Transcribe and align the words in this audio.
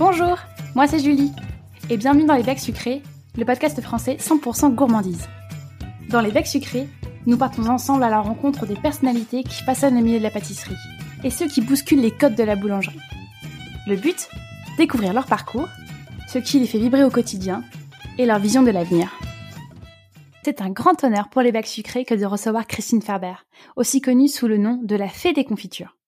Bonjour, 0.00 0.38
moi 0.74 0.86
c'est 0.86 0.98
Julie, 0.98 1.30
et 1.90 1.98
bienvenue 1.98 2.24
dans 2.24 2.34
Les 2.34 2.42
Becs 2.42 2.58
Sucrés, 2.58 3.02
le 3.36 3.44
podcast 3.44 3.78
français 3.82 4.16
100% 4.18 4.74
gourmandise. 4.74 5.28
Dans 6.08 6.22
Les 6.22 6.30
Becs 6.30 6.46
Sucrés, 6.46 6.88
nous 7.26 7.36
partons 7.36 7.66
ensemble 7.66 8.02
à 8.04 8.08
la 8.08 8.22
rencontre 8.22 8.64
des 8.64 8.76
personnalités 8.76 9.42
qui 9.42 9.62
façonnent 9.62 9.96
le 9.96 10.02
milieu 10.02 10.16
de 10.16 10.22
la 10.22 10.30
pâtisserie, 10.30 10.78
et 11.22 11.28
ceux 11.28 11.48
qui 11.48 11.60
bousculent 11.60 12.00
les 12.00 12.12
codes 12.12 12.34
de 12.34 12.42
la 12.42 12.56
boulangerie. 12.56 12.98
Le 13.86 13.96
but 13.96 14.30
Découvrir 14.78 15.12
leur 15.12 15.26
parcours, 15.26 15.68
ce 16.32 16.38
qui 16.38 16.60
les 16.60 16.66
fait 16.66 16.78
vibrer 16.78 17.04
au 17.04 17.10
quotidien, 17.10 17.62
et 18.16 18.24
leur 18.24 18.38
vision 18.38 18.62
de 18.62 18.70
l'avenir. 18.70 19.20
C'est 20.46 20.62
un 20.62 20.70
grand 20.70 21.04
honneur 21.04 21.28
pour 21.28 21.42
les 21.42 21.52
bacs 21.52 21.66
sucrés 21.66 22.06
que 22.06 22.14
de 22.14 22.24
recevoir 22.24 22.66
Christine 22.66 23.02
Ferber, 23.02 23.34
aussi 23.76 24.00
connue 24.00 24.28
sous 24.28 24.48
le 24.48 24.56
nom 24.56 24.80
de 24.82 24.96
la 24.96 25.08
Fée 25.08 25.34
des 25.34 25.44
confitures. 25.44 25.99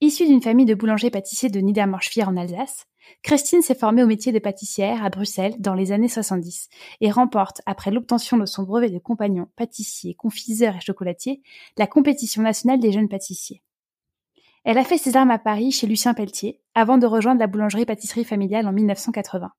Issue 0.00 0.26
d'une 0.26 0.42
famille 0.42 0.66
de 0.66 0.74
boulangers-pâtissiers 0.74 1.50
de 1.50 1.60
Niedermorschwihr 1.60 2.28
en 2.28 2.36
Alsace, 2.36 2.86
Christine 3.22 3.62
s'est 3.62 3.74
formée 3.74 4.02
au 4.02 4.06
métier 4.06 4.32
de 4.32 4.38
pâtissière 4.38 5.04
à 5.04 5.10
Bruxelles 5.10 5.54
dans 5.58 5.74
les 5.74 5.92
années 5.92 6.08
70 6.08 6.68
et 7.00 7.10
remporte, 7.10 7.60
après 7.66 7.90
l'obtention 7.90 8.36
de 8.36 8.46
son 8.46 8.64
brevet 8.64 8.90
de 8.90 8.98
compagnon 8.98 9.48
pâtissier, 9.56 10.14
confiseur 10.14 10.76
et 10.76 10.80
chocolatier, 10.80 11.42
la 11.78 11.86
compétition 11.86 12.42
nationale 12.42 12.80
des 12.80 12.92
jeunes 12.92 13.08
pâtissiers. 13.08 13.62
Elle 14.64 14.78
a 14.78 14.84
fait 14.84 14.98
ses 14.98 15.16
armes 15.16 15.30
à 15.30 15.38
Paris 15.38 15.70
chez 15.70 15.86
Lucien 15.86 16.14
Pelletier 16.14 16.60
avant 16.74 16.98
de 16.98 17.06
rejoindre 17.06 17.40
la 17.40 17.46
boulangerie-pâtisserie 17.46 18.24
familiale 18.24 18.66
en 18.66 18.72
1980. 18.72 19.52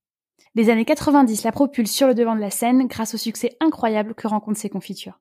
Les 0.55 0.70
années 0.70 0.85
90 0.85 1.43
la 1.43 1.52
propulsent 1.52 1.93
sur 1.93 2.07
le 2.07 2.15
devant 2.15 2.35
de 2.35 2.41
la 2.41 2.49
scène 2.49 2.88
grâce 2.88 3.13
au 3.13 3.17
succès 3.17 3.55
incroyable 3.59 4.15
que 4.15 4.27
rencontrent 4.27 4.59
ses 4.59 4.70
confitures. 4.70 5.20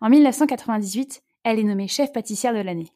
En 0.00 0.10
1998, 0.10 1.22
elle 1.44 1.58
est 1.58 1.64
nommée 1.64 1.88
chef 1.88 2.12
pâtissière 2.12 2.54
de 2.54 2.60
l'année. 2.60 2.92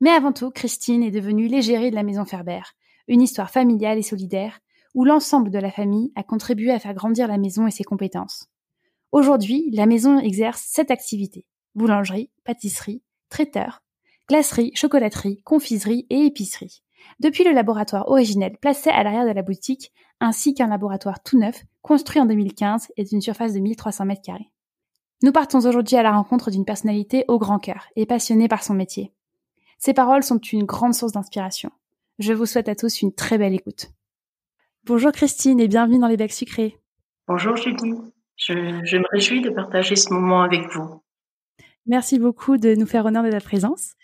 Mais 0.00 0.10
avant 0.10 0.32
tout, 0.32 0.50
Christine 0.50 1.02
est 1.02 1.10
devenue 1.10 1.46
l'égérie 1.46 1.90
de 1.90 1.94
la 1.94 2.02
maison 2.02 2.24
Ferber, 2.24 2.62
une 3.08 3.20
histoire 3.20 3.50
familiale 3.50 3.98
et 3.98 4.02
solidaire 4.02 4.60
où 4.94 5.04
l'ensemble 5.04 5.50
de 5.50 5.58
la 5.58 5.70
famille 5.70 6.12
a 6.16 6.22
contribué 6.22 6.70
à 6.70 6.78
faire 6.78 6.94
grandir 6.94 7.28
la 7.28 7.38
maison 7.38 7.66
et 7.66 7.70
ses 7.70 7.84
compétences. 7.84 8.48
Aujourd'hui, 9.12 9.70
la 9.72 9.86
maison 9.86 10.18
exerce 10.18 10.62
sept 10.62 10.90
activités. 10.90 11.46
Boulangerie, 11.74 12.30
pâtisserie, 12.44 13.02
traiteur, 13.28 13.82
glacerie, 14.28 14.72
chocolaterie, 14.74 15.42
confiserie 15.42 16.06
et 16.10 16.26
épicerie. 16.26 16.82
Depuis 17.18 17.44
le 17.44 17.52
laboratoire 17.52 18.08
originel 18.08 18.56
placé 18.60 18.90
à 18.90 19.02
l'arrière 19.02 19.26
de 19.26 19.32
la 19.32 19.42
boutique, 19.42 19.92
ainsi 20.20 20.54
qu'un 20.54 20.66
laboratoire 20.66 21.22
tout 21.22 21.38
neuf, 21.38 21.62
construit 21.82 22.20
en 22.20 22.26
2015 22.26 22.88
et 22.96 23.04
d'une 23.04 23.20
surface 23.20 23.54
de 23.54 23.60
1300 23.60 24.04
mètres 24.04 24.22
carrés. 24.22 24.50
Nous 25.22 25.32
partons 25.32 25.64
aujourd'hui 25.66 25.96
à 25.96 26.02
la 26.02 26.12
rencontre 26.12 26.50
d'une 26.50 26.64
personnalité 26.64 27.24
au 27.28 27.38
grand 27.38 27.58
cœur 27.58 27.86
et 27.96 28.06
passionnée 28.06 28.48
par 28.48 28.62
son 28.62 28.74
métier. 28.74 29.12
Ses 29.80 29.94
paroles 29.94 30.22
sont 30.22 30.38
une 30.38 30.64
grande 30.64 30.92
source 30.92 31.12
d'inspiration. 31.12 31.70
Je 32.18 32.34
vous 32.34 32.44
souhaite 32.44 32.68
à 32.68 32.74
tous 32.74 33.00
une 33.00 33.14
très 33.14 33.38
belle 33.38 33.54
écoute. 33.54 33.88
Bonjour 34.84 35.10
Christine 35.10 35.58
et 35.58 35.68
bienvenue 35.68 35.98
dans 35.98 36.06
les 36.06 36.18
Becs 36.18 36.34
Sucrés. 36.34 36.78
Bonjour 37.26 37.56
Julie, 37.56 37.94
je, 38.36 38.52
me 38.52 39.10
réjouis 39.10 39.40
de 39.40 39.48
partager 39.48 39.96
ce 39.96 40.12
moment 40.12 40.42
avec 40.42 40.68
vous. 40.74 41.02
Merci 41.86 42.18
beaucoup 42.18 42.58
de 42.58 42.74
nous 42.74 42.84
faire 42.84 43.06
honneur 43.06 43.22
de 43.22 43.30
ta 43.30 43.40
présence. 43.40 43.94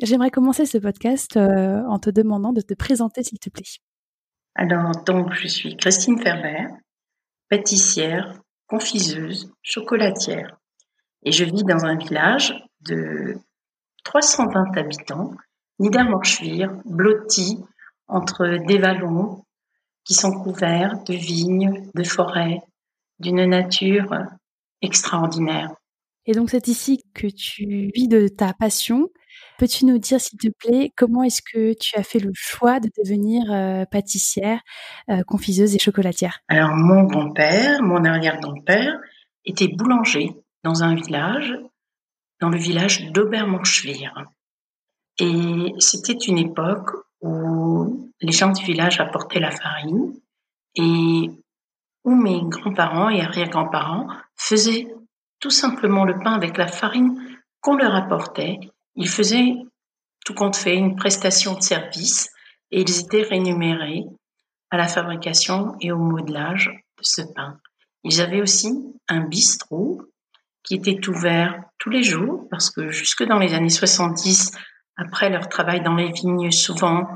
J'aimerais 0.00 0.30
commencer 0.30 0.66
ce 0.66 0.78
podcast 0.78 1.36
euh, 1.36 1.82
en 1.88 1.98
te 1.98 2.10
demandant 2.10 2.52
de 2.52 2.60
te 2.60 2.74
présenter 2.74 3.24
s'il 3.24 3.40
te 3.40 3.50
plaît. 3.50 3.80
Alors, 4.54 4.92
donc, 5.04 5.32
je 5.32 5.48
suis 5.48 5.76
Christine 5.76 6.20
Ferber, 6.22 6.68
pâtissière, 7.48 8.40
confiseuse, 8.68 9.52
chocolatière. 9.62 10.60
Et 11.24 11.32
je 11.32 11.44
vis 11.44 11.64
dans 11.64 11.84
un 11.84 11.96
village 11.96 12.54
de 12.82 13.36
320 14.04 14.76
habitants, 14.76 15.32
Niedermorschwihr, 15.78 16.68
blotti 16.84 17.58
entre 18.06 18.64
des 18.66 18.78
vallons 18.78 19.44
qui 20.04 20.14
sont 20.14 20.32
couverts 20.32 21.02
de 21.04 21.14
vignes, 21.14 21.88
de 21.94 22.04
forêts, 22.04 22.60
d'une 23.18 23.44
nature 23.44 24.14
extraordinaire. 24.82 25.70
Et 26.26 26.32
donc 26.32 26.50
c'est 26.50 26.68
ici 26.68 27.02
que 27.14 27.26
tu 27.26 27.90
vis 27.94 28.08
de 28.08 28.28
ta 28.28 28.52
passion 28.52 29.08
Peux-tu 29.58 29.84
nous 29.84 29.98
dire, 29.98 30.20
s'il 30.20 30.38
te 30.38 30.48
plaît, 30.48 30.90
comment 30.96 31.22
est-ce 31.22 31.42
que 31.42 31.74
tu 31.78 31.96
as 31.96 32.02
fait 32.02 32.18
le 32.18 32.32
choix 32.34 32.80
de 32.80 32.90
devenir 32.98 33.52
euh, 33.52 33.84
pâtissière, 33.84 34.60
euh, 35.10 35.22
confiseuse 35.26 35.74
et 35.74 35.78
chocolatière? 35.78 36.40
Alors, 36.48 36.74
mon 36.74 37.04
grand-père, 37.04 37.82
mon 37.82 38.04
arrière-grand-père, 38.04 38.98
était 39.44 39.68
boulanger 39.68 40.32
dans 40.64 40.82
un 40.82 40.94
village, 40.94 41.54
dans 42.44 42.50
le 42.50 42.58
village 42.58 43.10
d'Obermonschwihr. 43.10 44.12
Et 45.18 45.72
c'était 45.78 46.12
une 46.12 46.36
époque 46.36 46.90
où 47.22 48.10
les 48.20 48.32
gens 48.32 48.52
du 48.52 48.62
village 48.62 49.00
apportaient 49.00 49.40
la 49.40 49.50
farine 49.50 50.12
et 50.74 51.30
où 52.04 52.14
mes 52.14 52.42
grands-parents 52.42 53.08
et 53.08 53.22
arrière-grands-parents 53.22 54.08
faisaient 54.36 54.88
tout 55.40 55.48
simplement 55.48 56.04
le 56.04 56.18
pain 56.18 56.34
avec 56.34 56.58
la 56.58 56.66
farine 56.66 57.18
qu'on 57.62 57.76
leur 57.76 57.94
apportait 57.94 58.60
ils 58.94 59.08
faisaient, 59.08 59.54
tout 60.26 60.34
compte 60.34 60.54
fait, 60.56 60.76
une 60.76 60.96
prestation 60.96 61.54
de 61.54 61.62
service 61.62 62.30
et 62.70 62.82
ils 62.82 63.00
étaient 63.00 63.22
rémunérés 63.22 64.04
à 64.70 64.76
la 64.76 64.86
fabrication 64.86 65.76
et 65.80 65.92
au 65.92 65.98
modelage 65.98 66.66
de 66.98 67.02
ce 67.02 67.22
pain. 67.34 67.58
Ils 68.02 68.20
avaient 68.20 68.42
aussi 68.42 68.70
un 69.08 69.20
bistrot 69.20 70.02
qui 70.64 70.74
était 70.74 71.08
ouvert 71.08 71.62
tous 71.78 71.90
les 71.90 72.02
jours 72.02 72.48
parce 72.50 72.70
que 72.70 72.88
jusque 72.88 73.22
dans 73.22 73.38
les 73.38 73.54
années 73.54 73.68
70, 73.68 74.52
après 74.96 75.30
leur 75.30 75.48
travail 75.48 75.82
dans 75.82 75.94
les 75.94 76.10
vignes, 76.10 76.50
souvent 76.50 77.06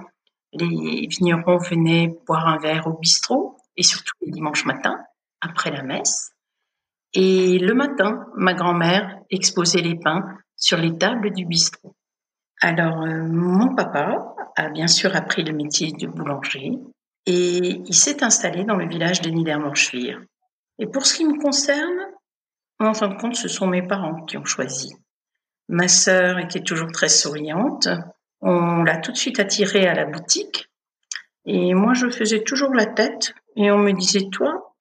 les 0.53 1.07
vignerons 1.07 1.59
venaient 1.59 2.17
boire 2.27 2.47
un 2.47 2.59
verre 2.59 2.87
au 2.87 2.99
bistrot 2.99 3.57
et 3.77 3.83
surtout 3.83 4.15
les 4.21 4.31
dimanches 4.31 4.65
matins 4.65 4.99
après 5.41 5.71
la 5.71 5.83
messe. 5.83 6.33
Et 7.15 7.59
le 7.59 7.75
matin, 7.75 8.27
ma 8.37 8.55
grand-mère 8.55 9.19
exposait 9.31 9.81
les 9.81 9.99
pains 9.99 10.25
sur 10.57 10.77
les 10.79 10.97
tables 10.97 11.33
du 11.33 11.47
bistrot. 11.47 11.95
Alors, 12.61 13.03
euh, 13.03 13.23
mon 13.25 13.75
papa 13.75 14.35
a 14.57 14.69
bien 14.69 14.89
sûr 14.89 15.15
appris 15.15 15.45
le 15.45 15.53
métier 15.53 15.93
de 15.93 16.07
boulanger 16.07 16.73
et 17.27 17.83
il 17.87 17.95
s'est 17.95 18.25
installé 18.25 18.65
dans 18.65 18.77
le 18.77 18.89
village 18.89 19.21
de 19.21 19.31
Niedermorschwihr. 19.31 20.21
Et 20.79 20.87
pour 20.87 21.07
ce 21.07 21.17
qui 21.17 21.25
me 21.25 21.41
concerne, 21.41 22.07
en 22.87 22.95
fin 22.95 23.09
de 23.09 23.15
compte, 23.15 23.35
ce 23.35 23.49
sont 23.49 23.67
mes 23.67 23.83
parents 23.83 24.25
qui 24.25 24.37
ont 24.37 24.45
choisi. 24.45 24.95
Ma 25.69 25.89
sœur 25.89 26.39
était 26.39 26.61
toujours 26.61 26.93
très 26.93 27.09
souriante. 27.09 27.89
On 28.41 28.83
l'a 28.85 28.99
tout 28.99 29.13
de 29.13 29.17
suite 29.17 29.41
attirée 29.41 29.87
à 29.87 29.95
la 29.95 30.05
boutique. 30.05 30.69
Et 31.45 31.75
moi, 31.75 31.95
je 31.95 32.09
faisais 32.09 32.43
toujours 32.43 32.73
la 32.75 32.87
tête. 32.87 33.35
Et 33.57 33.71
on 33.71 33.79
me 33.79 33.93
disait, 33.93 34.29
toi, 34.31 34.75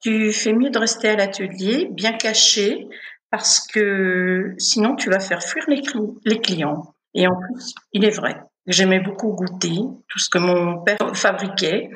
tu 0.00 0.32
fais 0.32 0.52
mieux 0.52 0.70
de 0.70 0.78
rester 0.78 1.08
à 1.08 1.16
l'atelier, 1.16 1.88
bien 1.90 2.12
caché, 2.12 2.86
parce 3.30 3.66
que 3.66 4.54
sinon 4.58 4.94
tu 4.96 5.10
vas 5.10 5.20
faire 5.20 5.42
fuir 5.42 5.64
les, 5.68 5.82
les 6.24 6.40
clients. 6.40 6.94
Et 7.14 7.26
en 7.26 7.36
plus, 7.36 7.74
il 7.92 8.04
est 8.04 8.16
vrai, 8.16 8.40
j'aimais 8.68 9.00
beaucoup 9.00 9.32
goûter 9.32 9.76
tout 10.06 10.18
ce 10.18 10.28
que 10.28 10.38
mon 10.38 10.82
père 10.82 10.98
fabriquait. 11.14 11.90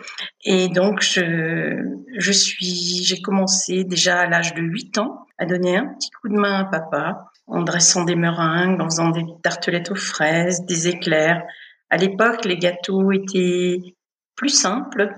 Et 0.45 0.69
donc, 0.69 1.03
je, 1.03 1.77
je 2.17 2.33
suis, 2.33 3.05
j'ai 3.05 3.21
commencé 3.21 3.85
déjà 3.85 4.21
à 4.21 4.27
l'âge 4.27 4.55
de 4.55 4.63
8 4.63 4.99
ans 4.99 5.27
à 5.39 5.45
donner 5.45 5.77
un 5.77 5.87
petit 5.95 6.11
coup 6.11 6.29
de 6.29 6.37
main 6.37 6.61
à 6.61 6.65
papa 6.65 7.31
en 7.47 7.63
dressant 7.63 8.05
des 8.05 8.17
meringues, 8.17 8.81
en 8.81 8.87
faisant 8.87 9.11
des 9.11 9.25
tartelettes 9.43 9.91
aux 9.91 9.97
fraises, 9.97 10.65
des 10.65 10.89
éclairs. 10.89 11.43
À 11.91 11.97
l'époque, 11.97 12.45
les 12.45 12.57
gâteaux 12.57 13.13
étaient 13.13 13.79
plus 14.35 14.49
simples 14.49 15.15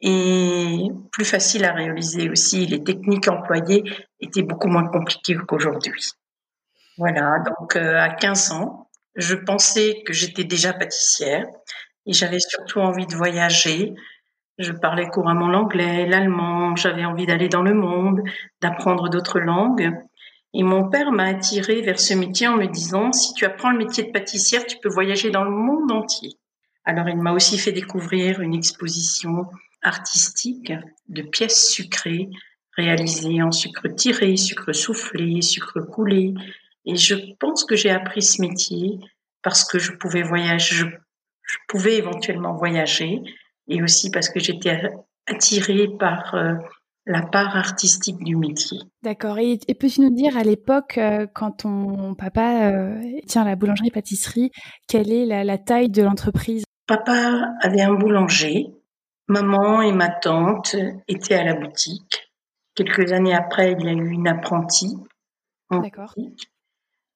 et 0.00 0.88
plus 1.10 1.24
facile 1.24 1.64
à 1.64 1.72
réaliser 1.72 2.30
aussi. 2.30 2.66
Les 2.66 2.84
techniques 2.84 3.28
employées 3.28 3.82
étaient 4.20 4.42
beaucoup 4.42 4.68
moins 4.68 4.86
compliquées 4.86 5.36
qu'aujourd'hui. 5.48 6.10
Voilà, 6.96 7.42
donc 7.44 7.74
euh, 7.74 7.98
à 7.98 8.10
15 8.10 8.52
ans, 8.52 8.83
je 9.16 9.34
pensais 9.34 10.02
que 10.04 10.12
j'étais 10.12 10.44
déjà 10.44 10.72
pâtissière 10.72 11.46
et 12.06 12.12
j'avais 12.12 12.40
surtout 12.40 12.80
envie 12.80 13.06
de 13.06 13.14
voyager. 13.14 13.94
Je 14.58 14.72
parlais 14.72 15.08
couramment 15.08 15.48
l'anglais, 15.48 16.06
l'allemand, 16.06 16.76
j'avais 16.76 17.04
envie 17.04 17.26
d'aller 17.26 17.48
dans 17.48 17.62
le 17.62 17.74
monde, 17.74 18.22
d'apprendre 18.60 19.08
d'autres 19.08 19.40
langues. 19.40 19.90
Et 20.52 20.62
mon 20.62 20.88
père 20.88 21.10
m'a 21.10 21.24
attirée 21.24 21.82
vers 21.82 21.98
ce 21.98 22.14
métier 22.14 22.46
en 22.46 22.56
me 22.56 22.66
disant, 22.66 23.12
si 23.12 23.34
tu 23.34 23.44
apprends 23.44 23.70
le 23.70 23.78
métier 23.78 24.04
de 24.04 24.12
pâtissière, 24.12 24.64
tu 24.66 24.76
peux 24.78 24.88
voyager 24.88 25.30
dans 25.30 25.42
le 25.42 25.50
monde 25.50 25.90
entier. 25.90 26.36
Alors 26.84 27.08
il 27.08 27.16
m'a 27.16 27.32
aussi 27.32 27.58
fait 27.58 27.72
découvrir 27.72 28.40
une 28.40 28.54
exposition 28.54 29.46
artistique 29.82 30.72
de 31.08 31.22
pièces 31.22 31.70
sucrées 31.70 32.28
réalisées 32.76 33.42
en 33.42 33.52
sucre 33.52 33.88
tiré, 33.88 34.36
sucre 34.36 34.72
soufflé, 34.72 35.42
sucre 35.42 35.80
coulé. 35.80 36.34
Et 36.84 36.96
je 36.96 37.14
pense 37.38 37.64
que 37.64 37.76
j'ai 37.76 37.90
appris 37.90 38.22
ce 38.22 38.40
métier 38.42 38.98
parce 39.42 39.64
que 39.64 39.78
je 39.78 39.92
pouvais 39.92 40.22
voyager, 40.22 40.76
je, 40.76 41.56
pouvais 41.68 41.96
éventuellement 41.96 42.54
voyager 42.54 43.20
et 43.68 43.82
aussi 43.82 44.10
parce 44.10 44.28
que 44.28 44.40
j'étais 44.40 44.90
attirée 45.26 45.88
par 45.98 46.34
euh, 46.34 46.54
la 47.06 47.22
part 47.22 47.56
artistique 47.56 48.22
du 48.22 48.36
métier. 48.36 48.78
D'accord. 49.02 49.38
Et, 49.38 49.58
peux-tu 49.78 50.00
nous 50.00 50.14
dire 50.14 50.36
à 50.36 50.42
l'époque, 50.42 50.98
euh, 50.98 51.26
quand 51.32 51.52
ton 51.52 52.14
papa 52.14 52.70
euh, 52.70 53.02
tient 53.26 53.44
la 53.44 53.56
boulangerie-pâtisserie, 53.56 54.50
quelle 54.88 55.12
est 55.12 55.44
la 55.44 55.58
taille 55.58 55.90
de 55.90 56.02
l'entreprise? 56.02 56.64
Papa 56.86 57.54
avait 57.62 57.82
un 57.82 57.94
boulanger 57.94 58.74
Maman 59.26 59.80
et 59.80 59.92
ma 59.92 60.10
tante 60.10 60.76
étaient 61.08 61.34
à 61.34 61.44
la 61.44 61.54
boutique. 61.54 62.30
Quelques 62.74 63.12
années 63.12 63.34
après, 63.34 63.72
il 63.72 63.86
y 63.86 63.88
a 63.88 63.92
eu 63.92 64.10
une 64.10 64.28
apprentie 64.28 64.96
D'accord. 65.70 66.14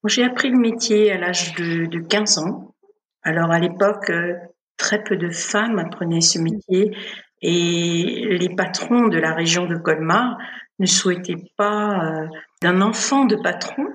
J'ai 0.06 0.24
appris 0.24 0.50
le 0.50 0.58
métier 0.58 1.10
à 1.10 1.18
l'âge 1.18 1.54
de, 1.54 1.86
de 1.86 1.98
15 1.98 2.38
ans. 2.38 2.74
Alors 3.22 3.50
à 3.50 3.58
l'époque, 3.58 4.10
euh, 4.10 4.34
très 4.76 5.02
peu 5.02 5.16
de 5.16 5.30
femmes 5.30 5.78
apprenaient 5.78 6.20
ce 6.20 6.38
métier 6.38 6.96
et 7.42 8.38
les 8.38 8.54
patrons 8.54 9.08
de 9.08 9.18
la 9.18 9.34
région 9.34 9.66
de 9.66 9.76
Colmar 9.76 10.38
ne 10.78 10.86
souhaitaient 10.86 11.50
pas 11.56 12.04
euh, 12.04 12.26
d'un 12.62 12.80
enfant 12.80 13.24
de 13.24 13.36
patron 13.36 13.86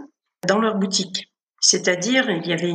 dans 0.47 0.59
leur 0.59 0.75
boutique. 0.75 1.31
C'est-à-dire, 1.61 2.29
il 2.29 2.45
y 2.45 2.53
avait 2.53 2.73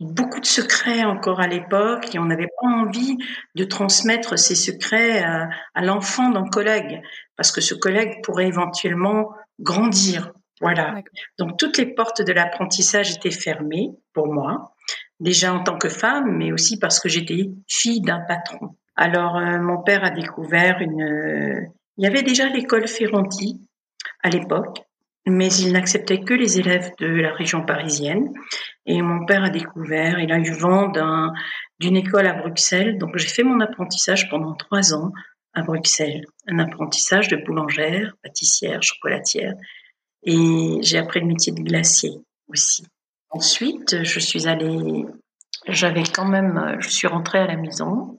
beaucoup 0.00 0.38
de 0.38 0.46
secrets 0.46 1.02
encore 1.02 1.40
à 1.40 1.48
l'époque 1.48 2.14
et 2.14 2.20
on 2.20 2.26
n'avait 2.26 2.48
pas 2.60 2.68
envie 2.68 3.16
de 3.56 3.64
transmettre 3.64 4.38
ces 4.38 4.54
secrets 4.54 5.24
à 5.24 5.82
l'enfant 5.82 6.30
d'un 6.30 6.46
collègue 6.48 7.02
parce 7.36 7.50
que 7.50 7.60
ce 7.60 7.74
collègue 7.74 8.22
pourrait 8.22 8.46
éventuellement 8.46 9.32
grandir. 9.58 10.32
Voilà. 10.60 11.02
Donc 11.38 11.56
toutes 11.58 11.78
les 11.78 11.86
portes 11.86 12.22
de 12.22 12.32
l'apprentissage 12.32 13.12
étaient 13.12 13.30
fermées 13.30 13.90
pour 14.12 14.32
moi, 14.32 14.74
déjà 15.20 15.52
en 15.52 15.62
tant 15.62 15.78
que 15.78 15.88
femme, 15.88 16.36
mais 16.36 16.52
aussi 16.52 16.78
parce 16.78 17.00
que 17.00 17.08
j'étais 17.08 17.50
fille 17.68 18.00
d'un 18.00 18.20
patron. 18.20 18.76
Alors 18.96 19.36
euh, 19.36 19.58
mon 19.60 19.82
père 19.82 20.04
a 20.04 20.10
découvert 20.10 20.78
une. 20.80 21.68
Il 21.96 22.04
y 22.04 22.06
avait 22.06 22.22
déjà 22.22 22.48
l'école 22.48 22.88
Ferranti 22.88 23.60
à 24.22 24.30
l'époque, 24.30 24.80
mais 25.26 25.48
il 25.48 25.72
n'acceptait 25.72 26.20
que 26.20 26.34
les 26.34 26.58
élèves 26.58 26.90
de 26.98 27.06
la 27.06 27.32
région 27.32 27.64
parisienne. 27.64 28.32
Et 28.86 29.02
mon 29.02 29.24
père 29.26 29.44
a 29.44 29.50
découvert, 29.50 30.18
il 30.18 30.32
a 30.32 30.38
eu 30.38 30.50
vent 30.52 30.88
d'un, 30.88 31.32
d'une 31.78 31.96
école 31.96 32.26
à 32.26 32.34
Bruxelles. 32.34 32.98
Donc 32.98 33.16
j'ai 33.16 33.28
fait 33.28 33.42
mon 33.42 33.60
apprentissage 33.60 34.28
pendant 34.30 34.54
trois 34.54 34.94
ans 34.94 35.12
à 35.54 35.62
Bruxelles, 35.62 36.24
un 36.46 36.58
apprentissage 36.58 37.28
de 37.28 37.36
boulangère, 37.36 38.14
pâtissière, 38.22 38.82
chocolatière 38.82 39.54
et 40.22 40.78
j'ai 40.82 40.98
appris 40.98 41.20
le 41.20 41.26
métier 41.26 41.52
de 41.52 41.60
glacier 41.60 42.12
aussi. 42.48 42.84
Ensuite, 43.30 44.02
je 44.04 44.20
suis 44.20 44.46
allée, 44.48 45.04
j'avais 45.66 46.02
quand 46.02 46.26
même, 46.26 46.76
je 46.80 46.88
suis 46.88 47.06
rentrée 47.06 47.38
à 47.38 47.46
la 47.46 47.56
maison 47.56 48.18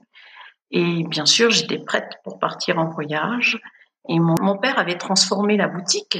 et 0.70 1.04
bien 1.04 1.26
sûr, 1.26 1.50
j'étais 1.50 1.78
prête 1.78 2.12
pour 2.24 2.38
partir 2.38 2.78
en 2.78 2.88
voyage. 2.88 3.60
Et 4.08 4.18
mon, 4.18 4.56
père 4.58 4.78
avait 4.78 4.96
transformé 4.96 5.56
la 5.56 5.68
boutique 5.68 6.18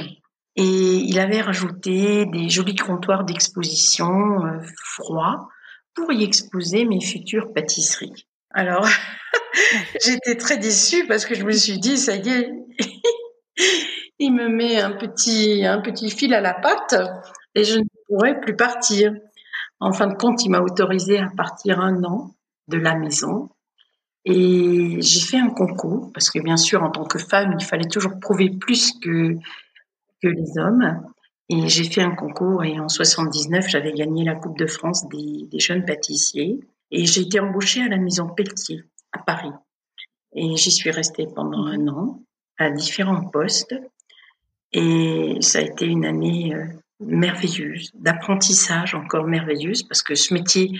et 0.55 0.63
il 0.63 1.19
avait 1.19 1.41
rajouté 1.41 2.25
des 2.25 2.49
jolis 2.49 2.75
comptoirs 2.75 3.23
d'exposition 3.23 4.45
euh, 4.45 4.59
froids 4.83 5.47
pour 5.95 6.11
y 6.11 6.23
exposer 6.23 6.85
mes 6.85 7.01
futures 7.01 7.53
pâtisseries. 7.53 8.27
Alors, 8.51 8.87
j'étais 10.03 10.35
très 10.35 10.57
déçue 10.57 11.07
parce 11.07 11.25
que 11.25 11.35
je 11.35 11.43
me 11.43 11.51
suis 11.51 11.79
dit, 11.79 11.97
ça 11.97 12.15
y 12.15 12.29
est, 12.29 12.51
il 14.21 14.33
me 14.33 14.47
met 14.49 14.79
un 14.79 14.91
petit, 14.91 15.65
un 15.65 15.81
petit 15.81 16.11
fil 16.11 16.33
à 16.35 16.41
la 16.41 16.53
patte 16.53 16.95
et 17.55 17.63
je 17.63 17.79
ne 17.79 17.83
pourrais 18.07 18.39
plus 18.39 18.55
partir. 18.55 19.13
En 19.79 19.91
fin 19.93 20.07
de 20.07 20.13
compte, 20.13 20.45
il 20.45 20.49
m'a 20.49 20.61
autorisé 20.61 21.17
à 21.17 21.29
partir 21.35 21.79
un 21.79 22.03
an 22.03 22.35
de 22.67 22.77
la 22.77 22.95
maison. 22.95 23.49
Et 24.23 25.01
j'ai 25.01 25.21
fait 25.21 25.39
un 25.39 25.49
concours, 25.49 26.11
parce 26.13 26.29
que 26.29 26.39
bien 26.39 26.55
sûr, 26.55 26.83
en 26.83 26.91
tant 26.91 27.05
que 27.05 27.17
femme, 27.17 27.55
il 27.59 27.65
fallait 27.65 27.87
toujours 27.87 28.19
prouver 28.19 28.51
plus 28.51 28.93
que, 29.01 29.33
que 30.21 30.27
les 30.27 30.59
hommes. 30.59 31.01
Et 31.49 31.67
j'ai 31.67 31.83
fait 31.83 32.03
un 32.03 32.15
concours 32.15 32.63
et 32.63 32.79
en 32.79 32.87
79, 32.87 33.67
j'avais 33.67 33.91
gagné 33.91 34.23
la 34.23 34.35
Coupe 34.35 34.57
de 34.57 34.67
France 34.67 35.09
des, 35.09 35.47
des 35.51 35.59
jeunes 35.59 35.83
pâtissiers. 35.83 36.59
Et 36.91 37.05
j'ai 37.07 37.21
été 37.21 37.39
embauchée 37.39 37.81
à 37.81 37.87
la 37.87 37.97
Maison 37.97 38.27
Pelletier, 38.27 38.83
à 39.13 39.17
Paris. 39.17 39.51
Et 40.35 40.55
j'y 40.57 40.71
suis 40.71 40.91
restée 40.91 41.25
pendant 41.25 41.65
un 41.65 41.87
an, 41.87 42.19
à 42.59 42.69
différents 42.69 43.27
postes. 43.31 43.73
Et 44.73 45.37
ça 45.41 45.59
a 45.59 45.61
été 45.61 45.85
une 45.85 46.05
année 46.05 46.53
euh, 46.53 46.65
merveilleuse, 46.99 47.91
d'apprentissage 47.93 48.95
encore 48.95 49.25
merveilleuse, 49.25 49.83
parce 49.83 50.01
que 50.01 50.15
ce 50.15 50.33
métier, 50.33 50.79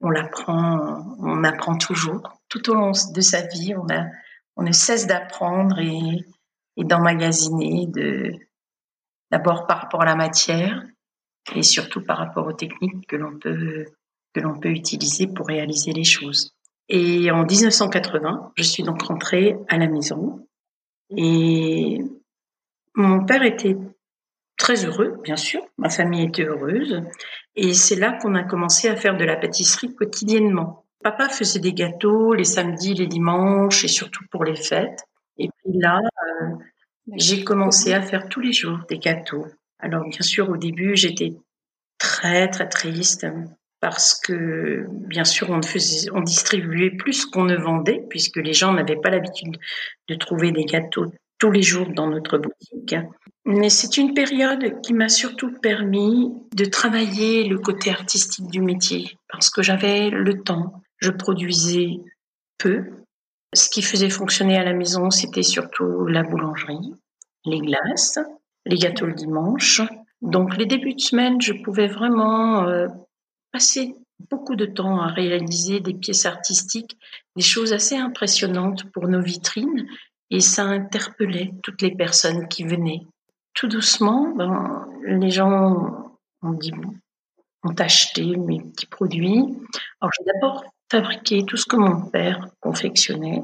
on 0.00 0.10
l'apprend, 0.10 1.16
on 1.18 1.42
apprend 1.44 1.76
toujours. 1.76 2.22
Tout 2.48 2.70
au 2.70 2.74
long 2.74 2.92
de 2.92 3.20
sa 3.20 3.46
vie, 3.46 3.74
on, 4.56 4.62
ne 4.62 4.72
cesse 4.72 5.06
d'apprendre 5.06 5.78
et, 5.78 6.24
d'emmagasiner, 6.76 7.86
de, 7.88 8.32
d'abord 9.30 9.66
par 9.66 9.82
rapport 9.82 10.02
à 10.02 10.06
la 10.06 10.16
matière 10.16 10.82
et 11.54 11.62
surtout 11.62 12.02
par 12.02 12.18
rapport 12.18 12.46
aux 12.46 12.52
techniques 12.52 13.06
que 13.08 13.16
l'on 13.16 13.38
peut, 13.38 13.86
que 14.32 14.40
l'on 14.40 14.58
peut 14.58 14.70
utiliser 14.70 15.26
pour 15.26 15.46
réaliser 15.46 15.92
les 15.92 16.04
choses. 16.04 16.54
Et 16.88 17.30
en 17.30 17.44
1980, 17.44 18.52
je 18.56 18.62
suis 18.62 18.82
donc 18.82 19.02
rentrée 19.02 19.56
à 19.68 19.78
la 19.78 19.88
maison 19.88 20.46
et 21.10 22.02
mon 22.94 23.24
père 23.24 23.42
était 23.42 23.76
très 24.56 24.84
heureux, 24.84 25.20
bien 25.22 25.36
sûr. 25.36 25.62
Ma 25.78 25.90
famille 25.90 26.24
était 26.24 26.44
heureuse. 26.44 27.02
Et 27.56 27.74
c'est 27.74 27.96
là 27.96 28.12
qu'on 28.12 28.34
a 28.34 28.44
commencé 28.44 28.88
à 28.88 28.96
faire 28.96 29.16
de 29.16 29.24
la 29.24 29.36
pâtisserie 29.36 29.94
quotidiennement. 29.94 30.84
Papa 31.02 31.28
faisait 31.28 31.58
des 31.58 31.72
gâteaux 31.72 32.32
les 32.32 32.44
samedis, 32.44 32.94
les 32.94 33.08
dimanches 33.08 33.84
et 33.84 33.88
surtout 33.88 34.24
pour 34.30 34.44
les 34.44 34.56
fêtes. 34.56 35.04
Et 35.36 35.48
puis 35.48 35.78
là, 35.78 35.98
euh, 35.98 36.46
j'ai 37.14 37.42
commencé 37.42 37.92
à 37.92 38.00
faire 38.00 38.28
tous 38.28 38.40
les 38.40 38.52
jours 38.52 38.78
des 38.88 38.98
gâteaux. 38.98 39.46
Alors 39.80 40.08
bien 40.08 40.20
sûr, 40.20 40.48
au 40.48 40.56
début, 40.56 40.94
j'étais 40.94 41.32
très 41.98 42.48
très 42.48 42.68
triste 42.68 43.26
parce 43.80 44.14
que 44.14 44.86
bien 44.88 45.24
sûr, 45.24 45.50
on, 45.50 45.58
distribuait 46.20 46.92
plus 46.92 47.26
qu'on 47.26 47.44
ne 47.44 47.56
vendait 47.56 48.04
puisque 48.08 48.36
les 48.36 48.52
gens 48.52 48.72
n'avaient 48.72 49.00
pas 49.00 49.10
l'habitude 49.10 49.58
de 50.08 50.14
trouver 50.14 50.52
des 50.52 50.64
gâteaux 50.64 51.12
tous 51.42 51.50
les 51.50 51.62
jours 51.62 51.88
dans 51.88 52.06
notre 52.06 52.38
boutique. 52.38 52.94
Mais 53.44 53.68
c'est 53.68 53.96
une 53.96 54.14
période 54.14 54.80
qui 54.80 54.94
m'a 54.94 55.08
surtout 55.08 55.50
permis 55.60 56.32
de 56.54 56.64
travailler 56.64 57.48
le 57.48 57.58
côté 57.58 57.90
artistique 57.90 58.46
du 58.46 58.60
métier 58.60 59.18
parce 59.28 59.50
que 59.50 59.60
j'avais 59.60 60.08
le 60.08 60.44
temps. 60.44 60.84
Je 60.98 61.10
produisais 61.10 61.98
peu. 62.58 62.84
Ce 63.54 63.68
qui 63.68 63.82
faisait 63.82 64.08
fonctionner 64.08 64.56
à 64.56 64.62
la 64.62 64.72
maison, 64.72 65.10
c'était 65.10 65.42
surtout 65.42 66.06
la 66.06 66.22
boulangerie, 66.22 66.94
les 67.44 67.58
glaces, 67.58 68.20
les 68.64 68.76
gâteaux 68.76 69.06
le 69.06 69.14
dimanche. 69.14 69.82
Donc 70.20 70.56
les 70.56 70.66
débuts 70.66 70.94
de 70.94 71.00
semaine, 71.00 71.40
je 71.40 71.54
pouvais 71.54 71.88
vraiment 71.88 72.68
euh, 72.68 72.86
passer 73.50 73.96
beaucoup 74.30 74.54
de 74.54 74.66
temps 74.66 75.00
à 75.00 75.08
réaliser 75.08 75.80
des 75.80 75.94
pièces 75.94 76.24
artistiques, 76.24 76.96
des 77.34 77.42
choses 77.42 77.72
assez 77.72 77.96
impressionnantes 77.96 78.84
pour 78.92 79.08
nos 79.08 79.20
vitrines 79.20 79.88
et 80.32 80.40
ça 80.40 80.64
interpellait 80.64 81.52
toutes 81.62 81.82
les 81.82 81.94
personnes 81.94 82.48
qui 82.48 82.64
venaient. 82.64 83.02
Tout 83.52 83.68
doucement, 83.68 84.34
ben, 84.34 84.88
les 85.04 85.30
gens 85.30 86.16
ont 86.42 86.58
acheté 87.78 88.36
mes 88.36 88.60
petits 88.60 88.86
produits. 88.86 89.44
Alors 90.00 90.10
j'ai 90.18 90.24
d'abord 90.24 90.64
fabriqué 90.90 91.44
tout 91.44 91.58
ce 91.58 91.66
que 91.66 91.76
mon 91.76 92.08
père 92.08 92.48
confectionnait 92.60 93.42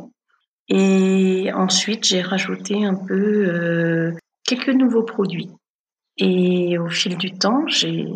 et 0.68 1.50
ensuite 1.52 2.04
j'ai 2.04 2.22
rajouté 2.22 2.84
un 2.84 2.94
peu 2.94 3.46
euh, 3.48 4.12
quelques 4.44 4.68
nouveaux 4.68 5.04
produits. 5.04 5.50
Et 6.16 6.78
au 6.78 6.88
fil 6.88 7.18
du 7.18 7.32
temps, 7.32 7.66
j'ai 7.66 8.06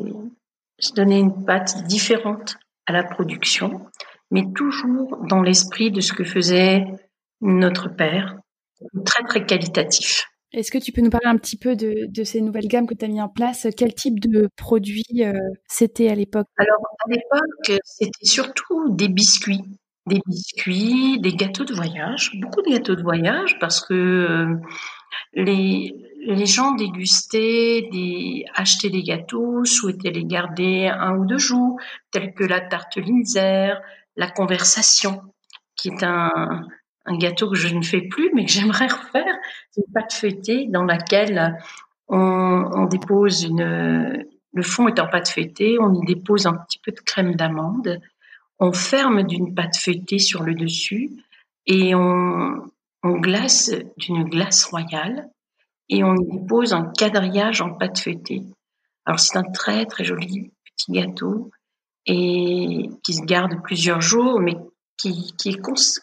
donné 0.96 1.18
une 1.18 1.44
pâte 1.44 1.84
différente 1.84 2.56
à 2.86 2.92
la 2.92 3.04
production, 3.04 3.86
mais 4.30 4.50
toujours 4.54 5.18
dans 5.28 5.42
l'esprit 5.42 5.90
de 5.90 6.00
ce 6.00 6.14
que 6.14 6.24
faisait 6.24 6.86
notre 7.42 7.88
père, 7.88 8.41
très 9.04 9.24
très 9.24 9.46
qualitatif. 9.46 10.24
Est-ce 10.52 10.70
que 10.70 10.78
tu 10.78 10.92
peux 10.92 11.00
nous 11.00 11.10
parler 11.10 11.28
un 11.28 11.38
petit 11.38 11.56
peu 11.56 11.76
de, 11.76 12.06
de 12.08 12.24
ces 12.24 12.42
nouvelles 12.42 12.68
gammes 12.68 12.86
que 12.86 12.94
tu 12.94 13.04
as 13.04 13.08
mis 13.08 13.22
en 13.22 13.28
place? 13.28 13.66
Quel 13.76 13.94
type 13.94 14.20
de 14.20 14.48
produits 14.56 15.24
euh, 15.24 15.32
c'était 15.66 16.08
à 16.08 16.14
l'époque? 16.14 16.46
Alors 16.58 16.82
à 17.06 17.10
l'époque, 17.10 17.80
c'était 17.84 18.26
surtout 18.26 18.94
des 18.94 19.08
biscuits. 19.08 19.62
Des 20.06 20.20
biscuits, 20.26 21.20
des 21.20 21.32
gâteaux 21.32 21.64
de 21.64 21.72
voyage, 21.72 22.32
beaucoup 22.40 22.60
de 22.60 22.70
gâteaux 22.70 22.96
de 22.96 23.02
voyage 23.02 23.58
parce 23.60 23.80
que 23.86 23.94
euh, 23.94 24.56
les, 25.32 25.94
les 26.26 26.46
gens 26.46 26.74
dégustaient, 26.74 27.88
des, 27.92 28.44
achetaient 28.54 28.90
des 28.90 29.04
gâteaux, 29.04 29.64
souhaitaient 29.64 30.10
les 30.10 30.24
garder 30.24 30.88
un 30.88 31.16
ou 31.16 31.24
deux 31.24 31.38
jours, 31.38 31.78
tels 32.10 32.34
que 32.34 32.44
la 32.44 32.60
tarte 32.60 32.96
Linzer, 32.96 33.80
la 34.16 34.28
conversation, 34.28 35.22
qui 35.76 35.88
est 35.88 36.02
un, 36.02 36.66
un 37.04 37.16
gâteau 37.16 37.50
que 37.50 37.56
je 37.56 37.74
ne 37.74 37.82
fais 37.82 38.02
plus, 38.02 38.30
mais 38.34 38.44
que 38.44 38.52
j'aimerais 38.52 38.86
refaire. 38.86 39.34
C'est 39.70 39.82
une 39.86 39.92
pâte 39.92 40.12
feuilletée 40.12 40.66
dans 40.68 40.84
laquelle 40.84 41.56
on, 42.08 42.86
dépose 42.86 43.44
une, 43.44 44.26
le 44.52 44.62
fond 44.62 44.88
est 44.88 45.00
en 45.00 45.08
pâte 45.08 45.28
feuilletée, 45.28 45.78
on 45.80 45.94
y 45.94 46.04
dépose 46.04 46.46
un 46.46 46.54
petit 46.54 46.78
peu 46.78 46.92
de 46.92 47.00
crème 47.00 47.34
d'amande, 47.34 48.00
on 48.58 48.72
ferme 48.72 49.22
d'une 49.22 49.54
pâte 49.54 49.76
feuilletée 49.76 50.18
sur 50.18 50.42
le 50.42 50.54
dessus 50.54 51.10
et 51.66 51.94
on, 51.94 52.70
on 53.02 53.18
glace 53.18 53.72
d'une 53.96 54.24
glace 54.24 54.64
royale 54.64 55.30
et 55.88 56.04
on 56.04 56.14
y 56.16 56.38
dépose 56.38 56.72
un 56.72 56.84
quadrillage 56.84 57.60
en 57.60 57.74
pâte 57.74 57.98
feuilletée. 57.98 58.42
Alors 59.04 59.20
c'est 59.20 59.36
un 59.36 59.44
très 59.44 59.86
très 59.86 60.04
joli 60.04 60.52
petit 60.64 60.92
gâteau 60.92 61.50
et 62.06 62.90
qui 63.02 63.14
se 63.14 63.22
garde 63.22 63.62
plusieurs 63.62 64.00
jours, 64.00 64.40
mais 64.40 64.56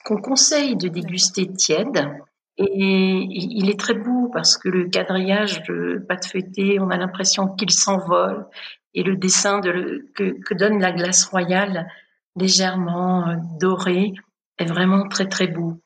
qu'on 0.06 0.22
conseille 0.22 0.76
de 0.76 0.88
déguster 0.88 1.52
tiède. 1.52 2.10
Et 2.58 2.66
il 2.68 3.70
est 3.70 3.80
très 3.80 3.94
beau 3.94 4.30
parce 4.34 4.58
que 4.58 4.68
le 4.68 4.90
quadrillage 4.90 5.64
de 5.64 6.04
pâte 6.08 6.26
feuilletée, 6.26 6.80
on 6.80 6.90
a 6.90 6.98
l'impression 6.98 7.48
qu'il 7.48 7.72
s'envole. 7.72 8.48
Et 8.94 9.04
le 9.04 9.16
dessin 9.16 9.60
de 9.60 10.06
que, 10.16 10.54
donne 10.56 10.80
la 10.80 10.92
glace 10.92 11.26
royale, 11.26 11.88
légèrement 12.36 13.28
euh, 13.28 13.36
doré, 13.60 14.14
est 14.58 14.66
vraiment 14.66 15.08
très 15.08 15.28
très 15.28 15.48
beau. 15.48 15.80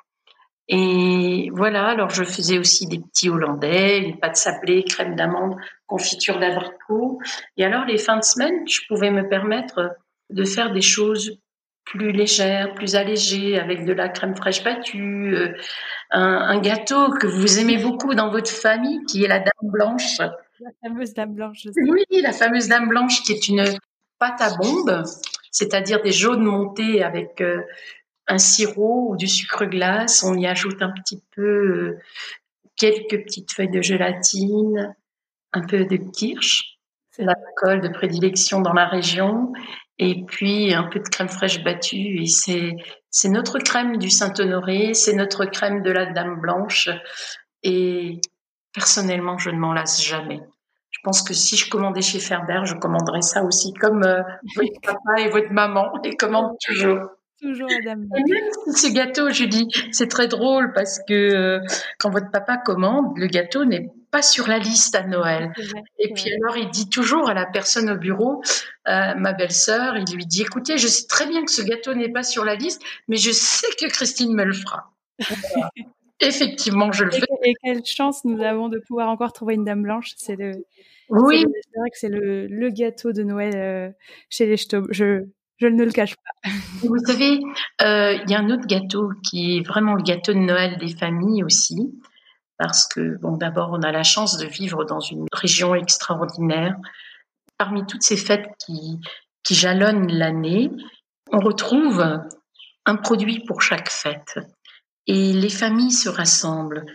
Et 0.67 1.49
voilà, 1.53 1.87
alors 1.87 2.09
je 2.09 2.23
faisais 2.23 2.57
aussi 2.57 2.87
des 2.87 2.99
petits 2.99 3.29
hollandais, 3.29 3.99
les 3.99 4.13
pâtes 4.13 4.37
sablées, 4.37 4.83
crème 4.83 5.15
d'amande, 5.15 5.55
confiture 5.85 6.39
d'abricot. 6.39 7.19
Et 7.57 7.65
alors 7.65 7.85
les 7.85 7.97
fins 7.97 8.17
de 8.17 8.23
semaine, 8.23 8.67
je 8.67 8.79
pouvais 8.87 9.11
me 9.11 9.27
permettre 9.27 9.95
de 10.29 10.45
faire 10.45 10.71
des 10.71 10.81
choses 10.81 11.37
plus 11.85 12.11
légères, 12.11 12.73
plus 12.75 12.95
allégées, 12.95 13.59
avec 13.59 13.85
de 13.85 13.93
la 13.93 14.09
crème 14.09 14.35
fraîche 14.35 14.63
battue, 14.63 15.35
euh, 15.35 15.53
un, 16.11 16.59
gâteau 16.59 17.11
que 17.11 17.27
vous 17.27 17.59
aimez 17.59 17.77
beaucoup 17.77 18.13
dans 18.13 18.31
votre 18.31 18.49
famille, 18.49 19.03
qui 19.05 19.23
est 19.23 19.27
la 19.27 19.39
Dame 19.39 19.71
Blanche. 19.71 20.19
La 20.19 20.69
fameuse 20.81 21.13
Dame 21.13 21.33
Blanche. 21.33 21.67
Oui, 21.87 22.03
la 22.21 22.31
fameuse 22.31 22.67
Dame 22.67 22.87
Blanche, 22.87 23.23
qui 23.23 23.33
est 23.33 23.47
une 23.47 23.65
pâte 24.19 24.41
à 24.41 24.55
bombe, 24.55 25.03
c'est-à-dire 25.51 26.01
des 26.01 26.11
jaunes 26.11 26.43
montés 26.43 27.03
avec 27.03 27.41
euh, 27.41 27.61
un 28.27 28.37
sirop 28.37 29.11
ou 29.11 29.17
du 29.17 29.27
sucre 29.27 29.65
glace. 29.65 30.23
On 30.23 30.37
y 30.37 30.47
ajoute 30.47 30.81
un 30.81 30.91
petit 30.91 31.21
peu 31.35 31.41
euh, 31.41 31.99
quelques 32.75 33.23
petites 33.23 33.51
feuilles 33.51 33.69
de 33.71 33.81
gélatine, 33.81 34.95
un 35.51 35.61
peu 35.61 35.85
de 35.85 35.97
kirsch, 35.97 36.79
l'alcool 37.17 37.81
de 37.81 37.89
prédilection 37.89 38.61
dans 38.61 38.73
la 38.73 38.87
région, 38.87 39.53
et 40.03 40.23
puis 40.25 40.73
un 40.73 40.83
peu 40.83 40.99
de 40.99 41.07
crème 41.07 41.29
fraîche 41.29 41.63
battue. 41.63 42.21
Et 42.21 42.27
c'est, 42.27 42.73
c'est 43.09 43.29
notre 43.29 43.57
crème 43.59 43.97
du 43.97 44.09
Saint-Honoré, 44.09 44.93
c'est 44.93 45.13
notre 45.13 45.45
crème 45.45 45.81
de 45.81 45.91
la 45.91 46.07
Dame 46.07 46.41
Blanche. 46.41 46.89
Et 47.63 48.19
personnellement, 48.73 49.37
je 49.37 49.49
ne 49.49 49.57
m'en 49.57 49.71
lasse 49.73 50.03
jamais. 50.03 50.41
Je 50.89 50.99
pense 51.03 51.21
que 51.21 51.33
si 51.33 51.55
je 51.55 51.69
commandais 51.69 52.01
chez 52.01 52.19
Ferber, 52.19 52.61
je 52.65 52.75
commanderais 52.75 53.21
ça 53.21 53.43
aussi, 53.43 53.73
comme 53.73 54.03
euh, 54.03 54.21
votre 54.55 54.81
papa 54.81 55.21
et 55.21 55.29
votre 55.29 55.51
maman 55.51 55.91
et 56.03 56.15
commandent 56.15 56.57
toujours. 56.65 56.99
Toujours 57.41 57.69
Madame. 57.69 58.07
ce 58.67 58.93
gâteau, 58.93 59.29
Julie, 59.29 59.67
c'est 59.91 60.07
très 60.07 60.27
drôle 60.27 60.71
parce 60.73 60.99
que 61.07 61.13
euh, 61.13 61.59
quand 61.99 62.09
votre 62.09 62.29
papa 62.31 62.57
commande, 62.57 63.17
le 63.17 63.27
gâteau 63.27 63.65
n'est 63.65 63.89
pas 64.13 64.21
sur 64.21 64.47
la 64.47 64.59
liste 64.59 64.93
à 64.93 65.03
Noël. 65.03 65.51
et 65.97 66.13
puis 66.13 66.31
alors, 66.31 66.55
il 66.55 66.69
dit 66.69 66.87
toujours 66.87 67.29
à 67.29 67.33
la 67.33 67.47
personne 67.47 67.89
au 67.89 67.97
bureau, 67.97 68.43
euh, 68.87 69.15
ma 69.15 69.33
belle-sœur, 69.33 69.97
il 69.97 70.15
lui 70.15 70.27
dit, 70.27 70.43
écoutez, 70.43 70.77
je 70.77 70.87
sais 70.87 71.07
très 71.07 71.25
bien 71.25 71.43
que 71.43 71.51
ce 71.51 71.63
gâteau 71.63 71.95
n'est 71.95 72.11
pas 72.11 72.21
sur 72.21 72.45
la 72.45 72.55
liste, 72.55 72.83
mais 73.07 73.17
je 73.17 73.31
sais 73.31 73.67
que 73.79 73.89
Christine 73.89 74.33
me 74.35 74.45
le 74.45 74.53
fera. 74.53 74.93
Effectivement, 76.19 76.91
je 76.91 77.05
le 77.05 77.11
fais. 77.11 77.25
Et 77.43 77.53
quelle 77.63 77.83
chance 77.83 78.23
nous 78.23 78.41
avons 78.41 78.69
de 78.69 78.77
pouvoir 78.77 79.09
encore 79.09 79.33
trouver 79.33 79.55
une 79.55 79.65
dame 79.65 79.81
blanche. 79.81 80.11
C'est 80.15 80.35
le. 80.35 80.63
Oui. 81.09 81.43
C'est 81.43 81.79
vrai 81.79 81.89
que 81.89 81.97
c'est 81.97 82.09
le, 82.09 82.69
gâteau 82.69 83.11
de 83.11 83.23
Noël 83.23 83.55
euh, 83.55 83.89
chez 84.29 84.45
les 84.45 84.57
Staub. 84.57 84.87
Je, 84.91 85.25
je 85.57 85.67
ne 85.67 85.83
le 85.83 85.91
cache 85.91 86.15
pas. 86.15 86.49
Vous 86.83 86.97
savez, 86.99 87.39
euh, 87.81 88.13
il 88.23 88.29
y 88.29 88.35
a 88.35 88.39
un 88.39 88.49
autre 88.51 88.67
gâteau 88.67 89.09
qui 89.23 89.57
est 89.57 89.67
vraiment 89.67 89.95
le 89.95 90.03
gâteau 90.03 90.33
de 90.33 90.39
Noël 90.39 90.77
des 90.77 90.95
familles 90.95 91.43
aussi, 91.43 91.91
parce 92.63 92.87
que 92.87 93.17
bon, 93.17 93.35
d'abord, 93.35 93.71
on 93.73 93.81
a 93.81 93.91
la 93.91 94.03
chance 94.03 94.37
de 94.37 94.45
vivre 94.45 94.85
dans 94.85 95.01
une 95.01 95.25
région 95.33 95.75
extraordinaire. 95.75 96.77
Parmi 97.57 97.85
toutes 97.85 98.03
ces 98.03 98.15
fêtes 98.15 98.47
qui, 98.65 99.01
jalonnent 99.49 100.09
l'année, 100.09 100.71
on 101.33 101.39
retrouve 101.39 102.21
un 102.85 102.95
produit 102.95 103.43
pour 103.45 103.61
chaque 103.61 103.89
fête. 103.89 104.39
Et 105.07 105.33
les 105.33 105.49
familles 105.49 105.91
se 105.91 106.07
rassemblent. 106.07 106.85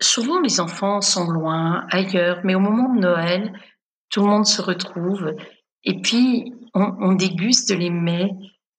Souvent, 0.00 0.40
les 0.40 0.58
enfants 0.58 1.00
sont 1.00 1.30
loin, 1.30 1.86
ailleurs, 1.92 2.40
mais 2.42 2.56
au 2.56 2.60
moment 2.60 2.92
de 2.92 2.98
Noël, 2.98 3.52
tout 4.10 4.22
le 4.22 4.26
monde 4.26 4.46
se 4.46 4.60
retrouve. 4.60 5.32
Et 5.84 6.00
puis, 6.00 6.52
on, 6.74 7.12
déguste 7.12 7.70
les 7.70 7.90
mets 7.90 8.32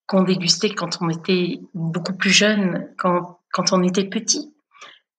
qu'on 0.06 0.24
dégustait 0.24 0.72
quand 0.72 1.02
on 1.02 1.08
était 1.08 1.62
beaucoup 1.74 2.18
plus 2.18 2.32
jeune, 2.32 2.90
quand, 2.98 3.40
quand 3.54 3.72
on 3.72 3.84
était 3.84 4.10
petit. 4.10 4.54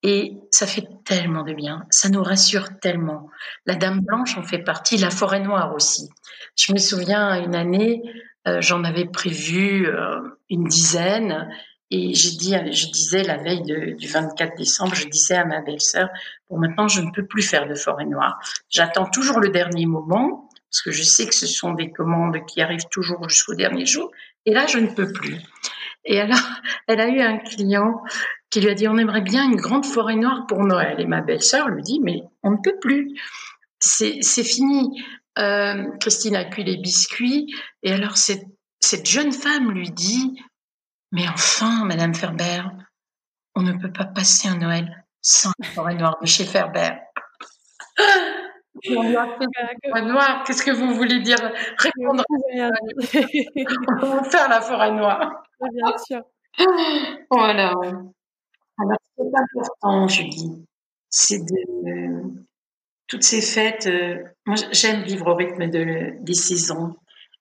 Et 0.02 0.38
ça 0.60 0.66
fait 0.66 0.86
tellement 1.06 1.42
de 1.42 1.54
bien, 1.54 1.86
ça 1.88 2.10
nous 2.10 2.22
rassure 2.22 2.78
tellement. 2.80 3.30
La 3.64 3.76
Dame 3.76 4.00
Blanche 4.00 4.36
en 4.36 4.42
fait 4.42 4.58
partie, 4.58 4.98
la 4.98 5.08
Forêt 5.08 5.40
Noire 5.40 5.74
aussi. 5.74 6.10
Je 6.54 6.74
me 6.74 6.78
souviens 6.78 7.42
une 7.42 7.54
année, 7.54 8.02
euh, 8.46 8.60
j'en 8.60 8.84
avais 8.84 9.06
prévu 9.06 9.88
euh, 9.88 10.20
une 10.50 10.64
dizaine, 10.64 11.48
et 11.90 12.12
j'ai 12.12 12.36
dit, 12.36 12.54
je 12.72 12.90
disais 12.90 13.22
la 13.22 13.38
veille 13.38 13.62
du 13.62 14.06
24 14.06 14.54
décembre, 14.58 14.94
je 14.94 15.08
disais 15.08 15.36
à 15.36 15.46
ma 15.46 15.62
belle-sœur, 15.62 16.10
bon 16.50 16.58
maintenant 16.58 16.88
je 16.88 17.00
ne 17.00 17.10
peux 17.10 17.24
plus 17.24 17.42
faire 17.42 17.66
de 17.66 17.74
Forêt 17.74 18.04
Noire. 18.04 18.38
J'attends 18.68 19.06
toujours 19.06 19.40
le 19.40 19.48
dernier 19.48 19.86
moment 19.86 20.50
parce 20.70 20.82
que 20.82 20.90
je 20.90 21.02
sais 21.02 21.26
que 21.26 21.34
ce 21.34 21.46
sont 21.46 21.72
des 21.72 21.90
commandes 21.90 22.44
qui 22.44 22.60
arrivent 22.60 22.88
toujours 22.90 23.26
jusqu'au 23.30 23.54
dernier 23.54 23.86
jour, 23.86 24.10
et 24.44 24.52
là, 24.52 24.66
je 24.66 24.78
ne 24.78 24.88
peux 24.88 25.10
plus. 25.10 25.38
Et 26.04 26.20
alors, 26.20 26.38
elle 26.86 27.00
a 27.00 27.08
eu 27.08 27.20
un 27.20 27.38
client 27.38 28.02
qui 28.50 28.60
lui 28.60 28.68
a 28.68 28.74
dit, 28.74 28.88
on 28.88 28.98
aimerait 28.98 29.20
bien 29.20 29.44
une 29.44 29.56
grande 29.56 29.86
forêt 29.86 30.16
noire 30.16 30.46
pour 30.46 30.64
Noël. 30.64 31.00
Et 31.00 31.06
ma 31.06 31.20
belle-sœur 31.20 31.68
lui 31.68 31.82
dit, 31.82 32.00
mais 32.02 32.22
on 32.42 32.50
ne 32.52 32.56
peut 32.62 32.76
plus. 32.80 33.16
C'est 33.78 34.44
fini. 34.44 35.02
Euh, 35.38 35.84
Christine 36.00 36.36
a 36.36 36.44
cuit 36.44 36.64
les 36.64 36.76
biscuits. 36.76 37.54
Et 37.82 37.92
alors, 37.92 38.16
cette, 38.16 38.44
cette 38.80 39.08
jeune 39.08 39.32
femme 39.32 39.70
lui 39.70 39.90
dit, 39.90 40.36
mais 41.12 41.28
enfin, 41.28 41.84
Madame 41.84 42.14
Ferber, 42.14 42.62
on 43.54 43.62
ne 43.62 43.72
peut 43.72 43.92
pas 43.92 44.04
passer 44.04 44.48
un 44.48 44.56
Noël 44.56 45.04
sans 45.22 45.52
la 45.58 45.68
forêt 45.68 45.94
noire 45.94 46.18
de 46.20 46.26
chez 46.26 46.44
Ferber. 46.44 46.90
Forêt 48.86 50.02
noire, 50.02 50.44
qu'est-ce 50.44 50.62
que 50.62 50.70
vous 50.70 50.94
voulez 50.94 51.20
dire? 51.20 51.38
Répondre. 51.78 52.24
On 54.02 54.16
va 54.16 54.24
faire 54.24 54.48
la 54.48 54.60
forêt 54.60 54.92
noire. 54.92 55.42
Bien 55.60 55.98
sûr. 55.98 56.22
Voilà. 57.30 57.74
Alors, 58.80 58.98
ce 59.16 59.22
qui 59.22 59.28
est 59.28 59.58
important, 59.58 60.08
Julie, 60.08 60.66
c'est 61.08 61.38
de. 61.38 62.22
Toutes 63.06 63.24
ces 63.24 63.42
fêtes, 63.42 63.88
euh, 63.88 64.22
moi 64.46 64.54
j'aime 64.70 65.02
vivre 65.02 65.26
au 65.26 65.34
rythme 65.34 65.68
de, 65.68 66.22
des 66.22 66.34
saisons 66.34 66.94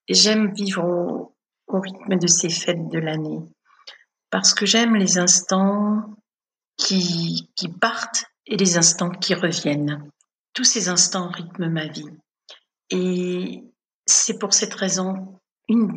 et 0.08 0.16
j'aime 0.16 0.52
vivre 0.52 0.84
au, 0.84 1.36
au 1.68 1.80
rythme 1.80 2.18
de 2.18 2.26
ces 2.26 2.50
fêtes 2.50 2.90
de 2.90 2.98
l'année 2.98 3.40
parce 4.32 4.56
que 4.56 4.66
j'aime 4.66 4.96
les 4.96 5.20
instants 5.20 6.04
qui, 6.76 7.50
qui 7.56 7.70
partent 7.70 8.26
et 8.48 8.58
les 8.58 8.78
instants 8.78 9.12
qui 9.12 9.34
reviennent 9.34 10.10
tous 10.54 10.64
ces 10.64 10.90
instants 10.90 11.30
rythment 11.30 11.70
ma 11.70 11.88
vie. 11.88 12.10
Et 12.90 13.64
c'est 14.06 14.40
pour 14.40 14.54
cette 14.54 14.74
raison, 14.74 15.40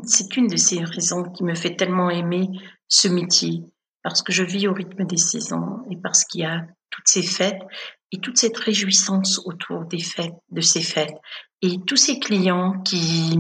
c'est 0.04 0.37
une 0.37 0.49
de 0.49 0.56
ces 0.56 0.84
raisons 0.84 1.25
qui 1.25 1.44
me 1.44 1.54
fait 1.54 1.76
tellement 1.76 2.11
aimer 2.11 2.49
ce 2.88 3.08
métier, 3.08 3.64
parce 4.02 4.23
que 4.23 4.32
je 4.32 4.42
vis 4.42 4.68
au 4.68 4.73
rythme 4.73 5.04
des 5.04 5.16
saisons 5.16 5.85
et 5.90 5.97
parce 5.97 6.25
qu'il 6.25 6.42
y 6.42 6.44
a 6.44 6.66
toutes 6.90 7.09
ces 7.09 7.23
fêtes 7.23 7.62
et 8.11 8.18
toute 8.18 8.37
cette 8.37 8.56
réjouissance 8.59 9.40
autour 9.47 9.87
des 9.87 10.02
fêtes, 10.02 10.35
de 10.50 10.61
ces 10.61 10.82
fêtes, 10.82 11.16
et 11.62 11.78
tous 11.87 11.97
ces 11.97 12.18
clients 12.18 12.80
qui 12.82 13.38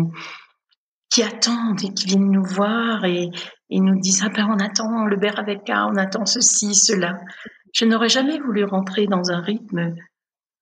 qui 1.10 1.22
attendent 1.22 1.84
et 1.84 1.92
qui 1.92 2.06
viennent 2.06 2.30
nous 2.30 2.44
voir 2.44 3.04
et, 3.04 3.28
et 3.68 3.80
nous 3.80 4.00
disent 4.00 4.22
ah 4.24 4.30
ben 4.30 4.48
on 4.48 4.58
attend 4.58 5.04
le 5.04 5.16
beurre 5.16 5.38
avec 5.38 5.68
A, 5.68 5.86
on 5.86 5.96
attend 5.96 6.24
ceci, 6.24 6.74
cela. 6.74 7.18
Je 7.74 7.84
n'aurais 7.84 8.08
jamais 8.08 8.38
voulu 8.38 8.64
rentrer 8.64 9.06
dans 9.06 9.30
un 9.30 9.40
rythme 9.40 9.94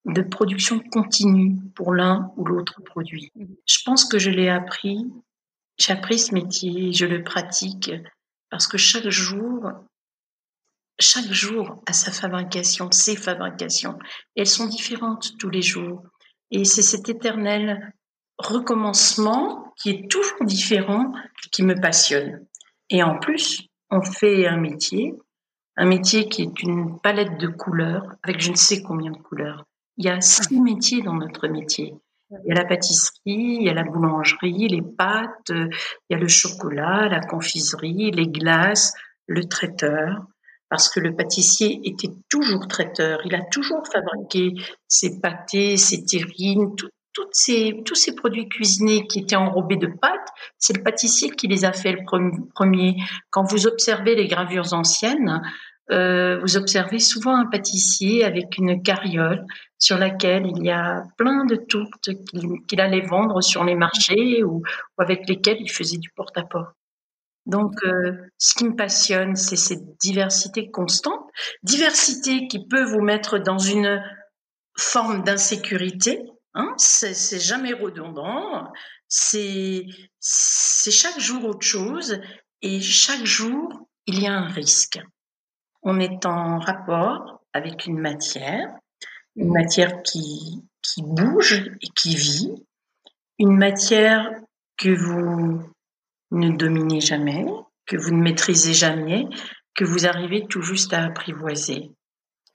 de 0.07 0.23
production 0.23 0.81
continue 0.91 1.57
pour 1.77 1.95
l'un 1.95 2.33
ou 2.37 2.45
l'autre 2.45 2.83
produit. 2.83 3.31
Mmh. 3.37 3.45
Je 3.67 3.79
pense 3.85 4.05
que 4.05 4.19
je 4.19 4.31
l'ai 4.31 4.49
appris, 4.49 5.05
j'ai 5.79 5.93
appris 5.93 6.19
ce 6.19 6.35
métier, 6.35 6.93
je 6.93 7.07
le 7.07 7.23
pratique 7.23 7.93
parce 8.51 8.67
que 8.67 8.77
chaque 8.77 9.09
jour, 9.09 9.71
chaque 10.99 11.33
jour 11.33 11.83
a 11.87 11.93
sa 11.93 12.13
fabrication, 12.13 12.91
ses 12.91 13.17
fabrications. 13.17 13.99
elles 14.37 14.47
sont 14.47 14.67
différentes 14.67 15.39
tous 15.39 15.51
les 15.51 15.63
jours. 15.63 16.03
Et 16.51 16.65
c'est 16.65 16.83
cet 16.83 17.09
éternel 17.09 17.95
recommencement 18.39 19.73
qui 19.77 19.91
est 19.91 20.11
toujours 20.11 20.45
différent 20.45 21.13
qui 21.53 21.63
me 21.63 21.81
passionne. 21.81 22.47
Et 22.89 23.03
en 23.03 23.19
plus, 23.19 23.63
on 23.91 24.03
fait 24.03 24.47
un 24.47 24.57
métier, 24.57 25.15
un 25.77 25.87
métier 25.87 26.29
qui 26.29 26.43
est 26.43 26.63
une 26.63 26.99
palette 27.01 27.39
de 27.39 27.49
couleurs 27.49 28.15
avec 28.23 28.41
je 28.41 28.51
ne 28.51 28.57
sais 28.57 28.83
combien 28.83 29.11
de 29.11 29.19
couleurs. 29.19 29.65
Il 29.97 30.07
y 30.07 30.09
a 30.09 30.21
six 30.21 30.61
métiers 30.61 31.03
dans 31.03 31.15
notre 31.15 31.49
métier. 31.49 31.95
Il 32.31 32.49
y 32.49 32.53
a 32.53 32.55
la 32.55 32.65
pâtisserie, 32.65 33.59
il 33.61 33.63
y 33.63 33.69
a 33.69 33.75
la 33.75 33.83
boulangerie, 33.83 34.69
les 34.69 34.83
pâtes, 34.83 35.51
il 35.51 35.71
y 36.11 36.15
a 36.15 36.19
le 36.19 36.29
chocolat, 36.29 37.09
la 37.09 37.21
confiserie, 37.21 38.11
les 38.13 38.29
glaces, 38.29 38.93
le 39.27 39.45
traiteur. 39.45 40.27
Parce 40.69 40.89
que 40.89 41.01
le 41.01 41.17
pâtissier 41.17 41.81
était 41.85 42.13
toujours 42.29 42.69
traiteur. 42.69 43.21
Il 43.25 43.35
a 43.35 43.43
toujours 43.51 43.83
fabriqué 43.93 44.53
ses 44.87 45.21
pâtés, 45.21 45.77
ses 45.77 46.05
terrines, 46.05 46.77
toutes 47.13 47.35
ces, 47.35 47.83
tous 47.85 47.97
ces 47.97 48.15
produits 48.15 48.49
cuisinés 48.49 49.07
qui 49.07 49.21
étaient 49.21 49.37
enrobés 49.37 49.77
de 49.77 49.89
pâte, 49.89 50.29
c'est 50.59 50.77
le 50.77 50.83
pâtissier 50.83 51.31
qui 51.31 51.49
les 51.49 51.65
a 51.65 51.73
fait 51.73 51.93
le 51.93 52.05
premier. 52.55 52.97
Quand 53.31 53.43
vous 53.43 53.67
observez 53.67 54.15
les 54.15 54.29
gravures 54.29 54.73
anciennes, 54.73 55.43
euh, 55.91 56.39
vous 56.41 56.57
observez 56.57 57.01
souvent 57.01 57.35
un 57.37 57.47
pâtissier 57.47 58.25
avec 58.25 58.59
une 58.59 58.83
carriole 58.83 59.45
sur 59.79 59.99
laquelle 59.99 60.47
il 60.47 60.65
y 60.65 60.71
a 60.71 61.03
plein 61.17 61.45
de 61.45 61.57
tourtes 61.57 62.11
qu'il 62.69 62.81
allait 62.81 63.07
vendre 63.07 63.41
sur 63.41 63.65
les 63.65 63.75
marchés 63.75 64.45
ou, 64.45 64.63
avec 64.99 65.29
lesquelles 65.29 65.61
il 65.61 65.71
faisait 65.71 65.99
du 65.99 66.11
porte-à-porte. 66.11 66.75
Donc, 67.47 67.73
euh, 67.85 68.13
ce 68.39 68.55
qui 68.55 68.65
me 68.65 68.77
passionne, 68.77 69.35
c'est 69.35 69.57
cette 69.57 69.99
diversité 69.99 70.71
constante, 70.71 71.29
diversité 71.63 72.47
qui 72.47 72.67
peut 72.67 72.85
vous 72.85 73.01
mettre 73.01 73.39
dans 73.39 73.59
une 73.59 74.01
forme 74.77 75.25
d'insécurité. 75.25 76.23
Hein, 76.55 76.75
c'est 76.77 77.41
jamais 77.41 77.73
redondant. 77.73 78.71
C'est 79.09 79.87
chaque 80.21 81.19
jour 81.19 81.45
autre 81.45 81.67
chose 81.67 82.21
et 82.63 82.81
chaque 82.81 83.25
jour 83.25 83.89
il 84.07 84.23
y 84.23 84.27
a 84.27 84.33
un 84.33 84.49
risque 84.49 85.01
on 85.83 85.99
est 86.01 86.27
en 86.27 86.59
rapport 86.59 87.43
avec 87.53 87.87
une 87.87 87.99
matière, 87.99 88.69
une 89.37 89.53
matière 89.53 90.03
qui, 90.03 90.63
qui 90.83 91.03
bouge 91.03 91.71
et 91.81 91.89
qui 91.95 92.15
vit, 92.17 92.55
une 93.39 93.57
matière 93.57 94.31
que 94.77 94.91
vous 94.91 95.63
ne 96.31 96.51
dominez 96.51 97.01
jamais, 97.01 97.45
que 97.87 97.97
vous 97.97 98.11
ne 98.11 98.23
maîtrisez 98.23 98.75
jamais, 98.75 99.25
que 99.75 99.85
vous 99.85 100.07
arrivez 100.07 100.47
tout 100.47 100.63
juste 100.63 100.93
à 100.93 101.05
apprivoiser. 101.05 101.91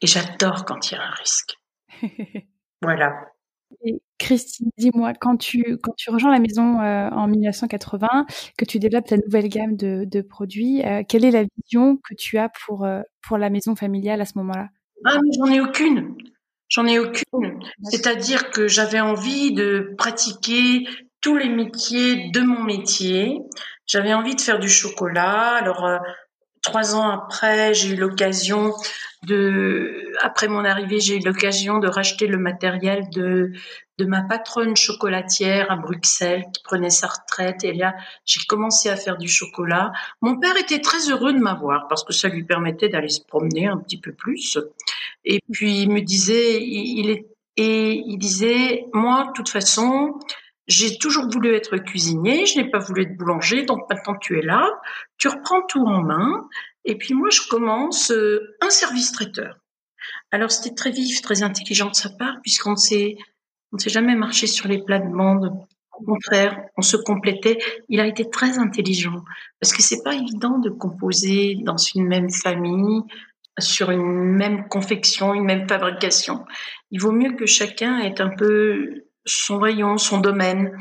Et 0.01 0.07
j'adore 0.07 0.65
quand 0.65 0.91
il 0.91 0.95
y 0.95 0.97
a 0.97 1.03
un 1.03 1.11
risque. 1.11 1.55
voilà. 2.81 3.34
Christine, 4.17 4.69
dis-moi, 4.77 5.13
quand 5.13 5.37
tu, 5.37 5.77
quand 5.81 5.93
tu 5.97 6.09
rejoins 6.09 6.31
la 6.31 6.39
maison 6.39 6.79
euh, 6.81 7.09
en 7.09 7.27
1980, 7.27 8.25
que 8.57 8.65
tu 8.65 8.79
développes 8.79 9.07
ta 9.07 9.17
nouvelle 9.17 9.49
gamme 9.49 9.75
de, 9.75 10.05
de 10.05 10.21
produits, 10.21 10.83
euh, 10.85 11.03
quelle 11.07 11.25
est 11.25 11.31
la 11.31 11.43
vision 11.57 11.97
que 11.97 12.13
tu 12.15 12.37
as 12.37 12.49
pour, 12.49 12.85
euh, 12.85 13.01
pour 13.27 13.37
la 13.37 13.49
maison 13.49 13.75
familiale 13.75 14.21
à 14.21 14.25
ce 14.25 14.37
moment-là? 14.37 14.69
Ah, 15.05 15.17
j'en 15.37 15.51
ai 15.51 15.59
aucune. 15.59 16.15
J'en 16.69 16.87
ai 16.87 16.97
aucune. 16.97 17.59
C'est-à-dire 17.83 18.49
que 18.49 18.67
j'avais 18.67 18.99
envie 18.99 19.53
de 19.53 19.93
pratiquer 19.97 20.87
tous 21.21 21.37
les 21.37 21.49
métiers 21.49 22.31
de 22.31 22.41
mon 22.41 22.63
métier. 22.63 23.37
J'avais 23.85 24.13
envie 24.13 24.35
de 24.35 24.41
faire 24.41 24.59
du 24.59 24.69
chocolat. 24.69 25.57
Alors, 25.57 25.99
trois 26.65 26.95
ans 26.95 27.09
après, 27.09 27.73
j'ai 27.73 27.89
eu 27.89 27.95
l'occasion 27.95 28.73
de, 29.23 30.11
après 30.21 30.47
mon 30.47 30.65
arrivée, 30.65 30.99
j'ai 30.99 31.17
eu 31.17 31.23
l'occasion 31.23 31.77
de 31.77 31.87
racheter 31.87 32.27
le 32.27 32.37
matériel 32.37 33.07
de, 33.11 33.51
de 33.99 34.05
ma 34.05 34.23
patronne 34.23 34.75
chocolatière 34.75 35.71
à 35.71 35.75
Bruxelles 35.75 36.43
qui 36.53 36.63
prenait 36.63 36.89
sa 36.89 37.07
retraite. 37.07 37.63
Et 37.63 37.73
là, 37.73 37.95
j'ai 38.25 38.41
commencé 38.47 38.89
à 38.89 38.95
faire 38.95 39.17
du 39.17 39.27
chocolat. 39.27 39.91
Mon 40.21 40.39
père 40.39 40.57
était 40.57 40.81
très 40.81 41.09
heureux 41.09 41.33
de 41.33 41.39
m'avoir 41.39 41.87
parce 41.87 42.03
que 42.03 42.13
ça 42.13 42.29
lui 42.29 42.43
permettait 42.43 42.89
d'aller 42.89 43.09
se 43.09 43.21
promener 43.21 43.67
un 43.67 43.77
petit 43.77 43.99
peu 43.99 44.11
plus. 44.11 44.57
Et 45.23 45.39
puis, 45.51 45.81
il 45.83 45.91
me 45.91 46.01
disait, 46.01 46.61
il, 46.61 47.09
est, 47.11 47.27
et 47.57 48.03
il 48.05 48.17
disait, 48.17 48.85
moi, 48.93 49.27
de 49.27 49.31
toute 49.33 49.49
façon, 49.49 50.19
j'ai 50.67 50.97
toujours 50.97 51.29
voulu 51.29 51.53
être 51.53 51.77
cuisinier, 51.77 52.45
je 52.45 52.59
n'ai 52.59 52.69
pas 52.69 52.79
voulu 52.79 53.03
être 53.03 53.17
boulanger, 53.17 53.63
donc 53.63 53.87
maintenant 53.89 54.15
tu 54.19 54.39
es 54.39 54.41
là, 54.41 54.69
tu 55.17 55.27
reprends 55.27 55.61
tout 55.67 55.85
en 55.85 56.01
main, 56.01 56.47
et 56.85 56.97
puis 56.97 57.13
moi 57.13 57.29
je 57.29 57.41
commence 57.47 58.11
euh, 58.11 58.55
un 58.61 58.69
service 58.69 59.11
traiteur. 59.11 59.57
Alors 60.31 60.51
c'était 60.51 60.75
très 60.75 60.91
vif, 60.91 61.21
très 61.21 61.43
intelligent 61.43 61.89
de 61.89 61.95
sa 61.95 62.09
part, 62.09 62.37
puisqu'on 62.41 62.71
ne 62.71 62.77
s'est, 62.77 63.15
on 63.71 63.77
s'est 63.77 63.89
jamais 63.89 64.15
marché 64.15 64.47
sur 64.47 64.67
les 64.67 64.83
plates-bandes. 64.83 65.51
Au 65.97 66.03
contraire, 66.03 66.61
on 66.77 66.81
se 66.81 66.97
complétait. 66.97 67.57
Il 67.87 68.01
a 68.01 68.07
été 68.07 68.29
très 68.29 68.57
intelligent 68.57 69.23
parce 69.61 69.71
que 69.71 69.81
c'est 69.81 70.03
pas 70.03 70.13
évident 70.13 70.59
de 70.59 70.69
composer 70.69 71.55
dans 71.61 71.77
une 71.77 72.05
même 72.05 72.29
famille, 72.29 73.01
sur 73.59 73.91
une 73.91 74.35
même 74.35 74.67
confection, 74.67 75.33
une 75.33 75.45
même 75.45 75.67
fabrication. 75.69 76.45
Il 76.91 76.99
vaut 76.99 77.13
mieux 77.13 77.33
que 77.33 77.45
chacun 77.45 77.99
ait 77.99 78.19
un 78.19 78.29
peu 78.29 79.04
son 79.25 79.59
rayon, 79.59 79.97
son 79.97 80.19
domaine. 80.19 80.71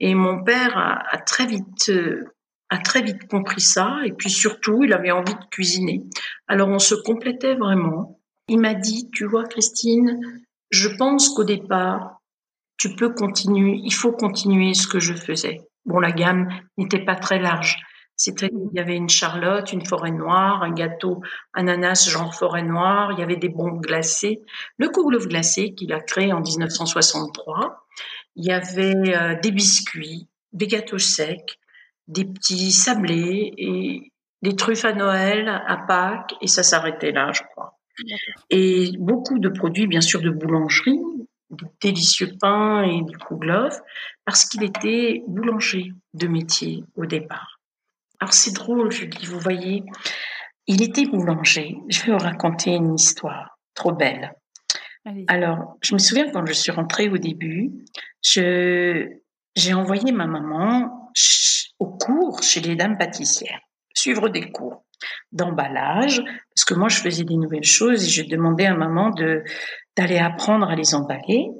Et 0.00 0.14
mon 0.14 0.42
père 0.42 0.76
a, 0.76 1.18
très 1.18 1.46
vite 1.46 1.88
euh, 1.88 2.24
a 2.70 2.78
très 2.78 3.02
vite 3.02 3.28
compris 3.28 3.60
ça. 3.60 3.98
Et 4.04 4.12
puis 4.12 4.30
surtout, 4.30 4.82
il 4.82 4.92
avait 4.92 5.10
envie 5.10 5.34
de 5.34 5.44
cuisiner. 5.50 6.02
Alors 6.48 6.68
on 6.68 6.78
se 6.78 6.94
complétait 6.94 7.54
vraiment. 7.54 8.20
Il 8.48 8.60
m'a 8.60 8.74
dit, 8.74 9.10
tu 9.12 9.24
vois, 9.24 9.44
Christine, 9.44 10.20
je 10.70 10.88
pense 10.88 11.30
qu'au 11.30 11.44
départ, 11.44 12.20
tu 12.76 12.94
peux 12.94 13.10
continuer, 13.10 13.80
il 13.82 13.94
faut 13.94 14.12
continuer 14.12 14.74
ce 14.74 14.86
que 14.86 15.00
je 15.00 15.14
faisais. 15.14 15.60
Bon, 15.86 16.00
la 16.00 16.12
gamme 16.12 16.48
n'était 16.76 17.04
pas 17.04 17.16
très 17.16 17.38
large. 17.38 17.78
C'était, 18.16 18.50
il 18.52 18.76
y 18.76 18.80
avait 18.80 18.96
une 18.96 19.08
charlotte, 19.08 19.72
une 19.72 19.84
forêt 19.84 20.12
noire, 20.12 20.62
un 20.62 20.72
gâteau 20.72 21.20
ananas 21.52 22.08
genre 22.08 22.34
forêt 22.34 22.62
noire, 22.62 23.12
il 23.12 23.18
y 23.18 23.22
avait 23.22 23.36
des 23.36 23.48
bombes 23.48 23.80
glacées, 23.80 24.42
le 24.78 24.88
kouglof 24.88 25.26
glacé 25.26 25.74
qu'il 25.74 25.92
a 25.92 26.00
créé 26.00 26.32
en 26.32 26.40
1963, 26.40 27.86
il 28.36 28.44
y 28.44 28.52
avait 28.52 29.16
euh, 29.16 29.34
des 29.40 29.50
biscuits, 29.50 30.28
des 30.52 30.66
gâteaux 30.66 30.98
secs, 30.98 31.58
des 32.06 32.24
petits 32.24 32.72
sablés 32.72 33.52
et 33.56 34.12
des 34.42 34.56
truffes 34.56 34.84
à 34.84 34.92
Noël, 34.92 35.48
à 35.48 35.76
Pâques, 35.88 36.34
et 36.40 36.46
ça 36.46 36.62
s'arrêtait 36.62 37.12
là, 37.12 37.32
je 37.32 37.42
crois. 37.52 37.78
Et 38.50 38.92
beaucoup 38.98 39.38
de 39.38 39.48
produits, 39.48 39.86
bien 39.86 40.00
sûr, 40.00 40.20
de 40.20 40.30
boulangerie, 40.30 41.00
des 41.50 41.66
délicieux 41.80 42.32
pains 42.40 42.82
et 42.82 43.02
du 43.02 43.16
kouglof, 43.16 43.80
parce 44.24 44.44
qu'il 44.44 44.62
était 44.64 45.22
boulanger 45.28 45.92
de 46.12 46.26
métier 46.26 46.84
au 46.96 47.06
départ. 47.06 47.53
Alors 48.20 48.32
c'est 48.32 48.54
drôle, 48.54 48.90
je 48.90 49.06
dis, 49.06 49.26
vous 49.26 49.38
voyez, 49.38 49.82
il 50.66 50.82
était 50.82 51.06
boulanger. 51.06 51.76
Je 51.88 52.02
vais 52.04 52.12
vous 52.12 52.18
raconter 52.18 52.70
une 52.70 52.94
histoire 52.94 53.58
trop 53.74 53.92
belle. 53.92 54.32
Alors, 55.26 55.76
je 55.82 55.94
me 55.94 55.98
souviens 55.98 56.30
quand 56.30 56.46
je 56.46 56.54
suis 56.54 56.72
rentrée 56.72 57.08
au 57.10 57.18
début, 57.18 57.72
j'ai 58.22 59.74
envoyé 59.74 60.12
ma 60.12 60.26
maman 60.26 61.12
au 61.78 61.86
cours 61.86 62.42
chez 62.42 62.60
les 62.60 62.74
dames 62.74 62.96
pâtissières, 62.96 63.60
suivre 63.94 64.28
des 64.28 64.50
cours 64.50 64.84
d'emballage, 65.32 66.22
parce 66.54 66.64
que 66.64 66.74
moi 66.74 66.88
je 66.88 67.00
faisais 67.00 67.24
des 67.24 67.36
nouvelles 67.36 67.64
choses 67.64 68.04
et 68.04 68.08
je 68.08 68.22
demandais 68.22 68.66
à 68.66 68.74
maman 68.74 69.10
de 69.10 69.42
d'aller 69.96 70.18
apprendre 70.18 70.68
à 70.68 70.74
les 70.74 70.94
emballer. 70.94 71.50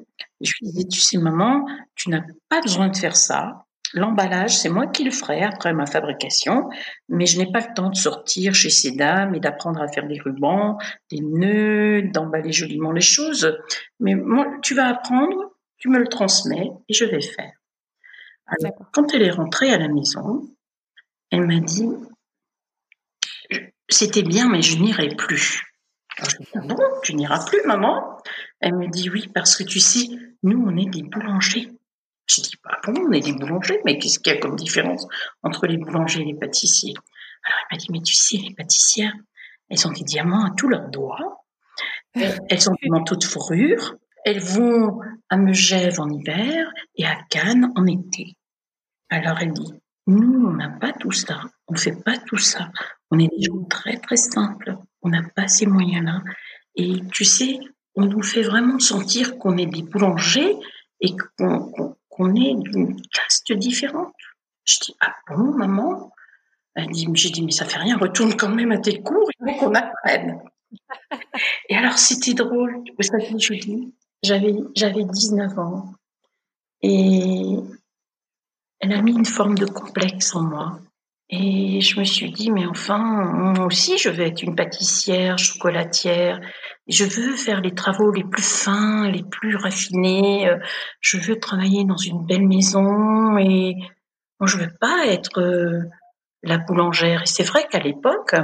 je 0.41 0.53
lui 0.61 0.71
disais, 0.71 0.89
tu 0.89 1.01
sais 1.01 1.19
maman, 1.19 1.65
tu 1.95 2.11
n'as 2.11 2.23
pas 2.49 2.61
besoin 2.63 2.89
de 2.89 2.97
faire 2.97 3.17
ça. 3.17 3.64
L'emballage, 3.95 4.59
c'est 4.59 4.69
moi 4.69 4.89
qui 4.89 5.05
le 5.05 5.13
ferai 5.13 5.45
après 5.45 5.73
ma 5.73 5.87
fabrication, 5.87 6.69
mais 7.09 7.27
je 7.27 7.39
n'ai 7.39 7.51
pas 7.51 7.61
le 7.61 7.73
temps 7.75 7.91
de 7.91 7.95
sortir 7.95 8.53
chez 8.53 8.69
ces 8.69 8.91
dames 8.91 9.37
et 9.37 9.41
d'apprendre 9.41 9.81
à 9.81 9.87
faire 9.87 10.09
des 10.09 10.19
rubans, 10.19 10.79
des 11.13 11.21
nœuds, 11.21 12.03
d'emballer 12.13 12.53
joliment 12.53 12.91
les 12.91 13.01
choses. 13.01 13.57
Mais 14.01 14.17
moi, 14.17 14.47
tu 14.63 14.75
vas 14.75 14.89
apprendre, 14.89 15.53
tu 15.79 15.89
me 15.89 15.99
le 15.99 16.09
transmets 16.09 16.73
et 16.89 16.93
je 16.93 17.05
vais 17.05 17.21
faire. 17.21 17.53
Alors, 18.47 18.75
quand 18.93 19.15
elle 19.15 19.23
est 19.23 19.31
rentrée 19.31 19.71
à 19.71 19.79
la 19.79 19.89
maison, 19.89 20.43
elle 21.31 21.47
m'a 21.47 21.61
dit, 21.61 21.89
c'était 23.89 24.25
bien, 24.25 24.49
mais 24.49 24.61
je 24.61 24.77
n'irai 24.77 25.15
plus. 25.15 25.63
Alors, 26.19 26.31
je 26.31 26.37
lui 26.37 26.43
ai 26.43 26.47
dit, 26.47 26.51
ah 26.57 26.75
bon, 26.75 26.83
tu 27.05 27.15
n'iras 27.15 27.45
plus, 27.47 27.63
maman? 27.65 28.19
Elle 28.59 28.75
me 28.75 28.89
dit, 28.89 29.09
oui, 29.09 29.29
parce 29.33 29.57
que 29.57 29.63
tu 29.63 29.79
sais, 29.79 30.09
nous, 30.43 30.65
on 30.67 30.77
est 30.77 30.91
des 30.91 31.05
boulangers. 31.05 31.71
Je 32.27 32.41
dis, 32.41 32.53
bon, 32.87 32.95
on 33.09 33.13
est 33.13 33.21
des 33.21 33.33
boulangers, 33.33 33.81
mais 33.85 33.99
qu'est-ce 33.99 34.19
qu'il 34.19 34.33
y 34.33 34.37
a 34.37 34.41
comme 34.41 34.57
différence 34.57 35.07
entre 35.43 35.67
les 35.67 35.77
boulangers 35.77 36.23
et 36.23 36.25
les 36.25 36.35
pâtissiers? 36.35 36.95
Alors 37.45 37.59
elle 37.71 37.77
m'a 37.77 37.79
dit, 37.79 37.87
mais 37.91 38.03
tu 38.03 38.15
sais, 38.15 38.39
les 38.39 38.55
pâtissières, 38.55 39.15
elles 39.69 39.87
ont 39.87 39.93
des 39.93 40.05
diamants 40.05 40.45
à 40.45 40.51
tous 40.57 40.69
leurs 40.69 40.89
doigts, 40.89 41.45
elles 42.15 42.71
ont 42.71 42.77
des 42.83 42.89
manteaux 42.89 43.17
de 43.17 43.25
fourrure, 43.25 43.97
elles 44.25 44.41
vont 44.41 45.01
à 45.29 45.37
Megève 45.37 46.01
en 46.01 46.09
hiver 46.09 46.71
et 46.97 47.05
à 47.07 47.17
Cannes 47.29 47.71
en 47.77 47.87
été. 47.87 48.37
Alors 49.11 49.39
elle 49.41 49.53
dit, 49.53 49.73
nous, 50.07 50.47
on 50.49 50.53
n'a 50.53 50.71
pas 50.71 50.93
tout 50.93 51.13
ça, 51.13 51.43
on 51.69 51.75
ne 51.75 51.79
fait 51.79 52.03
pas 52.03 52.17
tout 52.19 52.39
ça, 52.39 52.71
on 53.11 53.19
est 53.19 53.29
des 53.29 53.43
gens 53.43 53.65
très 53.65 53.99
très 53.99 54.17
simples, 54.17 54.77
on 55.03 55.11
n'a 55.11 55.23
pas 55.23 55.49
ces 55.49 55.67
moyens-là. 55.67 56.23
Et 56.75 57.01
tu 57.13 57.25
sais, 57.25 57.59
on 57.95 58.07
nous 58.07 58.23
fait 58.23 58.43
vraiment 58.43 58.79
sentir 58.79 59.39
qu'on 59.39 59.57
est 59.57 59.67
des 59.67 59.83
boulangers 59.83 60.57
et 61.01 61.15
qu'on 61.39 61.97
qu'on 62.15 62.35
est 62.35 62.55
d'une 62.55 63.01
caste 63.11 63.53
différente. 63.53 64.15
Je 64.65 64.79
dis, 64.81 64.97
ah 65.01 65.15
bon, 65.29 65.57
maman? 65.57 66.13
Elle 66.75 66.89
dit, 66.89 67.07
j'ai 67.15 67.31
dit, 67.31 67.43
mais 67.43 67.53
ça 67.53 67.65
fait 67.65 67.79
rien, 67.79 67.97
retourne 67.99 68.35
quand 68.35 68.49
même 68.49 68.73
à 68.73 68.79
tes 68.79 69.03
cours, 69.03 69.29
il 69.41 69.53
faut 69.53 69.59
qu'on 69.59 69.75
apprenne. 69.75 70.41
Et 71.69 71.77
alors, 71.77 71.99
c'était 71.99 72.35
drôle. 72.35 72.83
Vous 72.97 73.03
savez, 73.03 73.39
Julie, 73.39 73.95
j'avais, 74.23 74.55
j'avais 74.75 75.05
19 75.05 75.59
ans. 75.59 75.93
Et 76.83 77.57
elle 78.81 78.93
a 78.93 79.03
mis 79.03 79.13
une 79.13 79.25
forme 79.25 79.57
de 79.57 79.67
complexe 79.67 80.35
en 80.35 80.43
moi. 80.43 80.79
Et 81.31 81.81
je 81.81 81.99
me 81.99 82.05
suis 82.05 82.31
dit, 82.31 82.51
mais 82.51 82.67
enfin, 82.67 82.99
moi 82.99 83.67
aussi, 83.67 83.97
je 83.99 84.11
vais 84.11 84.29
être 84.29 84.43
une 84.43 84.55
pâtissière, 84.55 85.39
chocolatière. 85.39 86.41
Je 86.87 87.05
veux 87.05 87.35
faire 87.37 87.61
les 87.61 87.75
travaux 87.75 88.13
les 88.13 88.25
plus 88.25 88.43
fins, 88.43 89.09
les 89.11 89.23
plus 89.23 89.57
raffinés. 89.57 90.49
Euh, 90.49 90.59
je 91.01 91.17
veux 91.17 91.39
travailler 91.41 91.85
dans 91.85 91.97
une 91.97 92.27
belle 92.27 92.47
maison 92.47 93.39
et 93.39 93.75
moi, 94.39 94.47
je 94.47 94.59
veux 94.59 94.73
pas 94.81 95.07
être 95.07 95.41
euh, 95.41 95.85
la 96.43 96.59
boulangère. 96.59 97.23
Et 97.23 97.27
c'est 97.27 97.43
vrai 97.43 97.67
qu'à 97.71 97.79
l'époque, 97.79 98.35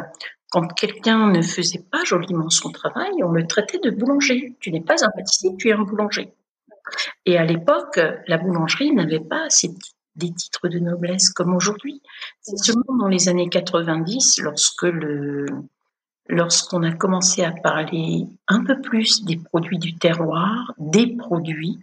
quand 0.51 0.67
quelqu'un 0.69 1.31
ne 1.31 1.43
faisait 1.43 1.85
pas 1.93 2.03
joliment 2.05 2.49
son 2.49 2.71
travail, 2.71 3.13
on 3.23 3.31
le 3.31 3.47
traitait 3.47 3.79
de 3.79 3.91
boulanger. 3.91 4.57
Tu 4.59 4.73
n'es 4.73 4.81
pas 4.81 5.05
un 5.05 5.11
pâtissier, 5.11 5.51
tu 5.59 5.69
es 5.69 5.73
un 5.73 5.83
boulanger. 5.83 6.33
Et 7.27 7.37
à 7.37 7.45
l'époque, 7.45 8.01
la 8.27 8.39
boulangerie 8.39 8.93
n'avait 8.93 9.21
pas 9.21 9.45
des 10.17 10.33
titres 10.33 10.69
de 10.69 10.79
noblesse 10.79 11.31
comme 11.31 11.55
aujourd'hui. 11.55 12.03
C'est 12.41 12.59
seulement 12.59 12.97
dans 12.99 13.09
les 13.09 13.29
années 13.29 13.49
90, 13.49 14.41
lorsque 14.43 14.87
lorsqu'on 16.29 16.83
a 16.85 16.93
commencé 16.93 17.43
à 17.43 17.51
parler 17.51 18.25
un 18.47 18.65
peu 18.65 18.81
plus 18.81 19.25
des 19.25 19.37
produits 19.37 19.79
du 19.79 19.97
terroir, 19.99 20.73
des 20.79 21.17
produits 21.17 21.79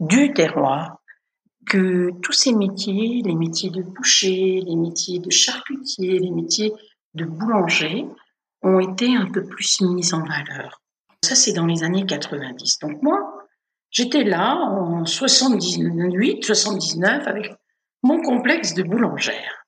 du 0.00 0.32
terroir, 0.32 1.00
que 1.66 2.10
tous 2.22 2.32
ces 2.32 2.52
métiers, 2.52 3.22
les 3.24 3.34
métiers 3.34 3.70
de 3.70 3.82
boucher, 3.82 4.60
les 4.66 4.76
métiers 4.76 5.20
de 5.20 5.30
charcutier, 5.30 6.18
les 6.18 6.30
métiers 6.30 6.72
de 7.14 7.24
boulanger, 7.24 8.06
ont 8.62 8.80
été 8.80 9.14
un 9.14 9.26
peu 9.26 9.44
plus 9.44 9.80
mis 9.82 10.12
en 10.12 10.24
valeur. 10.24 10.82
Ça, 11.22 11.34
c'est 11.34 11.52
dans 11.52 11.66
les 11.66 11.84
années 11.84 12.06
90. 12.06 12.78
Donc 12.80 13.02
moi, 13.02 13.39
j'étais 13.90 14.24
là 14.24 14.56
en 14.56 15.04
78, 15.04 16.44
79 16.44 17.26
avec 17.26 17.52
mon 18.02 18.20
complexe 18.22 18.74
de 18.74 18.82
boulangère. 18.82 19.66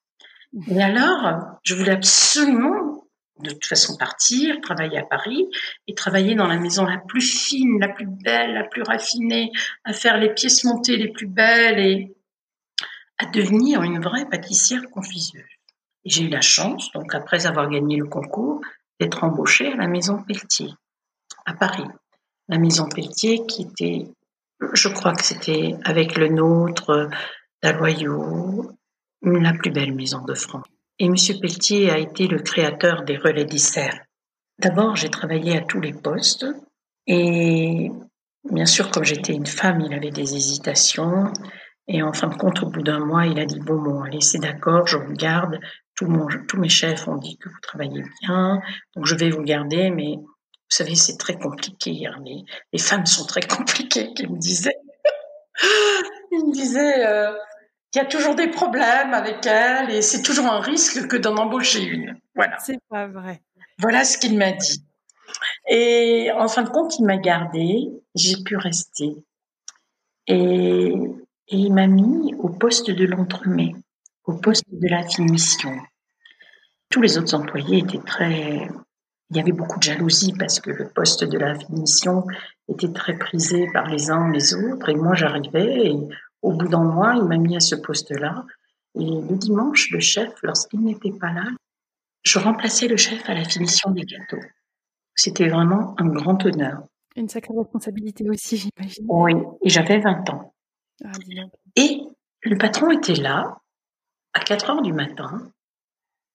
Et 0.69 0.83
alors, 0.83 1.59
je 1.63 1.75
voulais 1.75 1.93
absolument 1.93 3.03
de 3.43 3.51
toute 3.51 3.67
façon 3.67 3.97
partir, 3.97 4.61
travailler 4.61 4.99
à 4.99 5.05
Paris 5.05 5.49
et 5.87 5.95
travailler 5.95 6.35
dans 6.35 6.47
la 6.47 6.59
maison 6.59 6.85
la 6.85 6.99
plus 6.99 7.23
fine, 7.23 7.81
la 7.81 7.89
plus 7.89 8.07
belle, 8.07 8.55
la 8.55 8.65
plus 8.65 8.83
raffinée, 8.83 9.51
à 9.85 9.93
faire 9.93 10.19
les 10.19 10.33
pièces 10.33 10.65
montées 10.65 10.97
les 10.97 11.09
plus 11.09 11.27
belles 11.27 11.79
et 11.79 12.15
à 13.19 13.27
devenir 13.27 13.83
une 13.83 14.01
vraie 14.01 14.29
pâtissière 14.29 14.83
confiseuse. 14.91 15.43
Et 16.05 16.11
j'ai 16.11 16.25
eu 16.25 16.29
la 16.29 16.41
chance, 16.41 16.91
donc 16.93 17.15
après 17.15 17.47
avoir 17.47 17.69
gagné 17.69 17.97
le 17.97 18.07
concours, 18.07 18.61
d'être 19.01 19.25
embauchée 19.25 19.73
à 19.73 19.77
la 19.77 19.89
maison 19.89 20.23
Pelletier, 20.23 20.73
à 21.45 21.55
Paris. 21.55 21.85
La 22.49 22.59
maison 22.59 22.89
Pelletier 22.89 23.47
qui 23.47 23.63
était, 23.63 24.07
je 24.73 24.89
crois 24.89 25.15
que 25.15 25.25
c'était 25.25 25.77
avec 25.85 26.17
le 26.17 26.29
nôtre, 26.29 27.09
d'Aloyau, 27.63 28.73
la 29.23 29.53
plus 29.53 29.71
belle 29.71 29.95
maison 29.95 30.25
de 30.25 30.35
France. 30.35 30.67
Et 30.99 31.07
M. 31.07 31.15
Pelletier 31.41 31.91
a 31.91 31.99
été 31.99 32.27
le 32.27 32.41
créateur 32.41 33.03
des 33.05 33.17
relais 33.17 33.45
d'Issère. 33.45 33.99
D'abord, 34.59 34.97
j'ai 34.97 35.11
travaillé 35.11 35.57
à 35.57 35.61
tous 35.63 35.81
les 35.81 35.93
postes. 35.93 36.47
Et 37.07 37.91
bien 38.51 38.67
sûr, 38.67 38.91
comme 38.91 39.05
j'étais 39.05 39.33
une 39.33 39.47
femme, 39.47 39.81
il 39.81 39.95
avait 39.95 40.11
des 40.11 40.35
hésitations. 40.35 41.33
Et 41.89 42.03
en 42.03 42.13
fin 42.13 42.29
de 42.29 42.37
compte, 42.37 42.63
au 42.63 42.71
bout 42.71 42.83
d'un 42.83 43.05
mois, 43.05 43.27
il 43.27 43.39
a 43.41 43.47
dit 43.47 43.61
Bon, 43.61 43.81
bon, 43.81 44.03
allez, 44.03 44.21
c'est 44.21 44.39
d'accord, 44.39 44.87
je 44.87 44.99
vous 44.99 45.15
garde. 45.15 45.59
Tous 45.95 46.59
mes 46.59 46.69
chefs 46.69 47.07
ont 47.07 47.17
dit 47.17 47.37
que 47.37 47.49
vous 47.49 47.61
travaillez 47.63 48.03
bien, 48.23 48.61
donc 48.97 49.07
je 49.07 49.15
vais 49.15 49.31
vous 49.31 49.43
garder, 49.43 49.91
mais 49.91 50.17
vous 50.73 50.77
savez, 50.77 50.95
c'est 50.95 51.19
très 51.19 51.39
compliqué. 51.39 52.07
Hein. 52.07 52.19
Les, 52.25 52.45
les, 52.73 52.79
femmes 52.79 53.05
sont 53.05 53.27
très 53.27 53.43
compliquées, 53.43 54.11
il 54.19 54.31
me 54.31 54.39
disait. 54.39 54.79
il 56.31 56.47
me 56.47 56.53
disait 56.55 57.07
euh, 57.07 57.35
il 57.93 57.99
y 57.99 58.01
a 58.01 58.07
toujours 58.07 58.35
des 58.35 58.49
problèmes 58.49 59.13
avec 59.13 59.45
elle 59.45 59.91
et 59.91 60.01
c'est 60.01 60.23
toujours 60.23 60.47
un 60.47 60.61
risque 60.61 61.07
que 61.09 61.17
d'en 61.19 61.37
embaucher 61.37 61.83
une. 61.83 62.19
Voilà. 62.35 62.57
C'est 62.59 62.79
pas 62.89 63.07
vrai. 63.07 63.43
Voilà 63.81 64.03
ce 64.05 64.17
qu'il 64.17 64.39
m'a 64.39 64.53
dit. 64.53 64.83
Et 65.69 66.31
en 66.35 66.49
fin 66.49 66.63
de 66.63 66.71
compte, 66.71 66.99
il 66.99 67.05
m'a 67.05 67.19
gardé, 67.19 67.91
j'ai 68.15 68.43
pu 68.43 68.57
rester. 68.57 69.11
Et, 70.27 70.95
et 71.49 71.57
il 71.57 71.75
m'a 71.75 71.87
mis 71.87 72.35
au 72.39 72.49
poste 72.49 72.91
de 72.91 73.05
l'entremets, 73.05 73.75
au 74.25 74.33
poste 74.33 74.65
de 74.71 74.89
la 74.89 75.07
finition. 75.07 75.77
Tous 76.89 77.03
les 77.03 77.19
autres 77.19 77.35
employés 77.35 77.81
étaient 77.81 77.99
très... 78.07 78.71
Il 79.33 79.39
y 79.39 79.41
avait 79.41 79.53
beaucoup 79.53 79.79
de 79.79 79.85
jalousie 79.85 80.35
parce 80.35 80.61
que 80.61 80.71
le 80.71 80.91
poste 80.91 81.25
de 81.25 81.39
la 81.39 81.55
finition 81.55 82.27
était 82.69 82.93
très 82.93 83.17
prisé 83.17 83.67
par 83.73 83.87
les 83.87 84.11
uns 84.11 84.31
les 84.31 84.53
autres. 84.55 84.91
Et 84.91 84.95
moi, 84.95 85.15
j'arrivais 85.15 85.87
et 85.87 85.97
au 86.43 86.53
bout 86.53 86.69
d'un 86.69 86.85
mois, 86.85 87.15
il 87.17 87.25
m'a 87.25 87.39
mis 87.39 87.57
à 87.57 87.61
ce 87.61 87.75
poste-là. 87.75 88.45
Et 88.95 89.07
le 89.07 89.39
dimanche, 89.39 89.91
le 89.91 90.01
chef, 90.01 90.35
lorsqu'il 90.43 90.81
n'était 90.81 91.13
pas 91.13 91.33
là, 91.33 91.45
je 92.25 92.39
remplaçais 92.39 92.89
le 92.89 92.99
chef 92.99 93.27
à 93.27 93.33
la 93.33 93.45
finition 93.45 93.91
des 93.93 94.03
gâteaux. 94.03 94.45
C'était 95.15 95.49
vraiment 95.49 95.95
un 95.99 96.09
grand 96.09 96.45
honneur. 96.45 96.85
Une 97.17 97.31
sacrée 97.31 97.55
responsabilité 97.57 98.29
aussi, 98.29 98.59
j'imagine. 98.59 99.07
Oui, 99.09 99.33
et 99.63 99.71
j'avais 99.71 99.99
20 99.99 100.29
ans. 100.29 100.53
Ah, 101.07 101.13
et 101.77 102.03
le 102.43 102.59
patron 102.59 102.91
était 102.91 103.15
là 103.15 103.57
à 104.35 104.41
4 104.41 104.69
heures 104.69 104.83
du 104.83 104.93
matin 104.93 105.51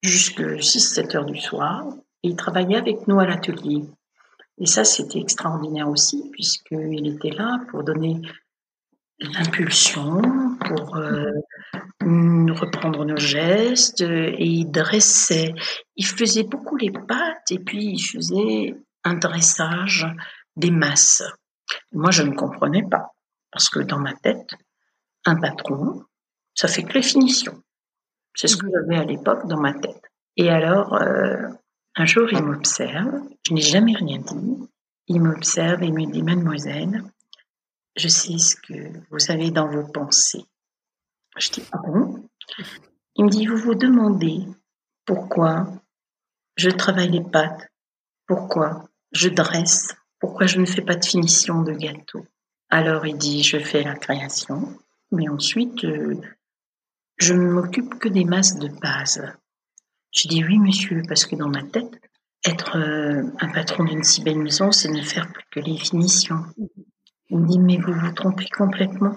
jusqu'à 0.02 0.56
6-7 0.56 1.16
heures 1.16 1.26
du 1.26 1.40
soir 1.40 1.86
et 2.24 2.30
il 2.30 2.36
travaillait 2.36 2.78
avec 2.78 3.08
nous 3.08 3.20
à 3.20 3.26
l'atelier. 3.26 3.84
Et 4.60 4.66
ça, 4.66 4.84
c'était 4.84 5.20
extraordinaire 5.20 5.88
aussi, 5.88 6.30
puisqu'il 6.32 7.08
était 7.08 7.30
là 7.30 7.60
pour 7.70 7.84
donner 7.84 8.22
l'impulsion 9.20 10.22
pour 10.66 10.98
euh, 10.98 11.32
reprendre 12.02 13.06
nos 13.06 13.18
gestes 13.18 14.02
et 14.02 14.46
il 14.46 14.72
dressait. 14.72 15.54
Il 15.96 16.06
faisait 16.06 16.44
beaucoup 16.44 16.76
les 16.78 16.92
pattes 16.92 17.52
et 17.52 17.60
puis 17.60 17.86
il 17.94 18.00
faisait 18.00 18.76
un 19.04 19.16
dressage 19.16 20.08
des 20.56 20.72
masses. 20.72 21.24
Moi, 21.92 22.12
je 22.12 22.24
ne 22.24 22.34
comprenais 22.34 22.84
pas 22.84 23.12
parce 23.52 23.70
que 23.70 23.80
dans 23.80 24.00
ma 24.00 24.14
tête, 24.14 24.56
un 25.26 25.36
patron, 25.36 26.04
ça 26.54 26.68
fait 26.68 26.84
que 26.84 26.94
les 26.94 27.02
finitions. 27.02 27.62
C'est 28.36 28.48
ce 28.48 28.58
que 28.58 28.68
j'avais 28.72 29.02
à 29.02 29.06
l'époque 29.06 29.48
dans 29.48 29.60
ma 29.60 29.74
tête. 29.74 30.02
Et 30.36 30.50
alors, 30.50 30.94
euh, 30.94 31.48
un 32.00 32.06
jour, 32.06 32.32
il 32.32 32.44
m'observe, 32.44 33.24
je 33.44 33.54
n'ai 33.54 33.62
jamais 33.62 33.96
rien 33.96 34.20
dit, 34.20 34.70
il 35.08 35.20
m'observe 35.20 35.82
et 35.82 35.92
me 35.92 36.06
dit, 36.12 36.22
mademoiselle, 36.22 37.04
je 37.96 38.08
sais 38.08 38.38
ce 38.38 38.56
que 38.56 39.00
vous 39.10 39.32
avez 39.32 39.50
dans 39.50 39.68
vos 39.68 39.88
pensées. 39.92 40.46
Je 41.38 41.50
dis, 41.50 41.64
ah 41.72 41.80
bon? 41.80 42.30
Il 43.16 43.26
me 43.26 43.30
dit, 43.30 43.48
vous 43.48 43.58
vous 43.58 43.74
demandez 43.74 44.46
pourquoi 45.06 45.68
je 46.56 46.70
travaille 46.70 47.10
les 47.10 47.24
pâtes, 47.24 47.68
pourquoi 48.28 48.88
je 49.12 49.30
dresse, 49.30 49.96
pourquoi 50.20 50.46
je 50.46 50.60
ne 50.60 50.66
fais 50.66 50.82
pas 50.84 50.96
de 50.96 51.06
finition 51.06 51.64
de 51.64 51.74
gâteau. 51.74 52.26
Alors 52.70 53.08
il 53.08 53.18
dit, 53.18 53.42
je 53.42 53.58
fais 53.58 53.82
la 53.82 53.96
création, 53.96 54.78
mais 55.12 55.30
ensuite, 55.30 55.84
euh, 55.84 56.16
je 57.18 57.34
ne 57.34 57.50
m'occupe 57.50 57.98
que 57.98 58.10
des 58.10 58.26
masses 58.26 58.58
de 58.58 58.68
base. 58.68 59.24
Je 60.18 60.28
dis, 60.28 60.44
oui 60.44 60.58
monsieur, 60.58 61.04
parce 61.08 61.28
que 61.28 61.36
dans 61.36 61.48
ma 61.48 61.62
tête, 61.62 62.02
être 62.44 62.76
euh, 62.76 63.22
un 63.40 63.50
patron 63.50 63.84
d'une 63.84 64.04
si 64.04 64.24
belle 64.24 64.40
maison, 64.40 64.72
c'est 64.72 64.90
ne 64.90 65.04
faire 65.04 65.32
plus 65.32 65.44
que 65.52 65.60
les 65.60 65.78
finitions. 65.78 66.44
Il 67.30 67.38
me 67.38 67.48
dit, 67.48 67.60
mais 67.60 67.78
vous 67.78 67.94
vous 67.94 68.12
trompez 68.14 68.50
complètement. 68.50 69.16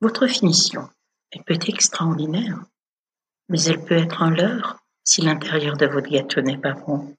Votre 0.00 0.26
finition, 0.26 0.88
elle 1.30 1.42
peut 1.44 1.52
être 1.52 1.68
extraordinaire, 1.68 2.64
mais 3.50 3.62
elle 3.64 3.84
peut 3.84 3.96
être 3.96 4.22
un 4.22 4.30
leurre 4.30 4.78
si 5.02 5.20
l'intérieur 5.20 5.76
de 5.76 5.84
votre 5.84 6.08
gâteau 6.08 6.40
n'est 6.40 6.56
pas 6.56 6.72
bon. 6.72 7.14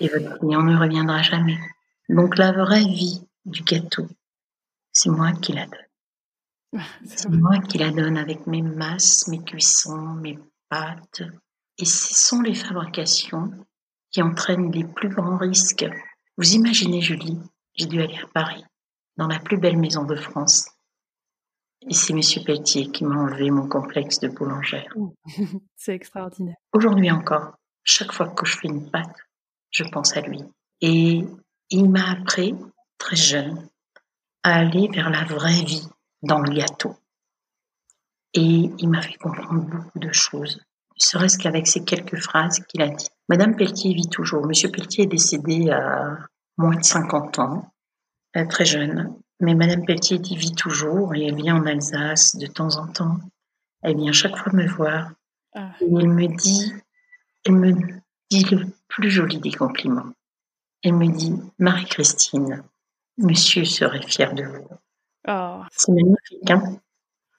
Et 0.00 0.08
votre 0.08 0.38
client 0.38 0.62
ne 0.62 0.78
reviendra 0.78 1.20
jamais. 1.20 1.58
Donc 2.08 2.38
la 2.38 2.52
vraie 2.52 2.84
vie 2.84 3.20
du 3.44 3.62
gâteau, 3.62 4.08
c'est 4.90 5.10
moi 5.10 5.32
qui 5.32 5.52
la 5.52 5.66
donne. 5.66 6.82
C'est 7.04 7.28
moi 7.28 7.58
qui 7.58 7.76
la 7.76 7.90
donne 7.90 8.16
avec 8.16 8.46
mes 8.46 8.62
masses, 8.62 9.28
mes 9.28 9.44
cuissons, 9.44 10.14
mes 10.14 10.38
pâtes. 10.70 11.24
Et 11.80 11.86
ce 11.86 12.14
sont 12.14 12.42
les 12.42 12.54
fabrications 12.54 13.50
qui 14.10 14.20
entraînent 14.20 14.70
les 14.70 14.84
plus 14.84 15.08
grands 15.08 15.38
risques. 15.38 15.86
Vous 16.36 16.52
imaginez, 16.52 17.00
Julie, 17.00 17.38
j'ai 17.74 17.86
dû 17.86 18.02
aller 18.02 18.18
à 18.18 18.26
Paris 18.34 18.62
dans 19.16 19.26
la 19.26 19.38
plus 19.38 19.56
belle 19.56 19.78
maison 19.78 20.04
de 20.04 20.14
France. 20.14 20.68
Et 21.88 21.94
c'est 21.94 22.12
Monsieur 22.12 22.42
Pelletier 22.44 22.90
qui 22.90 23.04
m'a 23.04 23.16
enlevé 23.16 23.50
mon 23.50 23.66
complexe 23.66 24.20
de 24.20 24.28
boulangère. 24.28 24.92
c'est 25.76 25.94
extraordinaire. 25.94 26.56
Aujourd'hui 26.74 27.10
encore, 27.10 27.52
chaque 27.82 28.12
fois 28.12 28.28
que 28.28 28.44
je 28.44 28.58
fais 28.58 28.68
une 28.68 28.90
pâte, 28.90 29.16
je 29.70 29.84
pense 29.84 30.14
à 30.18 30.20
lui. 30.20 30.42
Et 30.82 31.24
il 31.70 31.88
m'a 31.88 32.10
appris, 32.10 32.54
très 32.98 33.16
jeune, 33.16 33.66
à 34.42 34.56
aller 34.56 34.88
vers 34.92 35.08
la 35.08 35.24
vraie 35.24 35.64
vie 35.64 35.88
dans 36.22 36.40
le 36.40 36.52
gâteau. 36.52 36.94
Et 38.34 38.70
il 38.76 38.88
m'a 38.90 39.00
fait 39.00 39.16
comprendre 39.16 39.62
beaucoup 39.62 39.98
de 39.98 40.12
choses, 40.12 40.60
serait-ce 41.02 41.38
qu'avec 41.38 41.66
ces 41.66 41.84
quelques 41.84 42.18
phrases 42.18 42.60
qu'il 42.68 42.82
a 42.82 42.88
dit. 42.88 43.08
Madame 43.28 43.56
Pelletier 43.56 43.94
vit 43.94 44.08
toujours. 44.08 44.46
Monsieur 44.46 44.70
Pelletier 44.70 45.04
est 45.04 45.08
décédé 45.08 45.70
à 45.70 46.18
moins 46.56 46.76
de 46.76 46.84
50 46.84 47.38
ans 47.38 47.72
très 48.48 48.64
jeune. 48.64 49.14
Mais 49.40 49.54
Madame 49.54 49.84
Pelletier 49.84 50.18
vit 50.18 50.54
toujours 50.54 51.14
et 51.14 51.26
elle 51.26 51.36
vient 51.36 51.56
en 51.56 51.66
Alsace 51.66 52.36
de 52.36 52.46
temps 52.46 52.76
en 52.76 52.86
temps. 52.88 53.16
Elle 53.82 53.96
vient 53.96 54.12
chaque 54.12 54.36
fois 54.36 54.52
me 54.52 54.66
voir. 54.66 55.12
Ah. 55.54 55.72
Et 55.80 55.86
elle 55.86 56.08
me 56.08 56.26
dit, 56.36 56.72
elle 57.46 57.54
me 57.54 57.72
dit 58.30 58.44
le 58.50 58.66
plus 58.88 59.10
joli 59.10 59.40
des 59.40 59.52
compliments. 59.52 60.12
Elle 60.84 60.94
me 60.94 61.08
dit 61.08 61.34
Marie-Christine, 61.58 62.62
monsieur 63.18 63.64
serait 63.64 64.06
fier 64.06 64.34
de 64.34 64.44
vous. 64.44 64.68
Oh, 65.28 65.62
C'est 65.72 65.92
magnifique, 65.92 66.50
hein? 66.50 66.80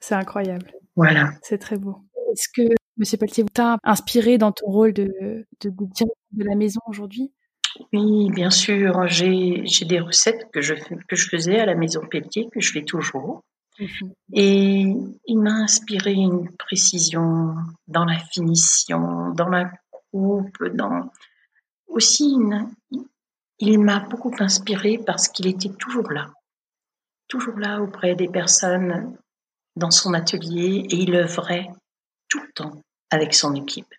C'est 0.00 0.14
incroyable. 0.14 0.72
Voilà. 0.96 1.30
C'est 1.42 1.58
très 1.58 1.76
beau. 1.76 2.00
Est-ce 2.32 2.48
que 2.54 2.74
Monsieur 2.96 3.16
Pelletier 3.18 3.44
t'a 3.52 3.78
inspiré 3.84 4.38
dans 4.38 4.52
ton 4.52 4.66
rôle 4.66 4.92
de, 4.92 5.04
de, 5.04 5.46
de 5.60 5.70
directeur 5.70 6.08
de 6.32 6.44
la 6.44 6.54
maison 6.54 6.80
aujourd'hui? 6.86 7.32
Oui, 7.92 8.30
bien 8.30 8.50
sûr, 8.50 9.06
j'ai 9.08 9.62
j'ai 9.64 9.84
des 9.86 10.00
recettes 10.00 10.50
que 10.52 10.60
je, 10.60 10.74
que 11.08 11.16
je 11.16 11.28
faisais 11.28 11.58
à 11.58 11.64
la 11.66 11.74
maison 11.74 12.00
Pelletier, 12.10 12.48
que 12.52 12.60
je 12.60 12.70
fais 12.72 12.84
toujours. 12.84 13.42
Et 14.32 14.84
il 15.26 15.38
m'a 15.38 15.54
inspiré 15.54 16.12
une 16.12 16.54
précision 16.56 17.54
dans 17.88 18.04
la 18.04 18.18
finition, 18.18 19.30
dans 19.30 19.48
la 19.48 19.72
coupe, 20.10 20.62
dans 20.74 21.10
aussi 21.88 22.32
une- 22.32 22.70
il 23.58 23.78
m'a 23.80 24.00
beaucoup 24.00 24.34
inspiré 24.38 24.98
parce 24.98 25.28
qu'il 25.28 25.46
était 25.46 25.72
toujours 25.72 26.12
là, 26.12 26.30
toujours 27.28 27.58
là 27.58 27.80
auprès 27.80 28.14
des 28.14 28.28
personnes 28.28 29.16
dans 29.74 29.90
son 29.90 30.12
atelier 30.12 30.84
et 30.90 30.96
il 30.96 31.14
œuvrait 31.14 31.68
tout 32.32 32.40
le 32.40 32.52
temps 32.52 32.82
avec 33.10 33.34
son 33.34 33.54
équipe. 33.54 33.94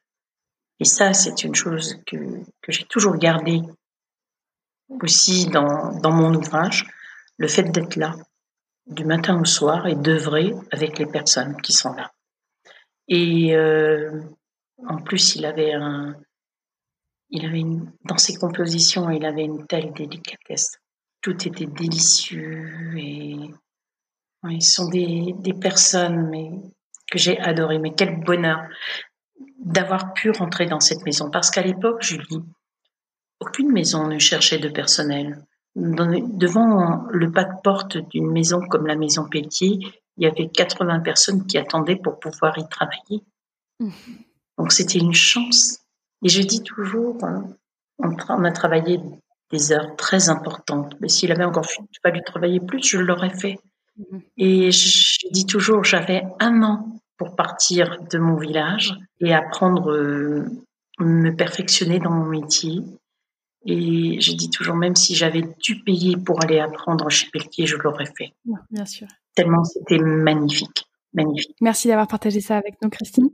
Et 0.80 0.86
ça, 0.86 1.14
c'est 1.14 1.44
une 1.44 1.54
chose 1.54 2.00
que, 2.08 2.18
que 2.64 2.72
j'ai 2.72 2.86
toujours 2.86 3.18
gardée 3.18 3.62
aussi 4.90 5.46
dans, 5.46 5.94
dans 6.00 6.12
mon 6.12 6.34
ouvrage, 6.34 6.88
le 7.38 7.48
fait 7.48 7.64
d'être 7.64 7.96
là 7.96 8.16
du 8.88 9.06
matin 9.06 9.40
au 9.40 9.46
soir 9.46 9.86
et 9.86 9.96
d'œuvrer 9.96 10.52
avec 10.72 10.98
les 10.98 11.06
personnes 11.06 11.62
qui 11.62 11.74
sont 11.74 11.94
là. 11.94 12.12
Et 13.08 13.56
euh, 13.56 14.20
en 14.88 14.98
plus, 14.98 15.36
il 15.36 15.46
avait 15.46 15.74
un, 15.74 16.16
il 17.30 17.46
avait 17.46 17.60
une, 17.60 17.92
dans 18.06 18.18
ses 18.18 18.36
compositions, 18.36 19.12
il 19.12 19.26
avait 19.26 19.46
une 19.46 19.68
telle 19.68 19.94
délicatesse. 19.94 20.80
Tout 21.22 21.48
était 21.48 21.68
délicieux 21.68 22.98
et 22.98 23.38
ouais, 24.42 24.56
ils 24.56 24.66
sont 24.66 24.90
des, 24.90 25.36
des 25.38 25.54
personnes 25.54 26.30
mais 26.30 26.50
que 27.14 27.20
j'ai 27.20 27.40
adoré. 27.40 27.78
Mais 27.78 27.94
quel 27.96 28.20
bonheur 28.20 28.60
d'avoir 29.60 30.14
pu 30.14 30.32
rentrer 30.32 30.66
dans 30.66 30.80
cette 30.80 31.06
maison 31.06 31.30
parce 31.30 31.52
qu'à 31.52 31.62
l'époque, 31.62 32.02
Julie, 32.02 32.44
aucune 33.40 33.72
maison 33.72 34.08
ne 34.08 34.18
cherchait 34.18 34.58
de 34.58 34.70
personnel. 34.70 35.46
Devant 35.76 37.06
le 37.10 37.32
pas 37.32 37.46
de 37.46 37.62
porte 37.64 37.98
d'une 38.10 38.32
maison 38.32 38.60
comme 38.68 38.88
la 38.88 38.96
maison 38.96 39.28
Pelletier, 39.30 39.80
il 40.18 40.24
y 40.24 40.28
avait 40.28 40.48
80 40.48 41.00
personnes 41.00 41.46
qui 41.46 41.58
attendaient 41.58 41.96
pour 41.96 42.20
pouvoir 42.20 42.58
y 42.58 42.68
travailler. 42.68 43.24
Mhm. 43.80 43.92
Donc 44.58 44.72
c'était 44.72 45.00
une 45.00 45.14
chance. 45.14 45.80
Et 46.24 46.30
je 46.30 46.42
dis 46.42 46.64
toujours, 46.64 47.18
hein, 47.24 47.48
on, 48.00 48.44
a 48.44 48.52
travaillé 48.52 49.00
des 49.52 49.72
heures 49.72 49.96
très 49.96 50.30
importantes, 50.30 50.96
mais 51.00 51.10
s'il 51.10 51.32
avait 51.32 51.44
encore 51.44 51.66
fallu 52.04 52.22
travailler 52.24 52.60
plus, 52.60 52.84
je 52.84 53.00
l'aurais 53.00 53.36
fait. 53.36 53.58
Mhm. 53.98 54.22
Et 54.38 54.72
je 54.72 55.28
dis 55.32 55.46
toujours, 55.46 55.84
j'avais 55.84 56.24
un 56.40 56.62
an 56.64 56.93
pour 57.18 57.36
partir 57.36 58.00
de 58.10 58.18
mon 58.18 58.36
village 58.36 58.98
et 59.20 59.34
apprendre, 59.34 59.92
euh, 59.92 60.46
me 61.00 61.32
perfectionner 61.32 62.00
dans 62.00 62.12
mon 62.12 62.26
métier. 62.26 62.82
Et 63.66 64.20
je 64.20 64.34
dis 64.34 64.50
toujours, 64.50 64.76
même 64.76 64.96
si 64.96 65.16
j'avais 65.16 65.44
dû 65.64 65.82
payer 65.84 66.18
pour 66.18 66.44
aller 66.44 66.60
apprendre 66.60 67.10
chez 67.10 67.30
Pelletier, 67.32 67.66
je 67.66 67.78
l'aurais 67.78 68.12
fait. 68.18 68.34
Ouais, 68.46 68.60
Bien 68.72 68.86
sûr. 68.86 69.08
Tellement 69.36 69.64
c'était 69.64 70.00
magnifique, 70.00 70.86
magnifique. 71.14 71.56
Merci 71.62 71.88
d'avoir 71.88 72.08
partagé 72.08 72.42
ça 72.42 72.58
avec 72.58 72.76
nous, 72.82 72.90
Christine. 72.90 73.30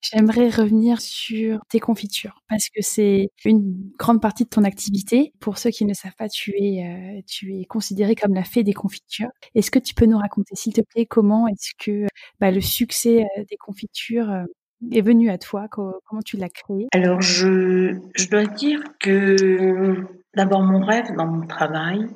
J'aimerais 0.00 0.48
revenir 0.48 1.00
sur 1.00 1.60
tes 1.68 1.80
confitures 1.80 2.42
parce 2.48 2.68
que 2.68 2.82
c'est 2.82 3.30
une 3.44 3.90
grande 3.98 4.20
partie 4.20 4.44
de 4.44 4.48
ton 4.48 4.64
activité. 4.64 5.32
Pour 5.40 5.58
ceux 5.58 5.70
qui 5.70 5.84
ne 5.84 5.94
savent 5.94 6.14
pas, 6.16 6.28
tu 6.28 6.52
es, 6.56 6.84
euh, 6.84 7.20
tu 7.26 7.56
es 7.58 7.64
considérée 7.64 8.14
comme 8.14 8.34
la 8.34 8.44
fée 8.44 8.62
des 8.62 8.74
confitures. 8.74 9.30
Est-ce 9.54 9.70
que 9.70 9.78
tu 9.78 9.94
peux 9.94 10.06
nous 10.06 10.18
raconter, 10.18 10.54
s'il 10.54 10.72
te 10.72 10.80
plaît, 10.80 11.06
comment 11.06 11.48
est-ce 11.48 11.72
que 11.78 12.06
bah, 12.40 12.50
le 12.50 12.60
succès 12.60 13.24
euh, 13.38 13.44
des 13.50 13.56
confitures 13.56 14.30
euh, 14.30 14.44
est 14.92 15.00
venu 15.00 15.30
à 15.30 15.38
toi? 15.38 15.68
Co- 15.68 16.00
Comment 16.04 16.22
tu 16.22 16.36
l'as 16.36 16.48
créé? 16.48 16.86
Alors, 16.92 17.20
je, 17.20 17.98
je 18.14 18.28
dois 18.28 18.46
dire 18.46 18.82
que 19.00 20.06
d'abord, 20.34 20.62
mon 20.62 20.84
rêve 20.84 21.14
dans 21.16 21.26
mon 21.26 21.46
travail, 21.46 22.06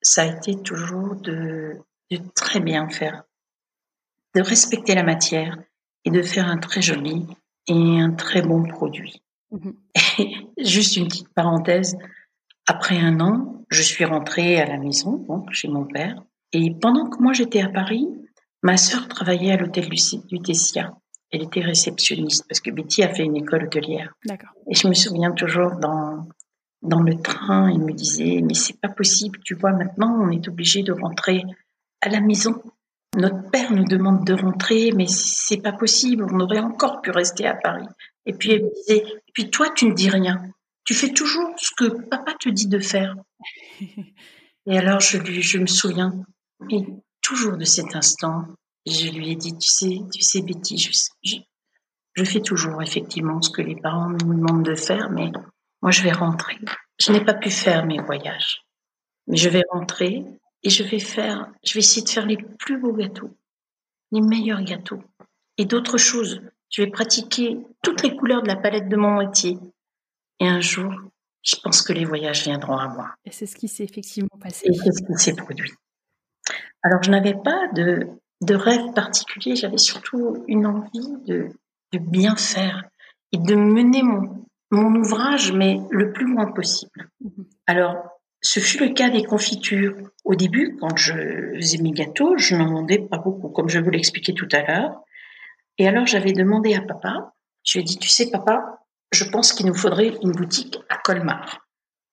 ça 0.00 0.22
a 0.22 0.26
été 0.26 0.56
toujours 0.62 1.16
de, 1.16 1.72
de 2.10 2.18
très 2.34 2.60
bien 2.60 2.88
faire, 2.88 3.24
de 4.34 4.42
respecter 4.42 4.94
la 4.94 5.02
matière 5.02 5.58
et 6.04 6.10
de 6.10 6.22
faire 6.22 6.48
un 6.48 6.58
très 6.58 6.82
joli 6.82 7.26
et 7.66 8.00
un 8.00 8.10
très 8.12 8.42
bon 8.42 8.64
produit. 8.64 9.22
Mhm. 9.50 9.74
Juste 10.58 10.96
une 10.96 11.08
petite 11.08 11.32
parenthèse. 11.34 11.96
Après 12.66 12.98
un 12.98 13.20
an, 13.20 13.64
je 13.70 13.82
suis 13.82 14.04
rentrée 14.04 14.60
à 14.60 14.66
la 14.66 14.78
maison, 14.78 15.16
donc 15.16 15.52
chez 15.52 15.68
mon 15.68 15.84
père. 15.84 16.22
Et 16.52 16.74
pendant 16.80 17.08
que 17.08 17.22
moi 17.22 17.32
j'étais 17.32 17.60
à 17.60 17.68
Paris, 17.68 18.06
ma 18.62 18.76
sœur 18.76 19.08
travaillait 19.08 19.52
à 19.52 19.56
l'hôtel 19.56 19.88
du, 19.88 19.98
du 20.26 20.40
Tessia. 20.40 20.94
Elle 21.30 21.42
était 21.42 21.60
réceptionniste 21.60 22.46
parce 22.48 22.60
que 22.60 22.70
Betty 22.70 23.02
a 23.02 23.12
fait 23.12 23.24
une 23.24 23.36
école 23.36 23.64
hôtelière. 23.64 24.14
D'accord. 24.24 24.50
Et 24.70 24.74
je 24.74 24.86
me 24.86 24.94
souviens 24.94 25.32
toujours 25.32 25.72
dans, 25.80 26.28
dans 26.82 27.00
le 27.00 27.16
train, 27.16 27.70
il 27.70 27.80
me 27.80 27.92
disait, 27.92 28.40
mais 28.42 28.54
c'est 28.54 28.78
pas 28.78 28.88
possible, 28.88 29.40
tu 29.44 29.54
vois, 29.54 29.72
maintenant 29.72 30.16
on 30.20 30.30
est 30.30 30.46
obligé 30.48 30.82
de 30.82 30.92
rentrer 30.92 31.42
à 32.00 32.08
la 32.08 32.20
maison. 32.20 32.62
Notre 33.16 33.50
père 33.50 33.72
nous 33.72 33.84
demande 33.84 34.24
de 34.26 34.34
rentrer, 34.34 34.90
mais 34.92 35.06
c'est 35.06 35.60
pas 35.60 35.72
possible, 35.72 36.24
on 36.24 36.40
aurait 36.40 36.58
encore 36.58 37.00
pu 37.00 37.10
rester 37.10 37.46
à 37.46 37.54
Paris. 37.54 37.86
Et 38.26 38.32
puis 38.32 38.52
elle 38.52 38.64
me 38.64 38.74
disait, 38.74 39.04
et 39.06 39.32
puis 39.32 39.50
toi 39.50 39.70
tu 39.70 39.86
ne 39.86 39.94
dis 39.94 40.10
rien, 40.10 40.42
tu 40.84 40.94
fais 40.94 41.10
toujours 41.10 41.50
ce 41.56 41.70
que 41.76 42.06
papa 42.08 42.34
te 42.38 42.48
dit 42.48 42.66
de 42.66 42.78
faire. 42.78 43.14
Et 44.66 44.78
alors 44.78 45.00
je 45.00 45.18
lui, 45.18 45.42
je 45.42 45.58
me 45.58 45.66
souviens, 45.66 46.24
et 46.70 46.86
toujours 47.20 47.58
de 47.58 47.64
cet 47.64 47.94
instant, 47.94 48.46
je 48.86 49.10
lui 49.10 49.32
ai 49.32 49.36
dit, 49.36 49.52
tu 49.58 49.68
sais, 49.68 49.98
tu 50.10 50.22
sais 50.22 50.40
Betty, 50.40 50.78
je, 50.78 50.90
je, 51.22 51.36
je 52.14 52.24
fais 52.24 52.40
toujours 52.40 52.80
effectivement 52.82 53.42
ce 53.42 53.50
que 53.50 53.60
les 53.60 53.76
parents 53.76 54.08
nous 54.08 54.34
demandent 54.34 54.64
de 54.64 54.74
faire, 54.74 55.10
mais 55.10 55.30
moi 55.82 55.90
je 55.90 56.02
vais 56.02 56.12
rentrer. 56.12 56.56
Je 56.98 57.12
n'ai 57.12 57.22
pas 57.22 57.34
pu 57.34 57.50
faire 57.50 57.84
mes 57.84 58.00
voyages, 58.00 58.62
mais 59.26 59.36
je 59.36 59.50
vais 59.50 59.64
rentrer 59.70 60.24
et 60.64 60.70
je 60.70 60.82
vais 60.82 60.98
faire, 60.98 61.52
je 61.62 61.74
vais 61.74 61.80
essayer 61.80 62.02
de 62.02 62.08
faire 62.08 62.26
les 62.26 62.38
plus 62.58 62.78
beaux 62.78 62.92
gâteaux, 62.92 63.30
les 64.10 64.20
meilleurs 64.20 64.62
gâteaux 64.62 65.02
et 65.58 65.66
d'autres 65.66 65.98
choses. 65.98 66.40
Je 66.70 66.82
vais 66.82 66.90
pratiquer 66.90 67.58
toutes 67.82 68.02
les 68.02 68.16
couleurs 68.16 68.42
de 68.42 68.48
la 68.48 68.56
palette 68.56 68.88
de 68.88 68.96
mon 68.96 69.18
métier. 69.18 69.58
Et 70.40 70.48
un 70.48 70.60
jour, 70.60 70.92
je 71.42 71.56
pense 71.62 71.82
que 71.82 71.92
les 71.92 72.04
voyages 72.04 72.42
viendront 72.42 72.76
à 72.76 72.88
moi. 72.88 73.10
Et 73.24 73.30
c'est 73.30 73.46
ce 73.46 73.54
qui 73.54 73.68
s'est 73.68 73.84
effectivement 73.84 74.36
passé. 74.40 74.66
Et 74.66 74.72
c'est 74.72 74.90
ce 74.92 75.02
qui 75.02 75.14
s'est 75.16 75.36
produit. 75.36 75.70
Alors, 76.82 77.02
je 77.02 77.10
n'avais 77.10 77.34
pas 77.34 77.68
de, 77.74 78.08
de 78.40 78.54
rêve 78.54 78.92
particulier, 78.94 79.54
j'avais 79.54 79.78
surtout 79.78 80.44
une 80.48 80.66
envie 80.66 81.14
de, 81.26 81.50
de 81.92 81.98
bien 81.98 82.36
faire 82.36 82.82
et 83.32 83.38
de 83.38 83.54
mener 83.54 84.02
mon, 84.02 84.44
mon 84.70 84.94
ouvrage, 84.96 85.52
mais 85.52 85.78
le 85.90 86.12
plus 86.12 86.26
loin 86.26 86.50
possible. 86.52 87.08
Mhm. 87.20 87.46
Alors, 87.66 88.13
ce 88.44 88.60
fut 88.60 88.78
le 88.78 88.92
cas 88.92 89.08
des 89.08 89.24
confitures. 89.24 89.96
Au 90.24 90.34
début, 90.34 90.76
quand 90.78 90.96
je 90.96 91.14
faisais 91.56 91.78
mes 91.78 91.92
gâteaux, 91.92 92.36
je 92.36 92.54
n'en 92.54 92.66
demandais 92.66 92.98
pas 92.98 93.16
beaucoup, 93.16 93.48
comme 93.48 93.70
je 93.70 93.78
vous 93.78 93.90
l'expliquais 93.90 94.34
tout 94.34 94.48
à 94.52 94.62
l'heure. 94.62 95.00
Et 95.78 95.88
alors, 95.88 96.06
j'avais 96.06 96.32
demandé 96.32 96.74
à 96.74 96.82
papa, 96.82 97.32
je 97.64 97.78
lui 97.78 97.80
ai 97.80 97.84
dit, 97.84 97.96
tu 97.96 98.10
sais, 98.10 98.30
papa, 98.30 98.84
je 99.12 99.24
pense 99.24 99.54
qu'il 99.54 99.64
nous 99.66 99.74
faudrait 99.74 100.18
une 100.22 100.32
boutique 100.32 100.78
à 100.90 100.98
Colmar. 100.98 101.66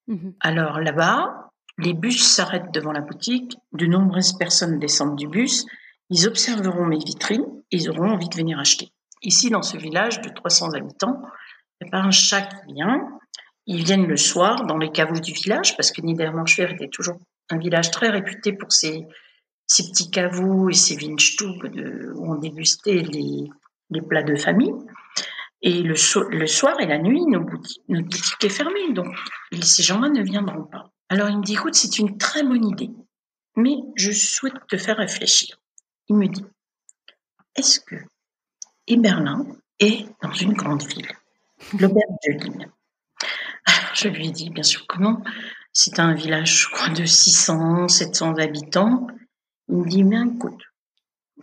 Mhm. 0.07 0.33
Alors 0.39 0.79
là-bas, 0.79 1.51
les 1.77 1.93
bus 1.93 2.25
s'arrêtent 2.25 2.73
devant 2.73 2.93
la 2.93 3.01
boutique, 3.01 3.57
de 3.73 3.85
nombreuses 3.85 4.37
personnes 4.37 4.79
descendent 4.79 5.17
du 5.17 5.27
bus, 5.27 5.65
ils 6.09 6.27
observeront 6.27 6.85
mes 6.85 6.97
vitrines 6.97 7.45
et 7.71 7.77
ils 7.77 7.89
auront 7.89 8.09
envie 8.09 8.29
de 8.29 8.35
venir 8.35 8.57
acheter. 8.57 8.93
Ici, 9.21 9.49
dans 9.49 9.61
ce 9.61 9.77
village 9.77 10.21
de 10.21 10.29
300 10.29 10.73
habitants, 10.75 11.21
il 11.79 11.85
n'y 11.85 11.89
a 11.89 11.91
pas 11.91 12.05
un 12.05 12.11
chat 12.11 12.41
qui 12.41 12.73
vient. 12.73 13.19
Ils 13.67 13.83
viennent 13.83 14.07
le 14.07 14.17
soir 14.17 14.65
dans 14.65 14.77
les 14.77 14.91
caveaux 14.91 15.19
du 15.19 15.33
village, 15.33 15.75
parce 15.77 15.91
que 15.91 16.01
Niedermanchwer 16.01 16.71
était 16.71 16.89
toujours 16.89 17.17
un 17.49 17.57
village 17.57 17.91
très 17.91 18.09
réputé 18.09 18.53
pour 18.53 18.71
ses, 18.71 19.05
petits 19.67 20.09
caveaux 20.09 20.69
et 20.69 20.73
ses 20.73 20.95
Weinstube 20.95 21.67
de, 21.67 22.11
où 22.15 22.33
on 22.33 22.35
dégustait 22.35 23.03
les, 23.03 23.49
plats 24.01 24.23
de 24.23 24.35
famille. 24.35 24.73
Et 25.61 25.83
le, 25.83 25.95
so- 25.95 26.27
le 26.29 26.47
soir 26.47 26.79
et 26.79 26.87
la 26.87 26.97
nuit, 26.97 27.21
notre 27.27 27.45
boutique 27.87 28.43
est 28.43 28.49
fermée, 28.49 28.93
donc 28.93 29.15
ces 29.61 29.83
gens-là 29.83 30.09
ne 30.09 30.23
viendront 30.23 30.63
pas. 30.63 30.91
Alors 31.09 31.29
il 31.29 31.37
me 31.37 31.43
dit, 31.43 31.53
écoute, 31.53 31.75
c'est 31.75 31.99
une 31.99 32.17
très 32.17 32.41
bonne 32.41 32.65
idée, 32.65 32.89
mais 33.55 33.77
je 33.95 34.11
souhaite 34.11 34.55
te 34.67 34.77
faire 34.77 34.97
réfléchir. 34.97 35.59
Il 36.07 36.15
me 36.15 36.27
dit, 36.27 36.45
est-ce 37.55 37.79
que 37.79 37.95
Eberlin 38.87 39.45
est 39.79 40.07
dans 40.21 40.33
une 40.33 40.53
grande 40.53 40.83
ville, 40.83 41.11
l'auberge 41.73 42.15
de 42.27 42.65
Alors 43.65 43.91
je 43.95 44.07
lui 44.07 44.27
ai 44.27 44.31
dit, 44.31 44.49
bien 44.49 44.63
sûr 44.63 44.85
que 44.87 44.99
non, 44.99 45.21
c'est 45.73 45.99
un 45.99 46.13
village, 46.13 46.63
je 46.63 46.69
crois, 46.69 46.89
de 46.89 47.05
600, 47.05 47.87
700 47.87 48.35
habitants. 48.35 49.07
Il 49.69 49.77
me 49.77 49.87
dit, 49.87 50.03
mais 50.03 50.21
écoute, 50.21 50.61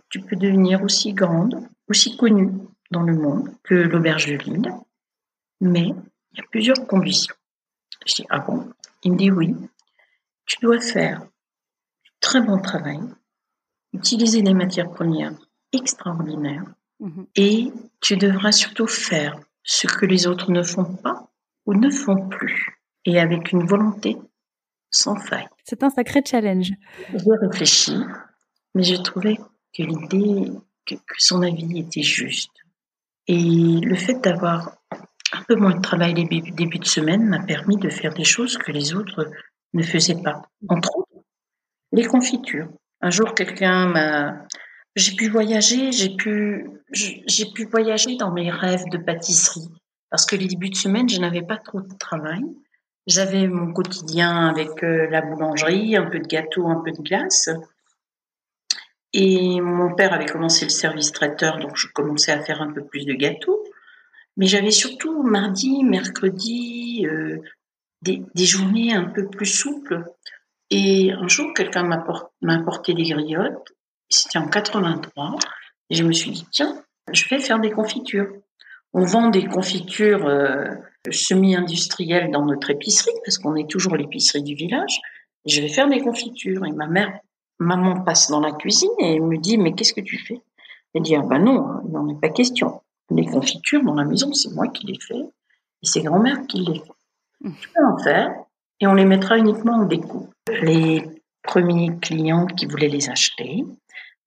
tu 0.09 0.19
peux 0.21 0.35
devenir 0.35 0.83
aussi 0.83 1.13
grande, 1.13 1.67
aussi 1.87 2.17
connue 2.17 2.51
dans 2.91 3.03
le 3.03 3.15
monde 3.15 3.49
que 3.63 3.75
l'auberge 3.75 4.27
de 4.27 4.35
Lille, 4.35 4.71
mais 5.61 5.93
il 6.31 6.37
y 6.37 6.41
a 6.41 6.47
plusieurs 6.49 6.87
conditions. 6.87 7.35
Je 8.05 8.15
dis, 8.15 8.25
ah 8.29 8.39
bon? 8.39 8.71
Il 9.03 9.13
me 9.13 9.17
dit 9.17 9.31
oui, 9.31 9.55
tu 10.45 10.57
dois 10.61 10.79
faire 10.79 11.21
très 12.19 12.41
bon 12.41 12.59
travail, 12.59 12.99
utiliser 13.93 14.41
des 14.41 14.53
matières 14.53 14.89
premières 14.89 15.33
extraordinaires 15.71 16.65
mhm. 16.99 17.27
et 17.35 17.71
tu 18.01 18.17
devras 18.17 18.51
surtout 18.51 18.87
faire 18.87 19.39
ce 19.63 19.87
que 19.87 20.05
les 20.05 20.27
autres 20.27 20.51
ne 20.51 20.63
font 20.63 20.95
pas 20.95 21.28
ou 21.69 21.75
ne 21.75 21.91
font 21.91 22.27
plus 22.29 22.81
et 23.05 23.19
avec 23.19 23.51
une 23.51 23.63
volonté 23.63 24.17
sans 24.89 25.15
faille. 25.15 25.47
C'est 25.63 25.83
un 25.83 25.91
sacré 25.91 26.21
challenge. 26.25 26.71
J'ai 27.13 27.47
réfléchi, 27.47 27.95
mais 28.73 28.81
j'ai 28.81 29.01
trouvé 29.03 29.37
que 29.77 29.83
l'idée, 29.83 30.51
que, 30.87 30.95
son 31.19 31.43
avis 31.43 31.79
était 31.79 32.01
juste. 32.01 32.49
Et 33.27 33.35
le 33.35 33.95
fait 33.95 34.19
d'avoir 34.23 34.77
un 35.31 35.43
peu 35.47 35.55
moins 35.55 35.75
de 35.75 35.81
travail 35.81 36.15
les 36.15 36.41
début 36.51 36.79
de 36.79 36.85
semaine 36.85 37.23
m'a 37.27 37.43
permis 37.43 37.77
de 37.77 37.89
faire 37.89 38.15
des 38.15 38.23
choses 38.23 38.57
que 38.57 38.71
les 38.71 38.95
autres 38.95 39.29
ne 39.73 39.83
faisaient 39.83 40.23
pas. 40.23 40.41
Entre 40.67 40.89
autres, 40.97 41.23
les 41.91 42.05
confitures. 42.05 42.69
Un 43.01 43.11
jour, 43.11 43.35
quelqu'un 43.35 43.85
m'a, 43.89 44.47
j'ai 44.95 45.15
pu 45.15 45.29
voyager, 45.29 45.91
j'ai 45.91 46.15
pu, 46.15 46.67
j'ai 46.91 47.45
pu 47.53 47.65
voyager 47.65 48.15
dans 48.15 48.33
mes 48.33 48.49
rêves 48.49 48.85
de 48.91 48.97
pâtisserie. 48.97 49.69
Parce 50.09 50.25
que 50.25 50.35
les 50.35 50.47
débuts 50.47 50.69
de 50.69 50.75
semaine, 50.75 51.07
je 51.07 51.19
n'avais 51.19 51.43
pas 51.43 51.57
trop 51.57 51.81
de 51.81 51.93
travail. 51.97 52.43
J'avais 53.07 53.47
mon 53.47 53.73
quotidien 53.73 54.47
avec 54.47 54.83
euh, 54.83 55.07
la 55.09 55.21
boulangerie, 55.21 55.95
un 55.95 56.05
peu 56.05 56.19
de 56.19 56.27
gâteau, 56.27 56.67
un 56.67 56.81
peu 56.83 56.91
de 56.91 57.01
glace. 57.01 57.49
Et 59.13 59.59
mon 59.61 59.95
père 59.95 60.13
avait 60.13 60.27
commencé 60.27 60.65
le 60.65 60.69
service 60.69 61.11
traiteur, 61.11 61.57
donc 61.57 61.75
je 61.75 61.87
commençais 61.87 62.31
à 62.31 62.41
faire 62.41 62.61
un 62.61 62.71
peu 62.71 62.85
plus 62.85 63.05
de 63.05 63.13
gâteaux. 63.13 63.63
Mais 64.37 64.45
j'avais 64.45 64.71
surtout 64.71 65.23
mardi, 65.23 65.83
mercredi, 65.83 67.05
euh, 67.07 67.39
des, 68.01 68.23
journées 68.45 68.93
un 68.93 69.05
peu 69.05 69.27
plus 69.27 69.47
souples. 69.47 70.05
Et 70.69 71.11
un 71.11 71.27
jour, 71.27 71.53
quelqu'un 71.53 71.83
m'a 71.83 72.05
apporté 72.53 72.93
des 72.93 73.03
griottes. 73.03 73.73
C'était 74.09 74.37
en 74.37 74.47
83. 74.47 75.35
Et 75.89 75.95
je 75.95 76.03
me 76.03 76.13
suis 76.13 76.31
dit, 76.31 76.47
tiens, 76.51 76.81
je 77.11 77.27
vais 77.27 77.39
faire 77.39 77.59
des 77.59 77.71
confitures. 77.71 78.31
On 78.93 79.03
vend 79.03 79.29
des 79.29 79.45
confitures 79.45 80.25
euh, 80.25 80.65
semi-industrielles 81.11 82.31
dans 82.31 82.45
notre 82.45 82.69
épicerie, 82.71 83.11
parce 83.23 83.37
qu'on 83.37 83.55
est 83.55 83.69
toujours 83.69 83.95
l'épicerie 83.95 84.43
du 84.43 84.55
village. 84.55 84.99
je 85.45 85.61
vais 85.61 85.69
faire 85.69 85.89
des 85.89 86.01
confitures. 86.01 86.65
Et 86.65 86.71
ma 86.71 86.87
mère, 86.87 87.19
maman 87.59 88.01
passe 88.03 88.29
dans 88.29 88.39
la 88.39 88.51
cuisine 88.51 88.89
et 88.99 89.19
me 89.19 89.37
dit, 89.37 89.57
mais 89.57 89.73
qu'est-ce 89.73 89.93
que 89.93 90.01
tu 90.01 90.17
fais? 90.17 90.41
Elle 90.93 91.03
dit, 91.03 91.15
ah 91.15 91.21
ben 91.21 91.39
non, 91.39 91.81
il 91.85 91.91
n'en 91.91 92.09
est 92.09 92.19
pas 92.19 92.29
question. 92.29 92.81
Les 93.11 93.25
confitures 93.25 93.83
dans 93.83 93.95
la 93.95 94.05
maison, 94.05 94.33
c'est 94.33 94.53
moi 94.53 94.67
qui 94.67 94.87
les 94.87 94.99
fais. 94.99 95.21
Et 95.81 95.85
c'est 95.85 96.01
grand-mère 96.01 96.45
qui 96.47 96.59
les 96.59 96.79
fait. 96.79 96.91
Mmh. 97.41 97.51
Tu 97.61 97.69
peux 97.69 97.85
en 97.85 97.97
faire 97.99 98.33
et 98.81 98.87
on 98.87 98.93
les 98.93 99.05
mettra 99.05 99.37
uniquement 99.37 99.73
en 99.73 99.85
découpe. 99.85 100.31
Les 100.61 101.03
premiers 101.43 101.97
clients 102.01 102.45
qui 102.45 102.65
voulaient 102.65 102.89
les 102.89 103.09
acheter, 103.09 103.63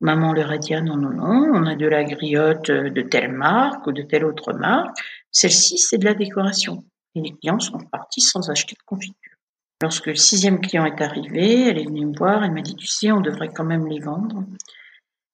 Maman 0.03 0.33
leur 0.33 0.51
a 0.51 0.59
dit, 0.59 0.75
ah 0.75 0.81
non, 0.81 0.97
non, 0.97 1.11
non, 1.11 1.53
on 1.55 1.65
a 1.65 1.77
de 1.77 1.87
la 1.87 2.03
griotte 2.03 2.73
de 2.73 3.03
telle 3.03 3.31
marque 3.31 3.87
ou 3.87 3.93
de 3.93 4.03
telle 4.03 4.25
autre 4.25 4.53
marque. 4.53 4.99
Celle-ci, 5.31 5.79
c'est 5.79 5.99
de 5.99 6.05
la 6.05 6.15
décoration. 6.15 6.85
Et 7.15 7.21
les 7.21 7.33
clients 7.33 7.61
sont 7.61 7.79
partis 7.79 8.21
sans 8.21 8.51
acheter 8.51 8.75
de 8.75 8.83
confiture. 8.85 9.37
Lorsque 9.81 10.07
le 10.07 10.17
sixième 10.17 10.61
client 10.61 10.85
est 10.87 11.01
arrivé, 11.01 11.69
elle 11.69 11.79
est 11.79 11.85
venue 11.85 12.07
me 12.07 12.17
voir, 12.17 12.43
elle 12.43 12.51
m'a 12.51 12.63
dit, 12.63 12.75
tu 12.75 12.89
sais, 12.89 13.13
on 13.13 13.21
devrait 13.21 13.53
quand 13.53 13.65
même 13.65 13.87
les 13.87 14.01
vendre. 14.01 14.45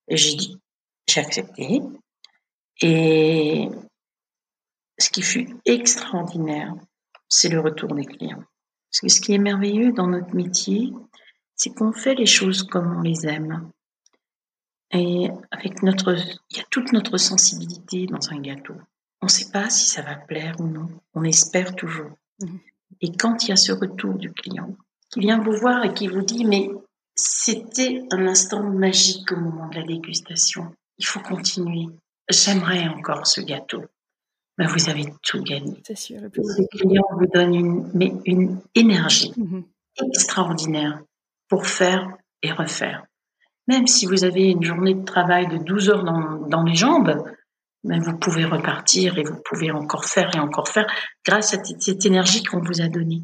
Et 0.07 0.18
j'ai 0.18 0.37
dit, 0.37 0.59
j'ai 1.09 1.20
accepté. 1.22 1.81
Et 2.83 3.70
ce 4.98 5.09
qui 5.09 5.22
fut 5.22 5.57
extraordinaire, 5.64 6.74
c'est 7.26 7.48
le 7.48 7.61
retour 7.61 7.94
des 7.94 8.04
clients. 8.04 8.44
Parce 8.90 9.00
que 9.00 9.09
ce 9.09 9.20
qui 9.20 9.33
est 9.33 9.38
merveilleux 9.38 9.92
dans 9.92 10.07
notre 10.09 10.35
métier, 10.35 10.92
c'est 11.54 11.74
qu'on 11.74 11.92
fait 11.92 12.14
les 12.14 12.26
choses 12.26 12.62
comme 12.62 12.98
on 12.98 13.00
les 13.00 13.26
aime. 13.26 13.70
Et 14.92 15.29
avec 15.51 15.83
notre, 15.83 16.16
il 16.51 16.57
y 16.57 16.61
a 16.61 16.64
toute 16.70 16.92
notre 16.92 17.18
sensibilité 17.18 18.07
dans 18.07 18.31
un 18.31 18.40
gâteau. 18.40 18.74
On 19.20 19.27
ne 19.27 19.31
sait 19.31 19.51
pas 19.51 19.68
si 19.68 19.88
ça 19.88 20.03
va 20.03 20.14
plaire 20.14 20.55
ou 20.61 20.66
non. 20.66 20.88
On 21.14 21.24
espère 21.24 21.74
toujours. 21.74 22.11
Mhm. 22.40 22.61
Et 23.01 23.12
quand 23.12 23.44
il 23.44 23.51
y 23.51 23.53
a 23.53 23.57
ce 23.57 23.72
retour 23.72 24.14
du 24.14 24.33
client 24.33 24.74
qui 25.11 25.20
vient 25.20 25.40
vous 25.40 25.53
voir 25.53 25.85
et 25.85 25.92
qui 25.92 26.09
vous 26.09 26.22
dit 26.22 26.44
mais 26.44 26.70
c'était 27.14 28.05
un 28.12 28.27
instant 28.27 28.62
magique 28.62 29.33
au 29.33 29.37
moment 29.37 29.68
de 29.68 29.77
la 29.77 29.83
dégustation. 29.83 30.72
Il 30.98 31.05
faut 31.05 31.20
continuer. 31.20 31.87
J'aimerais 32.31 32.88
encore 32.88 33.27
ce 33.27 33.40
gâteau. 33.40 33.85
Ben, 34.57 34.66
vous 34.66 34.88
avez 34.88 35.07
tout 35.22 35.42
gagné. 35.42 35.81
C'est 35.87 35.96
sûr. 35.96 36.20
Le 36.20 36.31
plus... 36.31 36.42
client 36.72 37.05
vous 37.12 37.27
donne 37.27 37.55
une, 37.55 37.90
mais 37.94 38.12
une 38.24 38.61
énergie 38.74 39.33
mhm. 39.37 39.64
extraordinaire 40.05 41.01
pour 41.48 41.66
faire 41.66 42.09
et 42.42 42.53
refaire. 42.53 43.05
Même 43.68 43.87
si 43.87 44.07
vous 44.07 44.24
avez 44.24 44.50
une 44.50 44.62
journée 44.62 44.94
de 44.94 45.04
travail 45.04 45.46
de 45.46 45.59
12 45.59 45.90
heures 45.90 46.04
dans, 46.04 46.62
les 46.62 46.74
jambes, 46.74 47.22
ben 47.85 48.00
vous 48.00 48.16
pouvez 48.18 48.44
repartir 48.44 49.18
et 49.18 49.22
vous 49.22 49.40
pouvez 49.44 49.70
encore 49.70 50.07
faire 50.07 50.35
et 50.35 50.40
encore 50.40 50.68
faire 50.68 50.87
grâce 51.24 51.54
à 51.54 51.62
cette 51.62 52.07
énergie 52.07 52.42
qu'on 52.42 52.61
vous 52.61 52.81
a 52.81 52.88
donnée. 52.88 53.22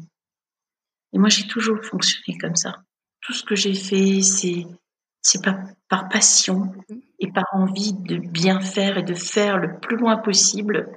Et 1.13 1.17
moi, 1.17 1.29
j'ai 1.29 1.47
toujours 1.47 1.83
fonctionné 1.83 2.37
comme 2.37 2.55
ça. 2.55 2.75
Tout 3.21 3.33
ce 3.33 3.43
que 3.43 3.55
j'ai 3.55 3.73
fait, 3.73 4.21
c'est 4.21 4.65
c'est 5.25 5.43
pas 5.43 5.57
par 5.89 6.07
passion 6.07 6.71
et 7.17 7.31
par 7.31 7.45
envie 7.51 7.93
de 7.93 8.17
bien 8.17 8.59
faire 8.59 8.99
et 8.99 9.03
de 9.03 9.15
faire 9.15 9.57
le 9.57 9.79
plus 9.79 9.97
loin 9.97 10.17
possible. 10.17 10.87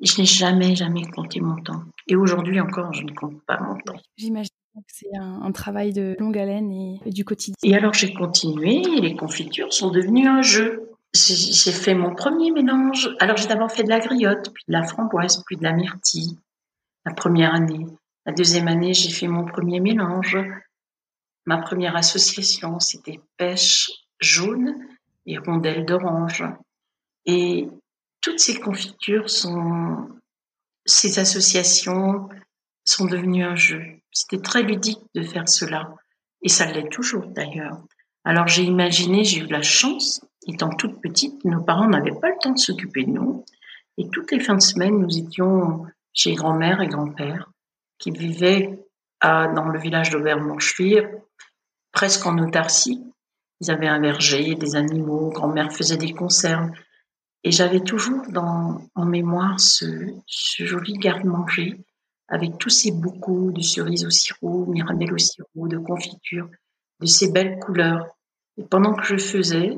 Je 0.00 0.18
n'ai 0.18 0.26
jamais, 0.26 0.74
jamais 0.74 1.04
compté 1.10 1.40
mon 1.40 1.56
temps. 1.56 1.82
Et 2.06 2.16
aujourd'hui 2.16 2.58
encore, 2.58 2.94
je 2.94 3.02
ne 3.02 3.12
compte 3.12 3.44
pas 3.44 3.60
mon 3.60 3.76
temps. 3.76 4.00
J'imagine 4.16 4.48
c'est 4.88 5.16
un, 5.16 5.50
travail 5.52 5.92
de 5.92 6.16
longue 6.18 6.38
haleine 6.38 6.72
et, 6.72 7.10
du 7.10 7.24
quotidien. 7.24 7.56
Et 7.62 7.74
alors 7.74 7.94
j'ai 7.94 8.12
continué 8.12 8.82
les 9.00 9.16
confitures 9.16 9.72
sont 9.72 9.90
devenues 9.90 10.26
un 10.26 10.42
jeu. 10.42 10.90
J'ai 11.14 11.72
fait 11.72 11.94
mon 11.94 12.14
premier 12.14 12.50
mélange. 12.50 13.10
Alors 13.20 13.36
j'ai 13.36 13.48
d'abord 13.48 13.70
fait 13.70 13.84
de 13.84 13.88
la 13.88 14.00
griotte, 14.00 14.52
puis 14.52 14.64
de 14.68 14.72
la 14.72 14.82
framboise, 14.82 15.42
puis 15.46 15.56
de 15.56 15.62
la 15.62 15.72
myrtille. 15.72 16.38
La 17.04 17.14
première 17.14 17.54
année. 17.54 17.86
La 18.26 18.32
deuxième 18.32 18.68
année, 18.68 18.92
j'ai 18.92 19.10
fait 19.10 19.28
mon 19.28 19.44
premier 19.44 19.80
mélange. 19.80 20.36
Ma 21.46 21.58
première 21.58 21.96
association, 21.96 22.80
c'était 22.80 23.20
pêche 23.36 23.90
jaune 24.20 24.74
et 25.26 25.38
rondelles 25.38 25.86
d'orange. 25.86 26.44
Et 27.24 27.68
toutes 28.20 28.40
ces 28.40 28.58
confitures 28.58 29.30
sont, 29.30 30.08
ces 30.84 31.18
associations 31.18 32.28
sont 32.84 33.06
devenues 33.06 33.44
un 33.44 33.56
jeu. 33.56 33.82
C'était 34.18 34.40
très 34.40 34.62
ludique 34.62 35.02
de 35.14 35.22
faire 35.22 35.46
cela. 35.46 35.94
Et 36.40 36.48
ça 36.48 36.64
l'est 36.64 36.88
toujours 36.88 37.26
d'ailleurs. 37.26 37.82
Alors 38.24 38.48
j'ai 38.48 38.62
imaginé, 38.62 39.24
j'ai 39.24 39.40
eu 39.40 39.46
la 39.46 39.60
chance, 39.60 40.24
étant 40.46 40.70
toute 40.70 41.02
petite, 41.02 41.44
nos 41.44 41.62
parents 41.62 41.86
n'avaient 41.86 42.18
pas 42.18 42.30
le 42.30 42.38
temps 42.40 42.52
de 42.52 42.58
s'occuper 42.58 43.04
de 43.04 43.10
nous. 43.10 43.44
Et 43.98 44.08
toutes 44.08 44.32
les 44.32 44.40
fins 44.40 44.54
de 44.54 44.62
semaine, 44.62 44.98
nous 45.00 45.18
étions 45.18 45.84
chez 46.14 46.32
grand-mère 46.32 46.80
et 46.80 46.86
grand-père, 46.86 47.50
qui 47.98 48.10
vivaient 48.10 48.86
à, 49.20 49.48
dans 49.48 49.66
le 49.66 49.78
village 49.78 50.08
d'Auvergne-Montchevire, 50.08 51.10
presque 51.92 52.24
en 52.24 52.38
autarcie. 52.38 53.04
Ils 53.60 53.70
avaient 53.70 53.86
un 53.86 54.00
verger, 54.00 54.54
des 54.54 54.76
animaux, 54.76 55.28
grand-mère 55.28 55.74
faisait 55.74 55.98
des 55.98 56.14
conserves. 56.14 56.70
Et 57.44 57.52
j'avais 57.52 57.80
toujours 57.80 58.22
en 58.34 59.04
mémoire 59.04 59.60
ce 59.60 60.16
joli 60.64 60.94
garde-manger 60.94 61.84
avec 62.28 62.58
tous 62.58 62.70
ces 62.70 62.92
boucaux 62.92 63.50
de 63.52 63.60
cerises 63.60 64.04
au 64.04 64.10
sirop, 64.10 64.66
mirabelle 64.66 65.12
au 65.12 65.18
sirop, 65.18 65.68
de 65.68 65.78
confiture, 65.78 66.48
de 67.00 67.06
ces 67.06 67.30
belles 67.30 67.58
couleurs. 67.58 68.06
Et 68.56 68.64
pendant 68.64 68.94
que 68.94 69.04
je 69.04 69.16
faisais, 69.16 69.76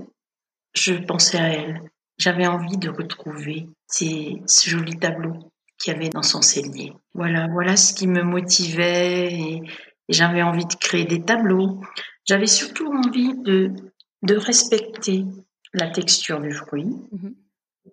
je 0.74 0.94
pensais 0.94 1.38
à 1.38 1.48
elle. 1.48 1.82
J'avais 2.18 2.46
envie 2.46 2.78
de 2.78 2.88
retrouver 2.88 3.68
ces, 3.86 4.42
ce 4.46 4.70
joli 4.70 4.98
tableau 4.98 5.52
qu'il 5.78 5.92
y 5.92 5.96
avait 5.96 6.08
dans 6.08 6.22
son 6.22 6.42
cellier. 6.42 6.92
Voilà, 7.14 7.46
voilà 7.48 7.76
ce 7.76 7.94
qui 7.94 8.06
me 8.06 8.22
motivait 8.22 9.32
et, 9.32 9.62
j'avais 10.08 10.42
envie 10.42 10.64
de 10.64 10.74
créer 10.74 11.04
des 11.04 11.22
tableaux. 11.22 11.82
J'avais 12.24 12.46
surtout 12.46 12.86
envie 12.86 13.36
de, 13.42 13.74
de 14.22 14.36
respecter 14.36 15.26
la 15.74 15.90
texture 15.90 16.40
du 16.40 16.50
fruit, 16.50 16.86
mm-hmm. 17.12 17.34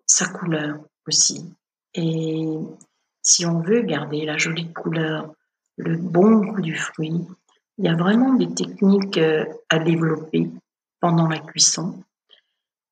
sa 0.05 0.29
couleur 0.29 0.79
aussi. 1.07 1.53
Et 1.93 2.45
si 3.25 3.45
on 3.45 3.59
veut 3.59 3.81
garder 3.81 4.23
la 4.23 4.37
jolie 4.37 4.71
couleur, 4.71 5.33
le 5.77 5.97
bon 5.97 6.45
goût 6.45 6.61
du 6.61 6.75
fruit, 6.75 7.21
il 7.77 7.85
y 7.85 7.89
a 7.89 7.95
vraiment 7.95 8.33
des 8.33 8.53
techniques 8.53 9.17
euh, 9.17 9.45
à 9.69 9.79
développer 9.79 10.49
pendant 11.01 11.27
la 11.27 11.39
cuisson. 11.39 12.01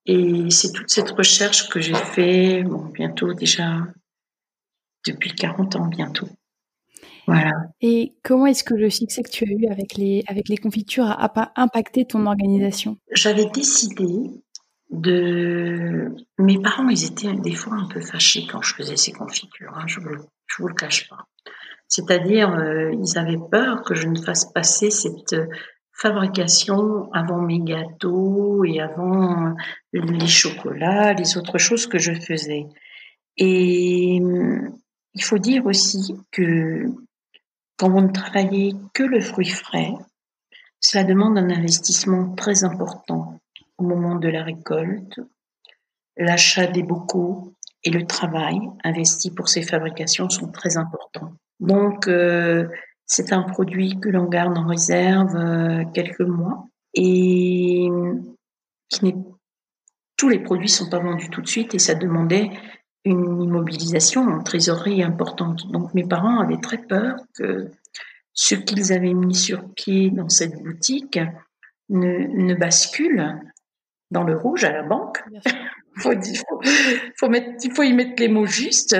Et 0.05 0.49
c'est 0.49 0.73
toute 0.73 0.89
cette 0.89 1.11
recherche 1.11 1.69
que 1.69 1.79
j'ai 1.79 1.95
fait, 1.95 2.63
bon, 2.63 2.85
bientôt 2.87 3.33
déjà, 3.33 3.87
depuis 5.07 5.33
40 5.33 5.77
ans 5.77 5.87
bientôt. 5.87 6.27
Voilà. 7.25 7.51
Et 7.79 8.15
comment 8.21 8.47
est-ce 8.47 8.65
que 8.65 8.73
le 8.73 8.89
succès 8.89 9.23
que 9.23 9.29
tu 9.29 9.45
as 9.45 9.51
eu 9.51 9.67
avec 9.71 9.95
les, 9.95 10.25
avec 10.27 10.49
les 10.49 10.57
confitures 10.57 11.05
a 11.05 11.53
impacté 11.55 12.05
ton 12.05 12.25
organisation? 12.25 12.97
J'avais 13.13 13.45
décidé 13.45 14.05
de 14.93 16.15
mes 16.37 16.59
parents, 16.59 16.87
ils 16.87 17.05
étaient 17.05 17.33
des 17.33 17.55
fois 17.55 17.73
un 17.73 17.87
peu 17.87 17.99
fâchés 17.99 18.45
quand 18.49 18.61
je 18.61 18.75
faisais 18.75 18.95
ces 18.95 19.11
confitures. 19.11 19.73
Hein, 19.75 19.85
je 19.87 19.99
vous, 19.99 20.15
je 20.45 20.61
vous 20.61 20.67
le 20.67 20.75
cache 20.75 21.09
pas. 21.09 21.27
C'est-à-dire, 21.87 22.53
euh, 22.53 22.91
ils 22.93 23.17
avaient 23.17 23.39
peur 23.51 23.83
que 23.83 23.95
je 23.95 24.07
ne 24.07 24.19
fasse 24.19 24.51
passer 24.51 24.91
cette 24.91 25.35
fabrication 25.91 27.11
avant 27.11 27.41
mes 27.41 27.59
gâteaux 27.59 28.63
et 28.65 28.79
avant 28.79 29.55
les 29.93 30.27
chocolats, 30.27 31.13
les 31.13 31.37
autres 31.37 31.57
choses 31.57 31.87
que 31.87 31.99
je 31.99 32.13
faisais. 32.13 32.67
Et 33.37 34.15
il 34.15 35.23
faut 35.23 35.37
dire 35.37 35.65
aussi 35.65 36.15
que 36.31 36.85
quand 37.77 37.89
vous 37.89 38.01
ne 38.01 38.11
travaillez 38.11 38.75
que 38.93 39.03
le 39.03 39.21
fruit 39.21 39.49
frais, 39.49 39.93
cela 40.79 41.03
demande 41.03 41.37
un 41.37 41.49
investissement 41.49 42.33
très 42.35 42.63
important 42.63 43.39
au 43.77 43.83
moment 43.83 44.15
de 44.15 44.27
la 44.27 44.43
récolte, 44.43 45.19
l'achat 46.17 46.67
des 46.67 46.83
bocaux 46.83 47.53
et 47.83 47.89
le 47.89 48.05
travail 48.05 48.59
investi 48.83 49.31
pour 49.31 49.49
ces 49.49 49.61
fabrications 49.61 50.29
sont 50.29 50.51
très 50.51 50.77
importants. 50.77 51.33
Donc, 51.59 52.07
euh, 52.07 52.67
c'est 53.05 53.33
un 53.33 53.43
produit 53.43 53.99
que 53.99 54.09
l'on 54.09 54.25
garde 54.25 54.57
en 54.57 54.65
réserve 54.65 55.35
euh, 55.35 55.83
quelques 55.93 56.21
mois 56.21 56.65
et 56.93 57.89
tous 60.17 60.29
les 60.29 60.39
produits 60.39 60.69
sont 60.69 60.89
pas 60.89 60.99
vendus 60.99 61.29
tout 61.29 61.41
de 61.41 61.47
suite 61.47 61.73
et 61.73 61.79
ça 61.79 61.95
demandait 61.95 62.51
une 63.03 63.41
immobilisation 63.41 64.21
en 64.21 64.43
trésorerie 64.43 65.03
importante. 65.03 65.69
Donc 65.71 65.93
mes 65.93 66.05
parents 66.05 66.39
avaient 66.39 66.61
très 66.61 66.77
peur 66.77 67.15
que 67.35 67.69
ce 68.33 68.55
qu'ils 68.55 68.93
avaient 68.93 69.13
mis 69.13 69.35
sur 69.35 69.69
pied 69.73 70.09
dans 70.11 70.29
cette 70.29 70.61
boutique 70.63 71.19
ne 71.89 72.53
bascule 72.55 73.41
dans 74.13 74.23
le 74.23 74.37
rouge 74.37 74.63
à 74.63 74.71
la 74.71 74.83
banque. 74.83 75.21
faut, 75.97 76.13
faut, 77.17 77.29
mettre, 77.29 77.49
il 77.63 77.71
faut 77.71 77.83
y 77.83 77.93
mettre 77.93 78.13
les 78.17 78.29
mots 78.29 78.45
justes. 78.45 78.95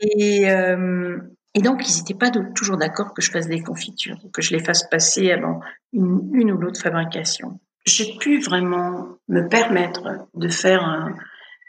Et, 0.00 0.50
euh, 0.50 1.18
et 1.54 1.60
donc, 1.60 1.88
ils 1.88 1.98
n'étaient 1.98 2.14
pas 2.14 2.30
toujours 2.54 2.78
d'accord 2.78 3.14
que 3.14 3.22
je 3.22 3.30
fasse 3.30 3.46
des 3.46 3.62
confitures, 3.62 4.18
que 4.32 4.42
je 4.42 4.54
les 4.54 4.62
fasse 4.62 4.88
passer 4.88 5.30
avant 5.30 5.60
une, 5.92 6.30
une 6.32 6.50
ou 6.50 6.58
l'autre 6.58 6.80
fabrication. 6.80 7.60
J'ai 7.84 8.16
pu 8.18 8.40
vraiment 8.40 9.18
me 9.28 9.48
permettre 9.48 10.26
de 10.34 10.48
faire 10.48 10.84
un, 10.84 11.14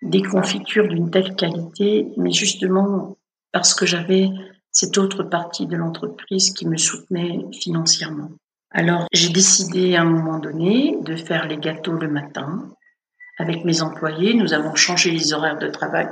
des 0.04 0.22
confitures 0.22 0.88
d'une 0.88 1.10
telle 1.10 1.36
qualité, 1.36 2.08
mais 2.18 2.32
justement 2.32 3.18
parce 3.52 3.74
que 3.74 3.86
j'avais 3.86 4.30
cette 4.72 4.98
autre 4.98 5.24
partie 5.24 5.68
de 5.68 5.76
l'entreprise 5.76 6.52
qui 6.52 6.68
me 6.68 6.78
soutenait 6.78 7.46
financièrement. 7.54 8.32
Alors 8.74 9.06
j'ai 9.14 9.30
décidé 9.30 9.96
à 9.96 10.02
un 10.02 10.06
moment 10.06 10.40
donné 10.40 10.98
de 11.02 11.16
faire 11.16 11.48
les 11.48 11.58
gâteaux 11.58 11.94
le 11.94 12.08
matin 12.08 12.68
avec 13.38 13.64
mes 13.66 13.84
employés. 13.84 14.34
Nous 14.34 14.54
avons 14.54 14.74
changé 14.74 15.12
les 15.12 15.32
horaires 15.32 15.60
de 15.60 15.68
travail. 15.68 16.08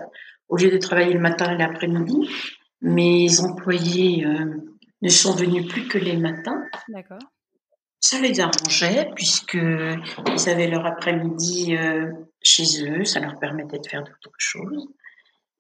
Au 0.48 0.58
lieu 0.58 0.70
de 0.70 0.78
travailler 0.78 1.14
le 1.14 1.20
matin 1.20 1.52
et 1.52 1.58
l'après-midi, 1.58 2.30
mes 2.82 3.40
employés 3.40 4.26
euh, 4.26 4.46
ne 5.02 5.10
sont 5.10 5.34
venus 5.34 5.68
plus 5.68 5.88
que 5.88 5.98
les 5.98 6.18
matins. 6.18 6.64
D'accord. 6.88 7.20
Ça 8.00 8.20
les 8.20 8.40
arrangeait 8.40 9.10
puisqu'ils 9.16 10.50
avaient 10.50 10.68
leur 10.68 10.86
après-midi 10.86 11.76
euh, 11.76 12.12
chez 12.44 12.64
eux, 12.88 13.06
ça 13.06 13.20
leur 13.20 13.40
permettait 13.40 13.80
de 13.80 13.88
faire 13.88 14.04
d'autres 14.04 14.32
choses. 14.38 14.88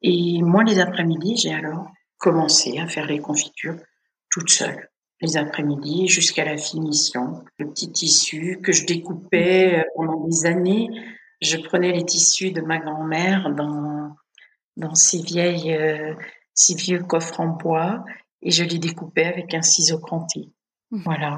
Et 0.03 0.41
moi, 0.41 0.63
les 0.63 0.79
après-midi, 0.79 1.37
j'ai 1.37 1.53
alors 1.53 1.87
commencé 2.17 2.77
à 2.79 2.87
faire 2.87 3.07
les 3.07 3.19
confitures 3.19 3.77
toute 4.29 4.49
seule. 4.49 4.90
Les 5.21 5.37
après-midi 5.37 6.07
jusqu'à 6.07 6.45
la 6.45 6.57
finition. 6.57 7.43
Le 7.57 7.69
petit 7.69 7.91
tissu 7.91 8.59
que 8.63 8.71
je 8.71 8.85
découpais 8.85 9.79
euh, 9.79 9.83
pendant 9.95 10.25
des 10.27 10.45
années. 10.45 10.89
Je 11.41 11.57
prenais 11.57 11.91
les 11.91 12.05
tissus 12.05 12.51
de 12.51 12.61
ma 12.61 12.79
grand-mère 12.79 13.53
dans, 13.53 14.15
dans 14.77 14.95
ces 14.95 15.21
vieilles, 15.21 15.73
euh, 15.73 16.13
ces 16.53 16.75
vieux 16.75 17.03
coffres 17.03 17.39
en 17.39 17.47
bois 17.47 18.03
et 18.41 18.51
je 18.51 18.63
les 18.63 18.79
découpais 18.79 19.25
avec 19.25 19.53
un 19.53 19.61
ciseau 19.61 19.99
cranté. 19.99 20.49
Mmh. 20.91 21.01
Voilà. 21.03 21.37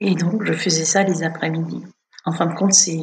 Et 0.00 0.14
donc, 0.14 0.44
je 0.44 0.52
faisais 0.52 0.84
ça 0.84 1.02
les 1.02 1.22
après-midi. 1.22 1.82
En 2.24 2.32
fin 2.32 2.46
de 2.46 2.54
compte, 2.54 2.72
c'est, 2.72 2.98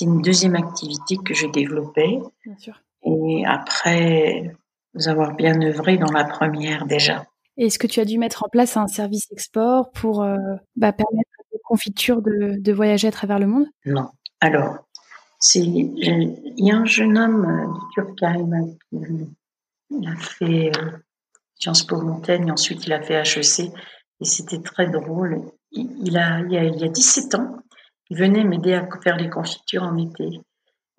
une 0.00 0.20
deuxième 0.22 0.56
activité 0.56 1.16
que 1.24 1.34
je 1.34 1.46
développais. 1.46 2.18
Bien 2.44 2.56
sûr. 2.58 2.82
Et 3.02 3.44
après 3.46 4.56
avoir 5.04 5.34
bien 5.34 5.60
œuvré 5.60 5.98
dans 5.98 6.10
la 6.10 6.24
première 6.24 6.86
déjà. 6.86 7.26
Est-ce 7.56 7.78
que 7.78 7.86
tu 7.86 8.00
as 8.00 8.04
dû 8.04 8.18
mettre 8.18 8.44
en 8.44 8.48
place 8.48 8.76
un 8.76 8.86
service 8.86 9.26
export 9.30 9.90
pour 9.92 10.22
euh, 10.22 10.36
bah, 10.76 10.92
permettre 10.92 11.30
tes 11.50 11.58
confitures 11.64 12.22
de, 12.22 12.72
voyager 12.72 13.08
à 13.08 13.12
travers 13.12 13.38
le 13.38 13.46
monde? 13.46 13.66
Non. 13.84 14.10
Alors, 14.40 14.86
il 15.54 16.54
y 16.58 16.70
a 16.70 16.76
un 16.76 16.84
jeune 16.84 17.16
homme 17.16 17.44
euh, 17.44 17.66
du 17.66 17.94
Turkheim 17.94 18.76
qui 18.90 20.06
a 20.06 20.16
fait 20.16 20.72
euh, 20.76 20.90
Sciences 21.54 21.84
Po 21.84 22.00
Montaigne, 22.00 22.50
ensuite 22.50 22.86
il 22.86 22.92
a 22.92 23.00
fait 23.00 23.14
HEC, 23.14 23.70
et 24.20 24.24
c'était 24.24 24.60
très 24.60 24.88
drôle 24.88 25.40
il, 25.76 26.16
a, 26.18 26.40
il, 26.40 26.52
y 26.52 26.56
a, 26.56 26.64
il 26.64 26.76
y 26.76 26.84
a 26.84 26.88
17 26.88 27.34
ans, 27.34 27.58
il 28.10 28.18
venait 28.18 28.44
m'aider 28.44 28.74
à 28.74 28.88
faire 29.02 29.16
les 29.16 29.30
confitures 29.30 29.82
en 29.82 29.96
été. 29.96 30.40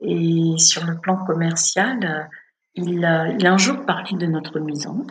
Et 0.01 0.53
sur 0.57 0.85
le 0.85 0.99
plan 0.99 1.23
commercial, 1.25 2.29
il 2.75 3.03
a, 3.03 3.29
il 3.29 3.45
a 3.45 3.53
un 3.53 3.57
jour 3.57 3.85
parlé 3.85 4.17
de 4.17 4.25
notre 4.27 4.59
maison. 4.59 5.05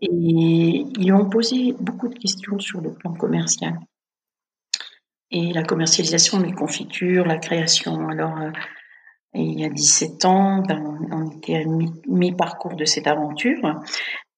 Et 0.00 0.84
ils 0.98 1.12
ont 1.12 1.28
posé 1.28 1.74
beaucoup 1.78 2.08
de 2.08 2.18
questions 2.18 2.58
sur 2.58 2.80
le 2.80 2.94
plan 2.94 3.12
commercial. 3.12 3.78
Et 5.30 5.52
la 5.52 5.62
commercialisation 5.62 6.40
des 6.40 6.52
confitures, 6.52 7.26
la 7.26 7.38
création. 7.38 8.08
Alors, 8.08 8.36
euh, 8.38 8.50
il 9.34 9.60
y 9.60 9.64
a 9.64 9.68
17 9.68 10.24
ans, 10.24 10.62
ben, 10.62 10.82
on 11.12 11.30
était 11.30 11.56
à 11.56 11.64
mi-parcours 12.08 12.74
de 12.74 12.84
cette 12.84 13.06
aventure. 13.06 13.80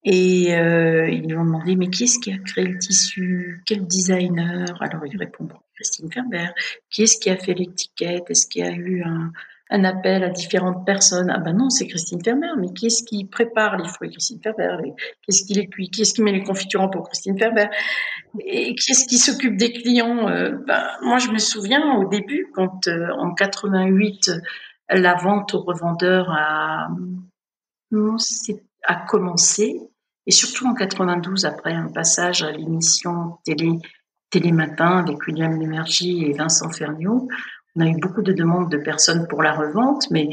Et 0.05 0.55
euh, 0.55 1.09
ils 1.09 1.29
lui 1.29 1.37
ont 1.37 1.45
demandé, 1.45 1.77
mais 1.77 1.89
qui 1.89 2.05
est-ce 2.05 2.19
qui 2.19 2.33
a 2.33 2.39
créé 2.39 2.65
le 2.65 2.79
tissu? 2.79 3.63
Quel 3.65 3.87
designer? 3.87 4.77
Alors 4.83 5.07
il 5.07 5.17
répond, 5.17 5.49
Christine 5.77 6.11
Ferber. 6.13 6.49
Qui 6.91 7.05
est-ce 7.05 7.19
qui 7.19 7.31
a 7.31 7.37
fait 7.37 7.55
l'étiquette 7.55 8.29
Est-ce 8.29 8.49
qu'il 8.49 8.65
y 8.65 8.69
a 8.69 8.73
eu 8.73 9.03
un, 9.03 9.33
un, 9.73 9.85
appel 9.85 10.23
à 10.25 10.31
différentes 10.31 10.85
personnes. 10.85 11.31
Ah 11.31 11.39
ben 11.39 11.57
non, 11.57 11.71
c'est 11.71 11.87
Christine 11.87 12.23
Ferber. 12.23 12.49
Mais 12.59 12.73
qui 12.73 12.87
est-ce 12.87 13.03
qui 13.03 13.25
prépare 13.25 13.77
les 13.77 13.89
fruits 13.89 14.11
Christine 14.11 14.41
Ferber? 14.43 14.77
Qu'est-ce 15.23 15.45
qui 15.45 15.55
les 15.55 15.69
cuit? 15.69 15.91
Qui 15.91 16.03
est-ce 16.03 16.15
qui 16.15 16.23
met 16.23 16.33
les 16.33 16.43
confitures 16.43 16.91
pour 16.91 17.09
Christine 17.09 17.39
Ferber? 17.39 17.67
Et 18.45 18.75
qui 18.75 18.93
est-ce 18.93 19.07
qui 19.07 19.19
s'occupe 19.19 19.57
des 19.57 19.73
clients? 19.73 20.29
Euh, 20.29 20.53
ben, 20.67 20.85
Moi, 21.03 21.19
je 21.19 21.31
me 21.31 21.39
souviens 21.39 21.95
au 21.97 22.09
début, 22.09 22.49
quand 22.55 22.87
euh, 22.89 23.09
en 23.19 23.35
88, 23.35 24.31
la 24.91 25.15
vente 25.15 25.55
aux 25.55 25.63
revendeurs 25.63 26.31
a, 26.31 26.89
a 28.85 28.95
commencé, 29.07 29.81
et 30.27 30.31
surtout 30.31 30.67
en 30.67 30.75
92, 30.75 31.45
après 31.45 31.73
un 31.73 31.89
passage 31.89 32.43
à 32.43 32.51
l'émission 32.51 33.39
télé 33.45 33.79
Télématin 34.33 34.99
avec 34.99 35.27
William 35.27 35.61
Lémergie 35.61 36.25
et 36.25 36.33
Vincent 36.33 36.71
Ferniaud, 36.71 37.29
on 37.77 37.81
a 37.81 37.89
eu 37.89 37.97
beaucoup 38.01 38.23
de 38.23 38.33
demandes 38.33 38.71
de 38.71 38.77
personnes 38.77 39.27
pour 39.29 39.43
la 39.43 39.53
revente, 39.53 40.11
mais 40.11 40.29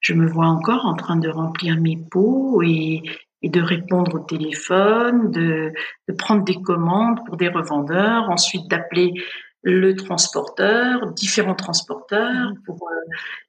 je 0.00 0.14
me 0.14 0.26
vois 0.26 0.46
encore 0.46 0.84
en 0.84 0.94
train 0.94 1.16
de 1.16 1.28
remplir 1.28 1.80
mes 1.80 1.96
pots 1.96 2.62
et, 2.62 3.02
et 3.42 3.48
de 3.48 3.60
répondre 3.60 4.14
au 4.14 4.18
téléphone, 4.18 5.30
de, 5.30 5.72
de, 6.08 6.14
prendre 6.14 6.44
des 6.44 6.60
commandes 6.60 7.24
pour 7.26 7.36
des 7.36 7.48
revendeurs, 7.48 8.28
ensuite 8.28 8.68
d'appeler 8.68 9.14
le 9.62 9.94
transporteur, 9.94 11.12
différents 11.12 11.54
transporteurs 11.54 12.52
pour, 12.66 12.88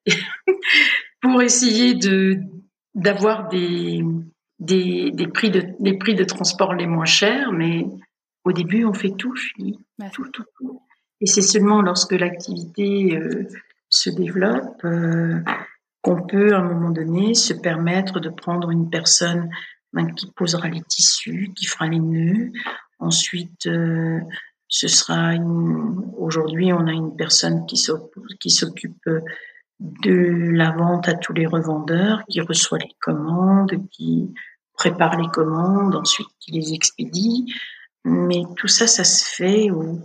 euh, 0.07 0.13
pour 1.21 1.41
essayer 1.41 1.95
de 1.95 2.39
d'avoir 2.95 3.47
des, 3.47 4.03
des, 4.59 5.09
des, 5.11 5.27
prix 5.27 5.49
de, 5.49 5.63
des 5.79 5.97
prix 5.97 6.13
de 6.13 6.23
transport 6.23 6.75
les 6.75 6.85
moins 6.85 7.05
chers, 7.05 7.51
mais 7.51 7.87
au 8.45 8.51
début, 8.51 8.85
on 8.85 8.93
fait 8.93 9.15
tout, 9.17 9.33
tout, 10.13 10.29
tout, 10.31 10.43
tout. 10.59 10.81
Et 11.24 11.26
c'est 11.26 11.41
seulement 11.41 11.82
lorsque 11.82 12.11
l'activité 12.11 13.15
euh, 13.15 13.47
se 13.88 14.09
développe 14.09 14.84
euh, 14.84 15.39
qu'on 16.01 16.21
peut, 16.21 16.53
à 16.53 16.57
un 16.57 16.63
moment 16.63 16.89
donné, 16.89 17.34
se 17.34 17.53
permettre 17.53 18.19
de 18.19 18.28
prendre 18.28 18.71
une 18.71 18.89
personne 18.89 19.49
ben, 19.93 20.13
qui 20.15 20.30
posera 20.36 20.67
les 20.67 20.82
tissus, 20.82 21.53
qui 21.55 21.65
fera 21.65 21.88
les 21.88 22.01
nœuds. 22.01 22.51
Ensuite, 22.99 23.67
euh, 23.67 24.19
ce 24.67 24.89
sera 24.89 25.32
aujourd'hui, 26.17 26.74
on 26.74 26.88
a 26.88 26.91
une 26.91 27.15
personne 27.15 27.65
qui 27.67 27.78
s'occupe 27.78 29.09
de 29.80 30.51
la 30.51 30.71
vente 30.71 31.07
à 31.07 31.13
tous 31.13 31.32
les 31.32 31.45
revendeurs, 31.45 32.26
qui 32.28 32.41
reçoit 32.41 32.80
les 32.80 32.95
commandes, 32.99 33.71
qui 33.91 34.34
prépare 34.74 35.17
les 35.17 35.30
commandes, 35.30 35.95
ensuite 35.95 36.28
qui 36.41 36.51
les 36.51 36.74
expédie. 36.74 37.53
Mais 38.03 38.41
tout 38.57 38.67
ça, 38.67 38.88
ça 38.88 39.05
se 39.05 39.24
fait 39.24 39.71
au, 39.71 40.01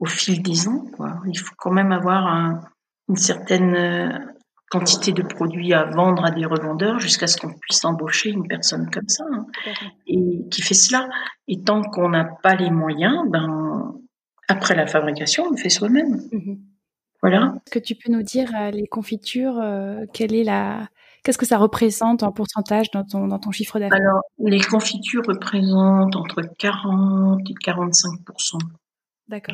au 0.00 0.06
fil 0.06 0.42
des 0.42 0.66
ans. 0.66 0.84
Quoi. 0.96 1.20
Il 1.26 1.38
faut 1.38 1.54
quand 1.56 1.70
même 1.70 1.92
avoir 1.92 2.26
un, 2.26 2.60
une 3.08 3.16
certaine 3.16 3.74
euh, 3.74 4.18
quantité 4.70 5.12
de 5.12 5.22
produits 5.22 5.74
à 5.74 5.84
vendre 5.84 6.24
à 6.24 6.30
des 6.30 6.46
revendeurs 6.46 6.98
jusqu'à 6.98 7.26
ce 7.26 7.36
qu'on 7.36 7.52
puisse 7.52 7.84
embaucher 7.84 8.30
une 8.30 8.46
personne 8.48 8.88
comme 8.90 9.08
ça 9.08 9.24
hein, 9.32 9.46
et 10.06 10.48
qui 10.50 10.62
fait 10.62 10.74
cela. 10.74 11.08
Et 11.48 11.62
tant 11.62 11.82
qu'on 11.82 12.08
n'a 12.08 12.24
pas 12.24 12.54
les 12.54 12.70
moyens, 12.70 13.28
ben 13.28 13.94
après 14.48 14.74
la 14.74 14.86
fabrication, 14.86 15.44
on 15.44 15.50
le 15.50 15.56
fait 15.56 15.70
soi-même. 15.70 16.16
Mm-hmm. 16.32 16.58
Voilà. 17.22 17.54
Est-ce 17.66 17.78
que 17.78 17.84
tu 17.84 17.94
peux 17.94 18.10
nous 18.10 18.22
dire 18.22 18.50
euh, 18.58 18.70
les 18.70 18.86
confitures, 18.86 19.58
euh, 19.60 20.06
quelle 20.12 20.34
est 20.34 20.44
la 20.44 20.88
Qu'est-ce 21.22 21.36
que 21.36 21.44
ça 21.44 21.58
représente 21.58 22.22
en 22.22 22.32
pourcentage 22.32 22.90
dans 22.92 23.04
ton, 23.04 23.26
dans 23.26 23.38
ton 23.38 23.50
chiffre 23.50 23.78
d'affaires? 23.78 23.98
Alors, 23.98 24.22
les 24.38 24.60
confitures 24.60 25.22
représentent 25.26 26.16
entre 26.16 26.40
40 26.58 27.40
et 27.50 27.54
45 27.62 28.20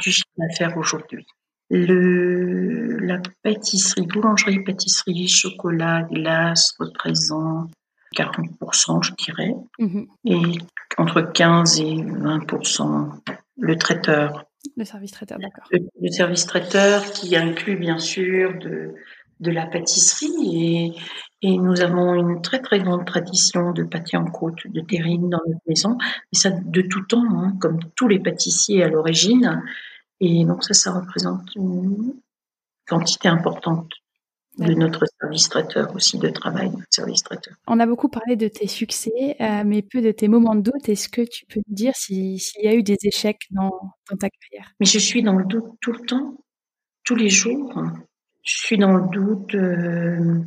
du 0.00 0.10
chiffre 0.10 0.28
d'affaires 0.36 0.76
aujourd'hui. 0.76 1.26
Le, 1.68 2.98
la 2.98 3.20
pâtisserie, 3.42 4.06
boulangerie, 4.06 4.62
pâtisserie, 4.62 5.28
chocolat, 5.28 6.02
glace 6.10 6.74
représente 6.78 7.70
40%, 8.16 9.02
je 9.02 9.12
dirais. 9.24 9.54
Mmh 9.78 10.04
et 10.24 10.58
entre 10.98 11.20
15 11.20 11.80
et 11.80 11.94
20%, 11.96 13.10
le 13.58 13.76
traiteur. 13.76 14.44
Le 14.76 14.84
service 14.84 15.12
traiteur, 15.12 15.38
d'accord. 15.38 15.68
Le, 15.70 16.10
service 16.10 16.46
traiteur 16.46 17.04
qui 17.12 17.36
inclut 17.36 17.76
bien 17.76 17.98
sûr 17.98 18.58
de, 18.58 18.94
de 19.41 19.51
la 19.51 19.66
pâtisserie 19.66 20.32
et, 20.55 20.93
et 21.43 21.59
nous 21.59 21.80
avons 21.80 22.14
une 22.14 22.43
très 22.43 22.61
très 22.61 22.80
grande 22.80 23.07
tradition 23.07 23.72
de 23.72 23.84
pâté 23.84 24.16
en 24.16 24.24
côte, 24.24 24.66
de 24.66 24.80
terrine 24.80 25.28
dans 25.28 25.41
notre 25.47 25.61
maison, 25.66 25.99
et 26.32 26.37
ça 26.37 26.51
de 26.51 26.80
tout 26.82 27.03
temps, 27.03 27.24
hein, 27.39 27.57
comme 27.61 27.78
tous 27.95 28.09
les 28.09 28.18
pâtissiers 28.18 28.82
à 28.82 28.89
l'origine. 28.89 29.62
Et 30.20 30.45
donc 30.45 30.64
ça, 30.64 30.74
ça 30.74 30.93
représente 30.93 31.55
une 31.55 32.14
quantité 32.89 33.28
importante 33.28 33.93
de 34.59 34.72
notre 34.72 35.05
service 35.20 35.49
traiteur 35.51 35.95
aussi 35.95 36.18
de 36.18 36.30
travail, 36.30 36.72
service 36.89 37.22
traiteur. 37.22 37.55
On 37.66 37.78
a 37.78 37.87
beaucoup 37.87 38.09
parlé 38.09 38.37
de 38.37 38.49
tes 38.49 38.66
succès, 38.66 39.37
euh, 39.41 39.62
mais 39.66 39.82
peu 39.82 40.01
de 40.01 40.12
tes 40.12 40.28
moments 40.28 40.55
de 40.55 40.62
doute. 40.62 40.89
Est-ce 40.89 41.09
que 41.09 41.20
tu 41.20 41.45
peux 41.47 41.61
nous 41.68 41.74
dire 41.74 41.95
s'il 41.95 42.39
y 42.62 42.68
a 42.68 42.74
eu 42.74 42.82
des 42.82 42.97
échecs 43.03 43.43
dans, 43.51 43.70
dans, 44.11 44.16
ta 44.16 44.28
carrière? 44.30 44.72
Mais 44.80 44.87
je 44.87 44.99
suis 44.99 45.22
dans 45.22 45.34
le 45.34 45.45
doute 45.45 45.66
tout 45.82 45.93
le 45.93 46.01
temps, 46.01 46.39
tous 47.05 47.16
les 47.16 47.28
jours. 47.28 47.74
Je 48.47 48.59
suis 48.59 48.78
dans 48.78 48.92
le 48.92 49.09
doute 49.09 49.57
euh, 49.57 50.40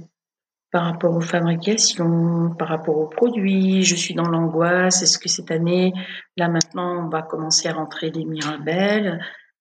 par 0.71 0.85
rapport 0.85 1.13
aux 1.13 1.21
fabrications, 1.21 2.55
par 2.57 2.69
rapport 2.69 2.97
aux 2.97 3.07
produits. 3.07 3.83
Je 3.83 3.95
suis 3.95 4.13
dans 4.13 4.29
l'angoisse. 4.29 5.01
Est-ce 5.01 5.19
que 5.19 5.27
cette 5.27 5.51
année, 5.51 5.91
là 6.37 6.47
maintenant, 6.47 7.05
on 7.05 7.09
va 7.09 7.21
commencer 7.21 7.67
à 7.67 7.73
rentrer 7.73 8.09
les 8.09 8.23
Mirabelles? 8.23 9.19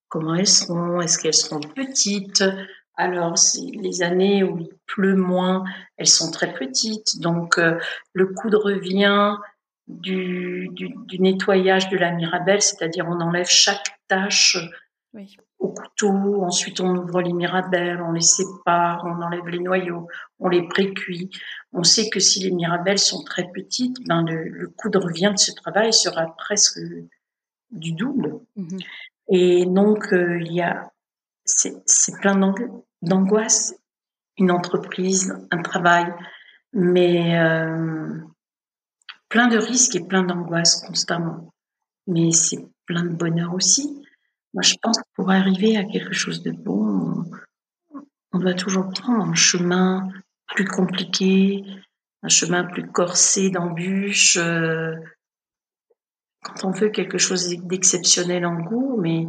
Comment 0.08 0.36
elles 0.36 0.46
seront? 0.46 1.00
Est-ce 1.00 1.18
qu'elles 1.18 1.34
seront 1.34 1.58
petites? 1.58 2.44
Alors, 2.94 3.34
les 3.72 4.02
années 4.02 4.44
où 4.44 4.58
il 4.58 4.70
pleut 4.86 5.16
moins, 5.16 5.64
elles 5.96 6.06
sont 6.06 6.30
très 6.30 6.54
petites. 6.54 7.20
Donc, 7.20 7.58
euh, 7.58 7.76
le 8.12 8.26
coût 8.26 8.50
de 8.50 8.56
revient 8.56 9.36
du, 9.88 10.70
nettoyage 11.18 11.88
de 11.88 11.96
la 11.96 12.12
Mirabelle, 12.12 12.62
c'est-à-dire 12.62 13.06
on 13.08 13.20
enlève 13.20 13.48
chaque 13.48 13.98
tâche 14.06 14.58
oui 15.14 15.36
au 15.58 15.68
couteau, 15.68 16.44
ensuite 16.44 16.80
on 16.80 16.96
ouvre 16.96 17.20
les 17.20 17.32
mirabelles, 17.32 18.00
on 18.00 18.12
les 18.12 18.20
sépare, 18.20 19.04
on 19.04 19.22
enlève 19.22 19.48
les 19.48 19.58
noyaux, 19.58 20.06
on 20.38 20.48
les 20.48 20.66
précuit. 20.68 21.30
On 21.72 21.82
sait 21.82 22.08
que 22.10 22.20
si 22.20 22.40
les 22.40 22.52
mirabelles 22.52 22.98
sont 22.98 23.22
très 23.24 23.48
petites, 23.52 23.96
ben 24.06 24.22
le, 24.24 24.68
coût 24.76 24.88
de 24.88 24.98
revient 24.98 25.32
de 25.32 25.38
ce 25.38 25.52
travail 25.52 25.92
sera 25.92 26.34
presque 26.36 26.78
du 27.70 27.92
double. 27.92 28.40
Mhm. 28.56 28.78
Et 29.30 29.66
donc 29.66 30.12
euh, 30.12 30.40
il 30.40 30.52
y 30.52 30.62
a 30.62 30.92
c'est 31.44 32.20
plein 32.20 32.36
d'angoisse, 33.02 33.74
une 34.36 34.50
entreprise, 34.50 35.34
un 35.50 35.62
travail, 35.62 36.12
mais 36.74 37.38
euh, 37.38 38.18
plein 39.30 39.48
de 39.48 39.56
risques 39.56 39.96
et 39.96 40.04
plein 40.04 40.22
d'angoisse 40.22 40.82
constamment. 40.86 41.54
Mais 42.06 42.32
c'est 42.32 42.68
plein 42.86 43.02
de 43.02 43.14
bonheur 43.14 43.54
aussi 43.54 44.02
moi, 44.54 44.62
je 44.62 44.74
pense 44.82 44.98
que 44.98 45.08
pour 45.14 45.30
arriver 45.30 45.76
à 45.76 45.84
quelque 45.84 46.14
chose 46.14 46.42
de 46.42 46.50
bon, 46.50 47.24
on 48.32 48.38
doit 48.38 48.54
toujours 48.54 48.88
prendre 48.90 49.24
un 49.24 49.34
chemin 49.34 50.08
plus 50.54 50.64
compliqué, 50.64 51.64
un 52.22 52.28
chemin 52.28 52.64
plus 52.64 52.86
corsé 52.86 53.50
d'embûches. 53.50 54.36
Euh, 54.38 54.94
quand 56.42 56.64
on 56.64 56.70
veut 56.70 56.88
quelque 56.88 57.18
chose 57.18 57.48
d'exceptionnel 57.48 58.46
en 58.46 58.54
goût, 58.60 58.98
mais 59.00 59.26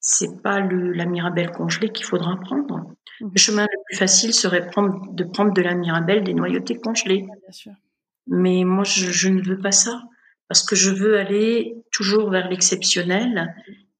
c'est 0.00 0.42
pas 0.42 0.60
le, 0.60 0.92
la 0.92 1.06
mirabelle 1.06 1.50
congelée 1.50 1.90
qu'il 1.90 2.06
faudra 2.06 2.36
prendre. 2.40 2.78
Mmh. 3.20 3.28
Le 3.32 3.38
chemin 3.38 3.62
le 3.64 3.78
plus 3.86 3.96
facile 3.96 4.32
serait 4.32 4.66
prendre, 4.66 5.12
de 5.12 5.24
prendre 5.24 5.52
de 5.52 5.62
la 5.62 5.74
mirabelle 5.74 6.24
des 6.24 6.34
noyautés 6.34 6.76
congelées. 6.76 7.26
Mais 8.26 8.64
moi, 8.64 8.84
je, 8.84 9.10
je, 9.10 9.28
ne 9.28 9.42
veux 9.42 9.58
pas 9.58 9.72
ça 9.72 10.02
parce 10.48 10.64
que 10.64 10.76
je 10.76 10.90
veux 10.90 11.18
aller 11.18 11.76
toujours 11.90 12.30
vers 12.30 12.48
l'exceptionnel 12.48 13.54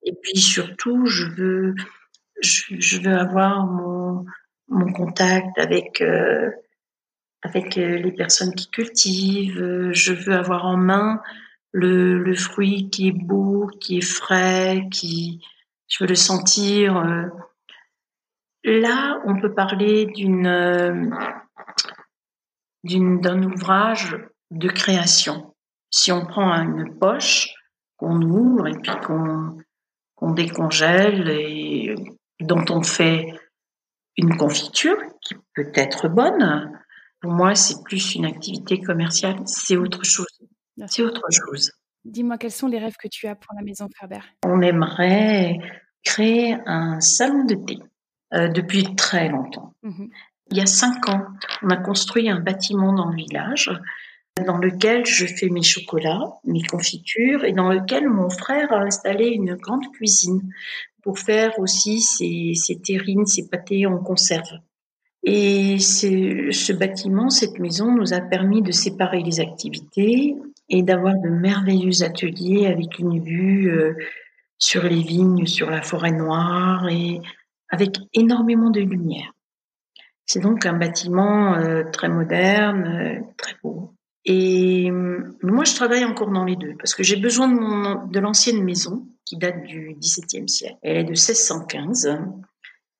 et 0.04 0.12
puis 0.22 0.38
surtout, 0.38 1.06
je 1.06 1.26
veux, 1.26 1.74
je, 2.40 3.00
veux 3.00 3.16
avoir 3.16 3.66
mon, 3.66 4.24
mon 4.68 4.92
contact 4.92 5.58
avec 5.58 6.00
euh, 6.00 6.50
avec 7.42 7.76
euh, 7.78 7.96
les 7.96 8.12
personnes 8.12 8.54
qui 8.54 8.70
cultivent. 8.70 9.90
Je 9.92 10.12
veux 10.12 10.34
avoir 10.34 10.66
en 10.66 10.76
main 10.76 11.20
le, 11.72 12.18
le 12.18 12.34
fruit 12.34 12.90
qui 12.90 13.08
est 13.08 13.12
beau, 13.12 13.68
qui 13.80 13.98
est 13.98 14.00
frais, 14.00 14.86
qui 14.90 15.40
je 15.88 16.02
veux 16.02 16.08
le 16.08 16.14
sentir. 16.14 16.96
Euh. 16.96 17.26
Là, 18.64 19.20
on 19.26 19.40
peut 19.40 19.54
parler 19.54 20.06
d'une 20.06 21.16
d'une 22.84 23.20
d'un 23.20 23.42
ouvrage 23.42 24.16
de 24.50 24.68
création. 24.68 25.54
Si 25.90 26.10
on 26.10 26.26
prend 26.26 26.52
une 26.52 26.98
poche 26.98 27.54
qu'on 27.96 28.20
ouvre 28.22 28.66
et 28.66 28.78
puis 28.82 28.92
qu'on 29.06 29.58
on 30.22 30.30
décongèle 30.30 31.28
et 31.28 31.94
dont 32.40 32.64
on 32.70 32.82
fait 32.82 33.26
une 34.16 34.36
confiture 34.36 34.96
qui 35.20 35.34
peut 35.54 35.72
être 35.74 36.08
bonne. 36.08 36.70
Pour 37.20 37.32
moi, 37.32 37.54
c'est 37.54 37.82
plus 37.84 38.14
une 38.14 38.24
activité 38.24 38.80
commerciale, 38.80 39.36
c'est 39.46 39.76
autre 39.76 40.04
chose. 40.04 40.26
C'est 40.86 41.02
autre 41.02 41.26
chose. 41.30 41.72
Dis-moi, 42.04 42.38
quels 42.38 42.52
sont 42.52 42.68
les 42.68 42.78
rêves 42.78 42.96
que 42.96 43.08
tu 43.08 43.26
as 43.26 43.34
pour 43.34 43.54
la 43.54 43.62
maison 43.62 43.88
Ferber 43.96 44.20
On 44.44 44.60
aimerait 44.60 45.58
créer 46.04 46.56
un 46.66 47.00
salon 47.00 47.44
de 47.44 47.54
thé 47.54 47.78
euh, 48.34 48.48
depuis 48.48 48.94
très 48.96 49.28
longtemps. 49.28 49.74
Mhm. 49.82 50.08
Il 50.50 50.56
y 50.56 50.60
a 50.60 50.66
cinq 50.66 51.08
ans, 51.08 51.26
on 51.62 51.70
a 51.70 51.76
construit 51.76 52.28
un 52.28 52.40
bâtiment 52.40 52.92
dans 52.92 53.08
le 53.08 53.16
village 53.16 53.70
dans 54.44 54.56
lequel 54.56 55.04
je 55.04 55.26
fais 55.26 55.48
mes 55.48 55.62
chocolats, 55.62 56.38
mes 56.44 56.62
confitures, 56.62 57.44
et 57.44 57.52
dans 57.52 57.68
lequel 57.68 58.08
mon 58.08 58.30
frère 58.30 58.72
a 58.72 58.82
installé 58.82 59.26
une 59.26 59.54
grande 59.54 59.90
cuisine 59.92 60.40
pour 61.02 61.18
faire 61.18 61.58
aussi 61.58 62.00
ses, 62.00 62.80
terrines, 62.82 63.26
ses 63.26 63.48
pâtés 63.48 63.86
en 63.86 63.98
conserve. 63.98 64.58
Et 65.24 65.78
ce 65.78 66.72
bâtiment, 66.72 67.30
cette 67.30 67.58
maison, 67.58 67.94
nous 67.94 68.12
a 68.12 68.20
permis 68.20 68.62
de 68.62 68.72
séparer 68.72 69.22
les 69.22 69.40
activités 69.40 70.34
et 70.68 70.82
d'avoir 70.82 71.14
de 71.14 71.28
merveilleux 71.28 72.02
ateliers 72.02 72.66
avec 72.66 72.98
une 72.98 73.22
vue 73.22 73.70
euh, 73.70 73.94
sur 74.58 74.84
les 74.84 75.02
vignes, 75.02 75.46
sur 75.46 75.70
la 75.70 75.82
forêt 75.82 76.12
noire 76.12 76.88
et 76.88 77.20
avec 77.68 77.98
énormément 78.14 78.70
de 78.70 78.80
lumière. 78.80 79.32
C'est 80.24 80.40
donc 80.40 80.64
un 80.66 80.74
bâtiment 80.74 81.54
euh, 81.54 81.84
très 81.92 82.08
moderne, 82.08 82.84
euh, 82.86 83.20
très 83.36 83.54
beau. 83.62 83.92
Et 84.24 84.90
hum, 84.90 85.36
moi, 85.42 85.64
je 85.64 85.74
travaille 85.74 86.04
encore 86.04 86.30
dans 86.30 86.44
les 86.44 86.56
deux 86.56 86.74
parce 86.78 86.94
que 86.94 87.02
j'ai 87.02 87.16
besoin 87.16 87.48
de, 87.48 87.58
mon, 87.58 88.06
de 88.06 88.20
l'ancienne 88.20 88.62
maison 88.62 89.06
qui 89.24 89.36
date 89.36 89.62
du 89.64 89.96
XVIIe 90.00 90.48
siècle. 90.48 90.76
Elle 90.82 90.96
est 90.98 91.04
de 91.04 91.10
1615 91.10 92.18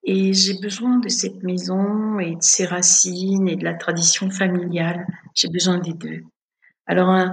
et 0.05 0.33
j'ai 0.33 0.59
besoin 0.59 0.99
de 0.99 1.09
cette 1.09 1.43
maison 1.43 2.19
et 2.19 2.35
de 2.35 2.43
ses 2.43 2.67
racines 2.67 3.49
et 3.49 3.57
de 3.57 3.65
la 3.65 3.75
tradition 3.75 4.31
familiale. 4.31 5.07
J'ai 5.35 5.49
besoin 5.49 5.79
des 5.79 5.93
deux. 5.93 6.23
Alors, 6.87 7.31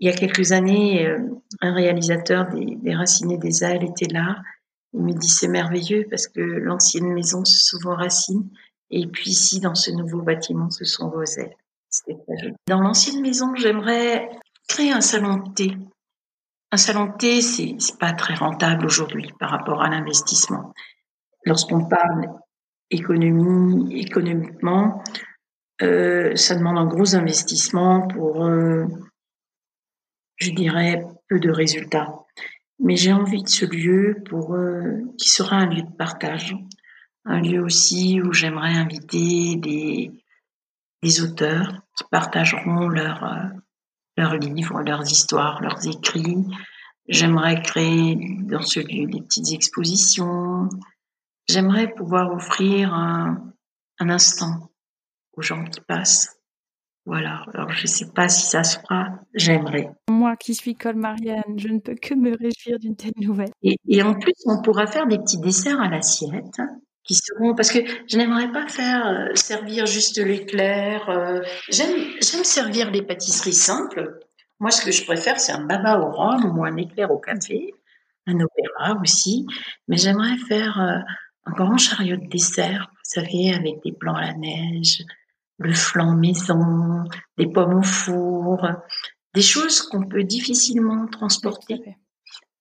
il 0.00 0.08
y 0.08 0.10
a 0.10 0.16
quelques 0.16 0.52
années, 0.52 1.06
euh, 1.06 1.18
un 1.60 1.74
réalisateur 1.74 2.48
des, 2.48 2.76
des 2.82 2.94
Racines 2.94 3.30
et 3.30 3.38
des 3.38 3.64
Ailes 3.64 3.84
était 3.84 4.12
là. 4.12 4.36
Il 4.92 5.02
me 5.02 5.12
dit 5.12 5.28
c'est 5.28 5.48
merveilleux 5.48 6.06
parce 6.10 6.26
que 6.26 6.40
l'ancienne 6.40 7.12
maison, 7.12 7.44
ce 7.44 7.64
sont 7.64 7.78
vos 7.82 7.94
racines 7.94 8.48
et 8.90 9.06
puis 9.06 9.30
ici, 9.30 9.60
dans 9.60 9.74
ce 9.74 9.90
nouveau 9.90 10.22
bâtiment, 10.22 10.70
ce 10.70 10.84
sont 10.84 11.10
vos 11.10 11.24
ailes. 11.24 11.56
Dans 12.66 12.80
l'ancienne 12.80 13.20
maison, 13.22 13.54
j'aimerais 13.54 14.28
créer 14.68 14.92
un 14.92 15.00
salon 15.00 15.36
de 15.36 15.52
thé. 15.54 15.76
Un 16.70 16.76
salon 16.76 17.06
de 17.06 17.16
thé, 17.16 17.40
c'est, 17.40 17.76
pas 17.98 18.12
très 18.12 18.34
rentable 18.34 18.84
aujourd'hui 18.84 19.32
par 19.38 19.50
rapport 19.50 19.82
à 19.82 19.88
l'investissement. 19.88 20.74
Lorsqu'on 21.44 21.88
parle 21.88 22.28
économie, 22.90 24.00
économiquement, 24.00 25.02
euh, 25.82 26.34
ça 26.36 26.56
demande 26.56 26.78
un 26.78 26.86
gros 26.86 27.14
investissement 27.14 28.06
pour, 28.08 28.44
euh, 28.44 28.84
je 30.36 30.50
dirais, 30.50 31.06
peu 31.28 31.38
de 31.38 31.50
résultats. 31.50 32.12
Mais 32.80 32.96
j'ai 32.96 33.12
envie 33.12 33.42
de 33.42 33.48
ce 33.48 33.64
lieu 33.64 34.22
pour 34.28 34.54
euh, 34.54 35.00
qui 35.16 35.30
sera 35.30 35.56
un 35.56 35.66
lieu 35.66 35.82
de 35.82 35.96
partage, 35.96 36.54
un 37.24 37.40
lieu 37.40 37.62
aussi 37.62 38.20
où 38.20 38.32
j'aimerais 38.32 38.74
inviter 38.74 39.56
des 39.56 40.12
des 41.02 41.22
auteurs 41.22 41.72
qui 41.96 42.04
partageront 42.10 42.88
leurs 42.88 43.24
euh, 43.24 43.48
leurs 44.18 44.34
livres, 44.34 44.82
leurs 44.82 45.06
histoires, 45.10 45.62
leurs 45.62 45.86
écrits. 45.86 46.44
J'aimerais 47.08 47.62
créer 47.62 48.18
dans 48.42 48.60
ce 48.60 48.80
lieu 48.80 49.06
des 49.06 49.22
petites 49.22 49.52
expositions. 49.52 50.68
J'aimerais 51.48 51.94
pouvoir 51.94 52.32
offrir 52.32 52.92
un, 52.92 53.52
un 54.00 54.10
instant 54.10 54.70
aux 55.34 55.42
gens 55.42 55.64
qui 55.64 55.80
passent 55.80 56.36
Voilà. 57.06 57.44
Alors, 57.54 57.70
je 57.70 57.82
ne 57.82 57.86
sais 57.86 58.10
pas 58.12 58.28
si 58.28 58.44
ça 58.44 58.64
se 58.64 58.78
fera. 58.80 59.20
J'aimerais. 59.34 59.90
Moi 60.10 60.36
qui 60.36 60.54
suis 60.54 60.76
Marianne, 60.94 61.56
je 61.56 61.68
ne 61.68 61.78
peux 61.78 61.94
que 61.94 62.14
me 62.14 62.36
réjouir 62.36 62.78
d'une 62.78 62.96
telle 62.96 63.12
nouvelle. 63.16 63.52
Et, 63.62 64.02
en 64.02 64.14
plus, 64.14 64.34
on 64.46 64.60
pourra 64.60 64.86
faire 64.86 65.06
des 65.06 65.18
petits 65.18 65.40
desserts 65.40 65.80
à 65.80 65.88
l'assiette 65.88 66.60
qui 67.08 67.14
seront 67.14 67.54
parce 67.54 67.70
que 67.70 67.78
je 68.06 68.18
n'aimerais 68.18 68.52
pas 68.52 68.68
faire 68.68 69.06
euh, 69.06 69.34
servir 69.34 69.86
juste 69.86 70.18
l'éclair. 70.18 71.08
Euh, 71.08 71.40
j'aime 71.70 71.96
j'aime 72.20 72.44
servir 72.44 72.92
des 72.92 73.02
pâtisseries 73.02 73.54
simples. 73.54 74.20
Moi, 74.60 74.70
ce 74.70 74.84
que 74.84 74.92
je 74.92 75.04
préfère, 75.04 75.40
c'est 75.40 75.52
un 75.52 75.64
baba 75.64 75.98
au 75.98 76.10
rhum 76.10 76.58
ou 76.58 76.64
un 76.64 76.76
éclair 76.76 77.10
au 77.10 77.18
café, 77.18 77.72
un 78.26 78.38
opéra 78.38 79.00
aussi. 79.00 79.46
Mais 79.88 79.96
j'aimerais 79.96 80.36
faire 80.48 80.78
euh, 80.80 80.98
un 81.46 81.52
grand 81.52 81.78
chariot 81.78 82.16
de 82.16 82.28
dessert, 82.28 82.90
vous 82.92 83.20
savez, 83.22 83.54
avec 83.54 83.82
des 83.82 83.92
blancs 83.92 84.18
à 84.18 84.26
la 84.26 84.34
neige, 84.34 85.02
le 85.58 85.72
flan 85.72 86.14
maison, 86.14 87.04
des 87.38 87.46
pommes 87.46 87.78
au 87.78 87.82
four, 87.82 88.68
des 89.34 89.42
choses 89.42 89.82
qu'on 89.82 90.06
peut 90.06 90.24
difficilement 90.24 91.06
transporter, 91.06 91.80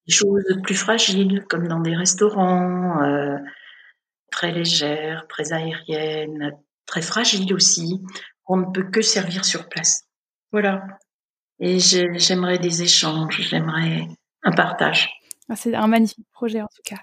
des 0.07 0.13
choses 0.13 0.43
plus 0.63 0.75
fragiles 0.75 1.43
comme 1.49 1.67
dans 1.67 1.81
des 1.81 1.95
restaurants, 1.95 3.03
euh, 3.03 3.37
très 4.37 4.51
légères, 4.51 5.25
très 5.27 5.51
aériennes, 5.51 6.51
très 6.85 7.01
fragiles 7.01 7.51
aussi, 7.55 8.03
qu'on 8.43 8.57
ne 8.57 8.71
peut 8.71 8.87
que 8.91 9.01
servir 9.01 9.43
sur 9.43 9.67
place. 9.67 10.03
Voilà. 10.51 10.83
Et 11.59 11.79
j'aimerais 11.79 12.59
des 12.59 12.83
échanges, 12.83 13.41
j'aimerais 13.41 14.07
un 14.43 14.51
partage. 14.51 15.09
Ah, 15.49 15.55
c'est 15.55 15.73
un 15.73 15.87
magnifique 15.87 16.27
projet 16.31 16.61
en 16.61 16.67
tout 16.67 16.83
cas. 16.85 17.01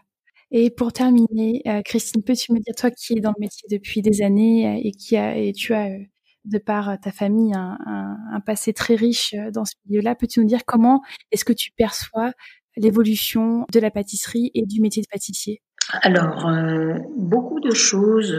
Et 0.52 0.70
pour 0.70 0.92
terminer, 0.92 1.60
euh, 1.66 1.82
Christine, 1.82 2.22
peux-tu 2.22 2.52
me 2.52 2.60
dire, 2.60 2.74
toi 2.76 2.92
qui 2.92 3.18
es 3.18 3.20
dans 3.20 3.32
le 3.36 3.40
métier 3.40 3.66
depuis 3.68 4.00
des 4.00 4.22
années 4.22 4.68
euh, 4.68 4.80
et 4.80 4.92
qui 4.92 5.16
a, 5.16 5.36
et 5.36 5.52
tu 5.52 5.74
as, 5.74 5.86
euh, 5.86 5.98
de 6.44 6.58
par 6.58 7.00
ta 7.00 7.10
famille, 7.10 7.52
un, 7.52 7.76
un, 7.84 8.40
passé 8.42 8.72
très 8.72 8.94
riche 8.94 9.34
dans 9.52 9.64
ce 9.64 9.74
milieu-là, 9.86 10.14
peux-tu 10.14 10.38
nous 10.38 10.46
dire 10.46 10.64
comment 10.64 11.02
est-ce 11.32 11.44
que 11.44 11.54
tu 11.54 11.72
perçois 11.72 12.32
l'évolution 12.76 13.66
de 13.72 13.80
la 13.80 13.90
pâtisserie 13.90 14.52
et 14.54 14.66
du 14.66 14.80
métier 14.80 15.02
de 15.02 15.08
pâtissier? 15.10 15.62
Alors, 15.90 16.50
beaucoup 17.16 17.60
de 17.60 17.74
choses 17.74 18.34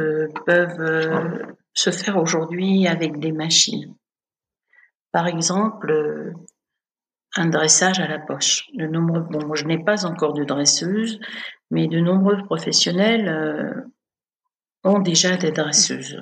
peuvent 0.45 1.55
se 1.73 1.89
faire 1.91 2.17
aujourd'hui 2.17 2.87
avec 2.87 3.19
des 3.19 3.31
machines. 3.31 3.93
Par 5.11 5.27
exemple, 5.27 6.33
un 7.35 7.47
dressage 7.47 7.99
à 7.99 8.07
la 8.07 8.19
poche. 8.19 8.65
Le 8.75 8.87
nombre, 8.87 9.19
bon, 9.19 9.53
je 9.55 9.65
n'ai 9.65 9.83
pas 9.83 10.05
encore 10.05 10.33
de 10.33 10.43
dresseuse, 10.43 11.19
mais 11.69 11.87
de 11.87 11.99
nombreux 11.99 12.37
professionnels 12.43 13.27
euh, 13.27 13.81
ont 14.83 14.99
déjà 14.99 15.35
des 15.37 15.51
dresseuses. 15.51 16.21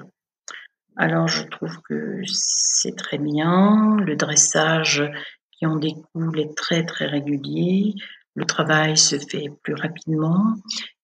Alors 0.95 1.28
je 1.28 1.43
trouve 1.43 1.82
que 1.82 2.21
c'est 2.26 2.95
très 2.95 3.17
bien. 3.17 3.97
Le 3.97 4.15
dressage 4.15 5.03
qui 5.51 5.65
en 5.65 5.76
découle 5.76 6.39
est 6.39 6.55
très 6.55 6.86
très 6.86 7.05
régulier. 7.05 7.95
Le 8.36 8.45
travail 8.45 8.97
se 8.97 9.17
fait 9.17 9.49
plus 9.63 9.76
rapidement 9.76 10.55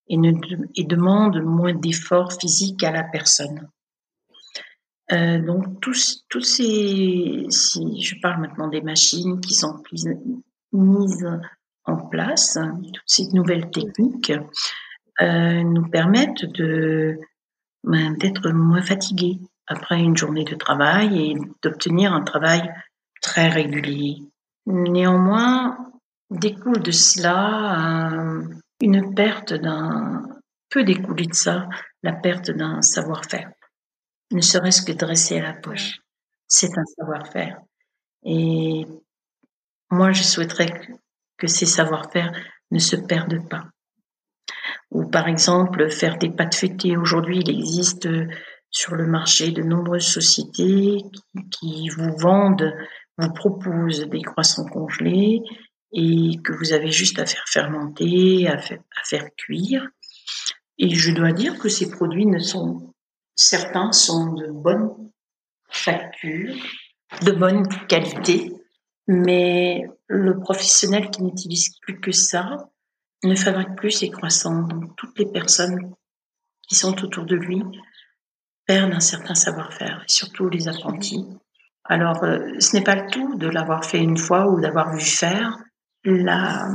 et, 0.10 0.84
demande 0.84 1.42
moins 1.42 1.74
d'efforts 1.74 2.34
physiques 2.34 2.84
à 2.84 2.92
la 2.92 3.04
personne. 3.04 3.70
Euh, 5.12 5.40
donc 5.40 5.80
tous, 5.82 6.26
tous 6.30 6.42
ces, 6.42 7.46
si 7.50 8.02
je 8.02 8.16
parle 8.22 8.42
maintenant 8.42 8.68
des 8.68 8.82
machines 8.82 9.40
qui 9.42 9.54
sont 9.54 9.82
mises 10.72 11.28
en 11.86 11.98
place, 11.98 12.58
toutes 12.94 13.04
ces 13.08 13.28
nouvelles 13.34 13.72
techniques 13.72 14.34
euh, 15.22 15.64
nous 15.64 15.88
permettent 15.90 16.46
de 16.46 17.20
ben, 17.84 18.14
d'être 18.18 18.50
moins 18.52 18.82
fatigués 18.82 19.40
après 19.68 20.00
une 20.00 20.18
journée 20.18 20.44
de 20.44 20.56
travail 20.56 21.32
et 21.32 21.36
d'obtenir 21.62 22.14
un 22.14 22.22
travail 22.22 22.72
très 23.22 23.50
régulier. 23.50 24.18
Néanmoins, 24.66 25.78
découle 26.30 26.82
de 26.82 26.92
cela 26.92 28.12
euh, 28.12 28.44
une 28.82 29.14
perte 29.14 29.54
d'un 29.54 30.24
peut 30.70 30.84
découler 30.84 31.26
de 31.26 31.34
ça 31.34 31.68
la 32.04 32.14
perte 32.14 32.52
d'un 32.52 32.82
savoir-faire 32.82 33.52
ne 34.32 34.42
serait-ce 34.42 34.82
que 34.82 34.92
dresser 34.92 35.40
à 35.40 35.44
la 35.44 35.54
poche. 35.54 36.00
C'est 36.48 36.78
un 36.78 36.86
savoir-faire. 36.98 37.60
Et 38.24 38.86
moi, 39.90 40.12
je 40.12 40.24
souhaiterais 40.24 40.70
que, 41.38 41.48
ces 41.48 41.66
savoir-faire 41.66 42.32
ne 42.72 42.80
se 42.80 42.96
perdent 42.96 43.48
pas. 43.50 43.66
Ou 44.92 45.06
par 45.06 45.28
exemple, 45.28 45.90
faire 45.90 46.18
des 46.18 46.30
pâtes 46.30 46.56
fêtées. 46.56 46.98
Aujourd'hui, 46.98 47.40
il 47.40 47.50
existe 47.50 48.08
sur 48.70 48.96
le 48.96 49.08
marché 49.08 49.52
de 49.52 49.64
nombreuses 49.64 50.08
sociétés 50.08 50.98
qui, 51.52 51.90
vous 51.90 52.16
vendent, 52.18 52.74
vous 53.18 53.34
proposent 53.34 54.08
des 54.10 54.22
croissants 54.22 54.66
congelés 54.66 55.42
et 55.92 56.38
que 56.44 56.54
vous 56.54 56.74
avez 56.74 56.92
juste 56.92 57.20
à 57.20 57.26
faire 57.26 57.46
fermenter, 57.48 58.48
à 58.48 58.58
faire, 58.58 58.82
à 59.00 59.04
faire 59.06 59.28
cuire. 59.38 59.88
Et 60.78 60.90
je 60.90 61.12
dois 61.12 61.32
dire 61.32 61.58
que 61.60 61.70
ces 61.70 61.90
produits 61.90 62.26
ne 62.26 62.40
sont 62.40 62.90
Certains 63.42 63.94
sont 63.94 64.34
de 64.34 64.52
bonne 64.52 65.12
facture, 65.70 66.54
de 67.22 67.32
bonne 67.32 67.66
qualité, 67.88 68.52
mais 69.08 69.88
le 70.08 70.38
professionnel 70.42 71.10
qui 71.10 71.24
n'utilise 71.24 71.70
plus 71.80 72.02
que 72.02 72.12
ça 72.12 72.70
ne 73.24 73.34
fabrique 73.36 73.78
plus 73.78 73.92
ses 73.92 74.10
croissants. 74.10 74.64
Donc 74.64 74.94
toutes 74.98 75.18
les 75.18 75.26
personnes 75.26 75.96
qui 76.68 76.76
sont 76.76 77.02
autour 77.02 77.24
de 77.24 77.38
lui 77.38 77.64
perdent 78.66 78.92
un 78.92 79.00
certain 79.00 79.36
savoir-faire, 79.36 80.04
surtout 80.08 80.50
les 80.50 80.68
apprentis. 80.68 81.26
Alors, 81.86 82.22
euh, 82.26 82.60
ce 82.60 82.76
n'est 82.76 82.84
pas 82.84 82.96
le 82.96 83.10
tout 83.10 83.38
de 83.38 83.48
l'avoir 83.48 83.86
fait 83.86 84.00
une 84.00 84.18
fois 84.18 84.50
ou 84.50 84.60
d'avoir 84.60 84.94
vu 84.94 85.00
faire. 85.00 85.58
La, 86.04 86.70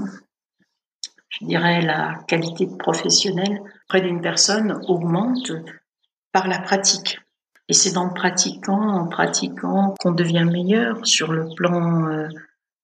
je 1.28 1.46
dirais, 1.46 1.80
la 1.80 2.14
qualité 2.28 2.68
professionnelle 2.78 3.60
près 3.88 4.00
d'une 4.00 4.20
personne 4.20 4.80
augmente 4.86 5.52
par 6.32 6.48
la 6.48 6.58
pratique. 6.58 7.20
Et 7.68 7.72
c'est 7.72 7.94
le 7.94 8.14
pratiquant, 8.14 8.80
en 8.80 9.08
pratiquant, 9.08 9.94
qu'on 9.98 10.12
devient 10.12 10.44
meilleur 10.44 11.06
sur 11.06 11.32
le 11.32 11.46
plan, 11.56 12.08
euh, 12.08 12.28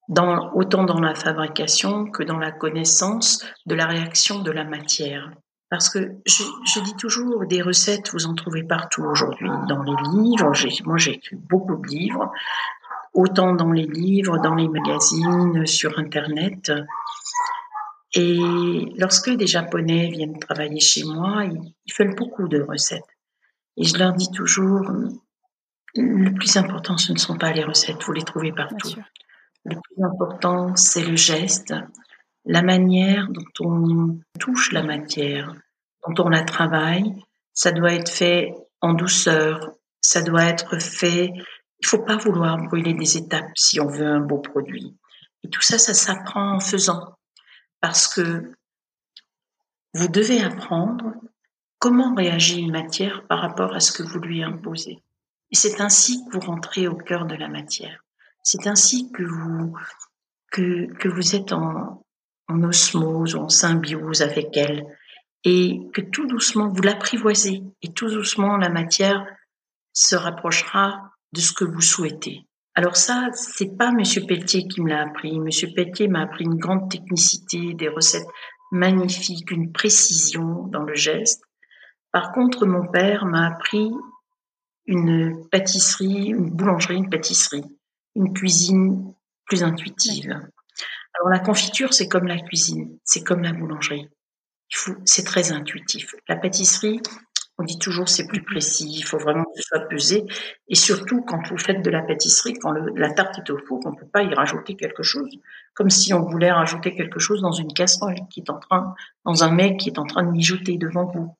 dans, 0.09 0.53
autant 0.55 0.84
dans 0.84 1.01
la 1.01 1.14
fabrication 1.14 2.07
que 2.07 2.22
dans 2.22 2.38
la 2.38 2.51
connaissance 2.51 3.45
de 3.66 3.74
la 3.74 3.86
réaction 3.86 4.41
de 4.41 4.51
la 4.51 4.64
matière. 4.64 5.30
Parce 5.68 5.91
que 5.91 6.16
je, 6.26 6.43
je 6.64 6.80
dis 6.80 6.97
toujours, 6.97 7.47
des 7.47 7.62
recettes, 7.62 8.11
vous 8.12 8.26
en 8.26 8.34
trouvez 8.34 8.64
partout 8.64 9.03
aujourd'hui, 9.03 9.51
dans 9.68 9.82
les 9.82 9.95
livres. 10.14 10.53
Moi, 10.84 10.97
j'ai 10.97 11.12
écrit 11.12 11.36
beaucoup 11.36 11.76
de 11.76 11.86
livres, 11.86 12.32
autant 13.12 13.54
dans 13.54 13.72
les 13.72 13.86
livres, 13.86 14.38
dans 14.38 14.54
les 14.54 14.68
magazines, 14.68 15.66
sur 15.66 15.98
Internet. 15.98 16.72
Et 18.14 18.38
lorsque 18.96 19.30
des 19.30 19.46
Japonais 19.46 20.08
viennent 20.08 20.38
travailler 20.38 20.80
chez 20.80 21.04
moi, 21.04 21.44
ils, 21.44 21.92
font 21.92 22.11
beaucoup 22.16 22.48
de 22.48 22.61
recettes. 22.61 23.02
Et 23.76 23.84
je 23.84 23.96
leur 23.96 24.12
dis 24.12 24.30
toujours, 24.32 24.90
le 25.94 26.34
plus 26.34 26.56
important, 26.56 26.98
ce 26.98 27.12
ne 27.12 27.18
sont 27.18 27.36
pas 27.36 27.52
les 27.52 27.64
recettes, 27.64 28.02
vous 28.04 28.12
les 28.12 28.22
trouvez 28.22 28.52
partout. 28.52 28.96
Le 29.64 29.76
plus 29.76 30.04
important, 30.04 30.74
c'est 30.74 31.04
le 31.04 31.16
geste, 31.16 31.74
la 32.44 32.62
manière 32.62 33.28
dont 33.28 33.44
on 33.61 34.18
touche 34.38 34.72
la 34.72 34.82
matière, 34.82 35.54
dont 36.06 36.24
on 36.24 36.28
la 36.28 36.42
travaille. 36.42 37.14
Ça 37.52 37.70
doit 37.70 37.92
être 37.92 38.11
fait 38.11 38.54
en 38.80 38.94
douceur, 38.94 39.74
ça 40.00 40.22
doit 40.22 40.44
être 40.44 40.80
fait. 40.80 41.32
Il 41.81 41.87
faut 41.87 42.03
pas 42.03 42.16
vouloir 42.16 42.57
brûler 42.59 42.95
des 42.95 43.16
étapes 43.16 43.57
si 43.57 43.81
on 43.81 43.87
veut 43.87 44.07
un 44.07 44.20
beau 44.20 44.39
produit. 44.39 44.97
Et 45.43 45.49
tout 45.49 45.62
ça, 45.62 45.78
ça 45.78 45.95
s'apprend 45.95 46.57
en 46.57 46.61
faisant, 46.61 47.16
parce 47.81 48.07
que 48.07 48.53
vous 49.95 50.09
devez 50.09 50.43
apprendre 50.43 51.14
Comment 51.81 52.14
réagit 52.14 52.61
une 52.61 52.72
matière 52.72 53.26
par 53.26 53.41
rapport 53.41 53.74
à 53.74 53.81
ce 53.81 53.91
que 53.91 54.03
vous 54.03 54.18
lui 54.18 54.43
imposez 54.43 55.03
Et 55.51 55.55
c'est 55.55 55.81
ainsi 55.81 56.22
que 56.26 56.35
vous 56.35 56.47
rentrez 56.47 56.87
au 56.87 56.95
cœur 56.95 57.24
de 57.24 57.35
la 57.35 57.49
matière. 57.49 58.05
C'est 58.43 58.66
ainsi 58.66 59.11
que 59.11 59.22
vous, 59.22 59.74
que, 60.53 60.93
que 60.99 61.09
vous 61.09 61.35
êtes 61.35 61.55
en, 61.55 62.05
en 62.49 62.62
osmose, 62.64 63.35
en 63.35 63.49
symbiose 63.49 64.20
avec 64.20 64.55
elle, 64.59 64.85
et 65.45 65.81
que 65.95 66.03
tout 66.03 66.26
doucement 66.26 66.68
vous 66.68 66.83
l'apprivoisez, 66.83 67.62
et 67.81 67.93
tout 67.95 68.11
doucement 68.11 68.59
la 68.59 68.68
matière 68.68 69.24
se 69.95 70.16
rapprochera 70.16 71.09
de 71.33 71.41
ce 71.41 71.53
que 71.53 71.64
vous 71.64 71.81
souhaitez. 71.81 72.47
Alors 72.74 72.97
ça, 72.97 73.28
c'est 73.33 73.76
pas 73.76 73.93
Monsieur 73.93 74.24
Pelletier 74.26 74.66
qui 74.68 74.81
me 74.81 74.89
l'a 74.89 75.03
appris. 75.03 75.39
Monsieur 75.41 75.68
Pelletier 75.74 76.09
m'a 76.09 76.22
appris 76.22 76.45
une 76.45 76.57
grande 76.57 76.91
technicité, 76.91 77.74
des 77.74 77.89
recettes 77.89 78.26
magnifiques, 78.70 79.51
une 79.51 79.72
précision 79.72 80.66
dans 80.68 80.85
le 80.85 80.95
geste. 80.95 81.43
Par 82.12 82.33
contre, 82.33 82.66
mon 82.66 82.87
père 82.87 83.24
m'a 83.26 83.47
appris 83.47 83.91
une 84.87 85.49
pâtisserie, 85.51 86.28
une 86.28 86.51
boulangerie, 86.51 86.97
une 86.97 87.11
pâtisserie, 87.11 87.64
une 88.14 88.33
cuisine 88.33 89.14
plus 89.47 89.62
intuitive. 89.62 90.31
Alors 90.31 91.28
la 91.31 91.41
confiture, 91.41 91.93
c'est 91.93 92.09
comme 92.09 92.26
la 92.26 92.39
cuisine, 92.39 92.99
c'est 93.05 93.22
comme 93.22 93.43
la 93.43 93.53
boulangerie. 93.53 94.09
C'est 95.05 95.24
très 95.24 95.51
intuitif. 95.51 96.14
La 96.28 96.37
pâtisserie, 96.37 97.01
On 97.61 97.62
dit 97.62 97.78
toujours 97.78 98.08
c'est 98.08 98.26
plus 98.26 98.42
précis, 98.42 98.90
il 98.90 99.02
faut 99.02 99.18
vraiment 99.18 99.44
que 99.44 99.61
ce 99.61 99.62
soit 99.64 99.86
pesé. 99.86 100.24
Et 100.68 100.74
surtout, 100.74 101.20
quand 101.20 101.46
vous 101.50 101.58
faites 101.58 101.82
de 101.82 101.90
la 101.90 102.00
pâtisserie, 102.00 102.54
quand 102.54 102.72
la 102.72 103.12
tarte 103.12 103.36
est 103.36 103.50
au 103.50 103.58
four, 103.58 103.80
on 103.84 103.90
ne 103.90 103.96
peut 103.96 104.08
pas 104.11 104.22
y 104.22 104.32
rajouter 104.32 104.76
quelque 104.76 105.02
chose. 105.02 105.28
Comme 105.74 105.90
si 105.90 106.14
on 106.14 106.22
voulait 106.22 106.50
rajouter 106.50 106.94
quelque 106.96 107.18
chose 107.18 107.42
dans 107.42 107.52
une 107.52 107.70
casserole 107.74 108.16
qui 108.30 108.40
est 108.40 108.48
en 108.48 108.58
train, 108.58 108.94
dans 109.26 109.44
un 109.44 109.50
mec 109.50 109.76
qui 109.76 109.90
est 109.90 109.98
en 109.98 110.06
train 110.06 110.22
de 110.22 110.30
mijoter 110.30 110.78
devant 110.78 111.04
vous. 111.04 111.36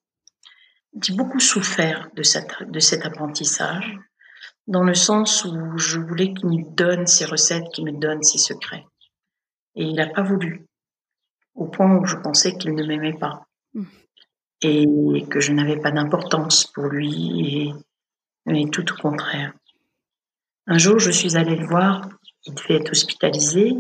J'ai 1.03 1.15
beaucoup 1.15 1.41
souffert 1.41 2.11
de, 2.15 2.23
cet 2.23 3.07
apprentissage, 3.07 3.99
dans 4.67 4.85
le 4.85 4.95
sens 4.95 5.47
où 5.47 5.79
je 5.79 6.01
voulais 6.01 6.35
qu'il 6.35 6.51
me 6.51 6.75
donne 6.75 7.07
ses 7.07 7.25
recettes, 7.25 7.71
qu'il 7.73 7.87
me 7.87 7.99
donne 7.99 8.23
ses 8.23 8.37
secrets. 8.37 8.85
Et 9.75 9.85
il 9.85 9.95
n'a 9.95 10.07
pas 10.07 10.23
voulu, 10.23 10.67
au 11.55 11.65
point 11.65 11.97
où 11.97 12.05
je 12.05 12.17
pensais 12.17 12.59
qu'il 12.59 12.75
ne 12.75 12.85
m'aimait 12.85 13.19
pas. 13.19 13.47
Mmh 13.73 13.85
et 14.63 15.25
que 15.31 15.41
je 15.41 15.53
n'avais 15.53 15.79
pas 15.79 15.91
d'importance 15.91 16.67
pour 16.67 16.85
lui, 16.85 17.73
et, 18.47 18.71
tout 18.71 18.93
au 18.93 18.97
contraire. 18.97 19.53
Un 20.67 20.79
jour, 20.79 20.99
je 20.99 21.11
suis 21.11 21.37
allée 21.37 21.57
le 21.57 21.67
voir, 21.67 22.09
il 22.45 22.55
devait 22.55 22.77
être 22.77 22.93
hospitalisé, 22.93 23.75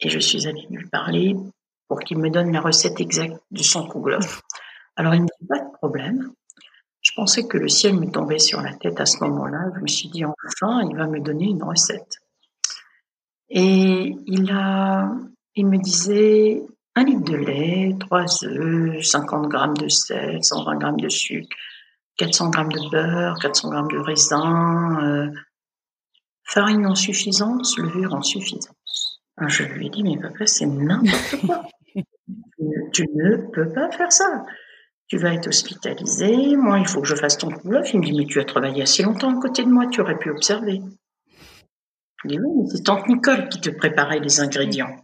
et 0.00 0.08
je 0.08 0.18
suis 0.18 0.46
allée 0.46 0.66
lui 0.70 0.86
parler 0.88 1.36
pour 1.88 2.00
qu'il 2.00 2.18
me 2.18 2.30
donne 2.30 2.52
la 2.52 2.60
recette 2.60 3.00
exacte 3.00 3.40
de 3.50 3.62
son 3.62 3.86
kouglof. 3.86 4.42
Alors, 4.96 5.14
il 5.14 5.22
n'y 5.22 5.28
a 5.28 5.46
pas 5.48 5.64
de 5.64 5.72
problème. 5.74 6.32
Je 7.00 7.12
pensais 7.14 7.46
que 7.46 7.56
le 7.56 7.68
ciel 7.68 7.98
me 7.98 8.10
tombait 8.10 8.40
sur 8.40 8.60
la 8.60 8.74
tête 8.74 9.00
à 9.00 9.06
ce 9.06 9.22
moment-là. 9.24 9.70
Je 9.76 9.80
me 9.80 9.86
suis 9.86 10.08
dit, 10.08 10.24
enfin, 10.24 10.82
il 10.90 10.96
va 10.96 11.06
me 11.06 11.20
donner 11.20 11.46
une 11.46 11.62
recette. 11.62 12.18
Et 13.48 14.14
il 14.26 14.50
a, 14.50 15.10
il 15.54 15.66
me 15.66 15.78
disait, 15.78 16.62
un 16.98 17.04
litre 17.04 17.30
de 17.30 17.36
lait, 17.36 17.96
trois 18.00 18.44
œufs, 18.44 19.06
50 19.06 19.48
grammes 19.48 19.76
de 19.76 19.88
sel, 19.88 20.42
120 20.42 20.78
grammes 20.78 21.00
de 21.00 21.08
sucre, 21.08 21.56
400 22.16 22.50
grammes 22.50 22.72
de 22.72 22.90
beurre, 22.90 23.38
400 23.40 23.70
grammes 23.70 23.90
de 23.90 23.98
raisin, 23.98 24.98
euh, 25.02 25.30
farine 26.44 26.86
en 26.86 26.96
suffisance, 26.96 27.78
levure 27.78 28.14
en 28.14 28.22
suffisance. 28.22 29.20
je 29.46 29.62
lui 29.62 29.86
ai 29.86 29.90
dit, 29.90 30.02
mais 30.02 30.18
papa, 30.18 30.46
c'est 30.46 30.66
n'importe 30.66 31.46
quoi. 31.46 31.62
tu, 32.92 33.06
ne 33.14 33.36
peux 33.52 33.72
pas 33.72 33.90
faire 33.92 34.12
ça. 34.12 34.42
Tu 35.06 35.18
vas 35.18 35.34
être 35.34 35.46
hospitalisé. 35.46 36.56
Moi, 36.56 36.80
il 36.80 36.88
faut 36.88 37.00
que 37.00 37.06
je 37.06 37.14
fasse 37.14 37.38
ton 37.38 37.50
couloir. 37.50 37.84
Il 37.92 38.00
me 38.00 38.04
dit, 38.04 38.12
mais 38.12 38.26
tu 38.26 38.40
as 38.40 38.44
travaillé 38.44 38.82
assez 38.82 39.04
longtemps 39.04 39.38
à 39.38 39.40
côté 39.40 39.62
de 39.62 39.70
moi, 39.70 39.86
tu 39.86 40.00
aurais 40.00 40.18
pu 40.18 40.30
observer. 40.30 40.82
Je 42.24 42.28
dis, 42.28 42.38
oui, 42.40 42.50
mais 42.56 42.68
c'est 42.68 42.82
tante 42.82 43.06
Nicole 43.08 43.48
qui 43.48 43.60
te 43.60 43.70
préparait 43.70 44.18
les 44.18 44.40
ingrédients. 44.40 44.96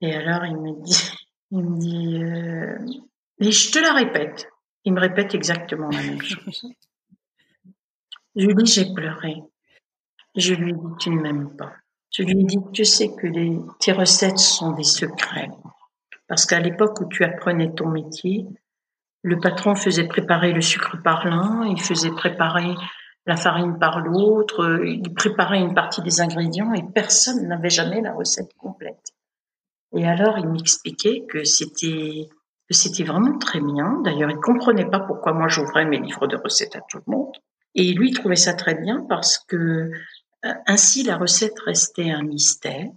Et 0.00 0.14
alors, 0.14 0.44
il 0.44 0.56
me 0.56 0.82
dit, 0.82 1.10
il 1.50 1.64
me 1.64 1.78
dit, 1.78 2.22
euh, 2.22 2.78
je 3.40 3.70
te 3.70 3.78
la 3.78 3.92
répète. 3.92 4.48
Il 4.84 4.94
me 4.94 5.00
répète 5.00 5.34
exactement 5.34 5.90
la 5.90 6.02
même 6.02 6.22
chose. 6.22 6.66
Je 8.36 8.46
lui 8.46 8.54
dis, 8.54 8.72
j'ai 8.72 8.92
pleuré. 8.94 9.42
Je 10.36 10.54
lui 10.54 10.72
dis, 10.72 10.96
tu 10.98 11.10
ne 11.10 11.20
m'aimes 11.20 11.56
pas. 11.56 11.72
Je 12.10 12.22
lui 12.22 12.44
dis, 12.44 12.58
tu 12.72 12.84
sais 12.84 13.08
que 13.14 13.26
tes 13.78 13.92
recettes 13.92 14.38
sont 14.38 14.72
des 14.72 14.84
secrets. 14.84 15.50
Parce 16.26 16.46
qu'à 16.46 16.60
l'époque 16.60 17.00
où 17.00 17.08
tu 17.08 17.24
apprenais 17.24 17.72
ton 17.72 17.88
métier, 17.88 18.46
le 19.22 19.38
patron 19.38 19.74
faisait 19.74 20.06
préparer 20.06 20.52
le 20.52 20.60
sucre 20.60 20.96
par 21.02 21.26
l'un, 21.26 21.66
il 21.66 21.80
faisait 21.80 22.10
préparer 22.10 22.74
la 23.26 23.36
farine 23.36 23.78
par 23.78 24.00
l'autre, 24.00 24.82
il 24.84 25.12
préparait 25.14 25.60
une 25.60 25.74
partie 25.74 26.02
des 26.02 26.20
ingrédients 26.20 26.72
et 26.72 26.82
personne 26.94 27.46
n'avait 27.46 27.70
jamais 27.70 28.00
la 28.00 28.14
recette 28.14 28.54
complète. 28.56 29.12
Et 29.96 30.06
alors, 30.06 30.38
il 30.38 30.48
m'expliquait 30.48 31.24
que 31.28 31.44
c'était 31.44 32.28
que 32.68 32.74
c'était 32.74 33.02
vraiment 33.02 33.36
très 33.36 33.60
bien. 33.60 34.00
D'ailleurs, 34.04 34.30
il 34.30 34.36
comprenait 34.36 34.88
pas 34.88 35.00
pourquoi 35.00 35.32
moi 35.32 35.48
j'ouvrais 35.48 35.84
mes 35.84 35.98
livres 35.98 36.28
de 36.28 36.36
recettes 36.36 36.76
à 36.76 36.80
tout 36.88 36.98
le 37.04 37.12
monde. 37.12 37.34
Et 37.74 37.92
lui, 37.92 38.10
il 38.10 38.14
trouvait 38.14 38.36
ça 38.36 38.54
très 38.54 38.76
bien 38.76 39.04
parce 39.08 39.38
que 39.38 39.90
euh, 40.44 40.54
ainsi 40.66 41.02
la 41.02 41.16
recette 41.16 41.58
restait 41.66 42.10
un 42.10 42.22
mystère. 42.22 42.90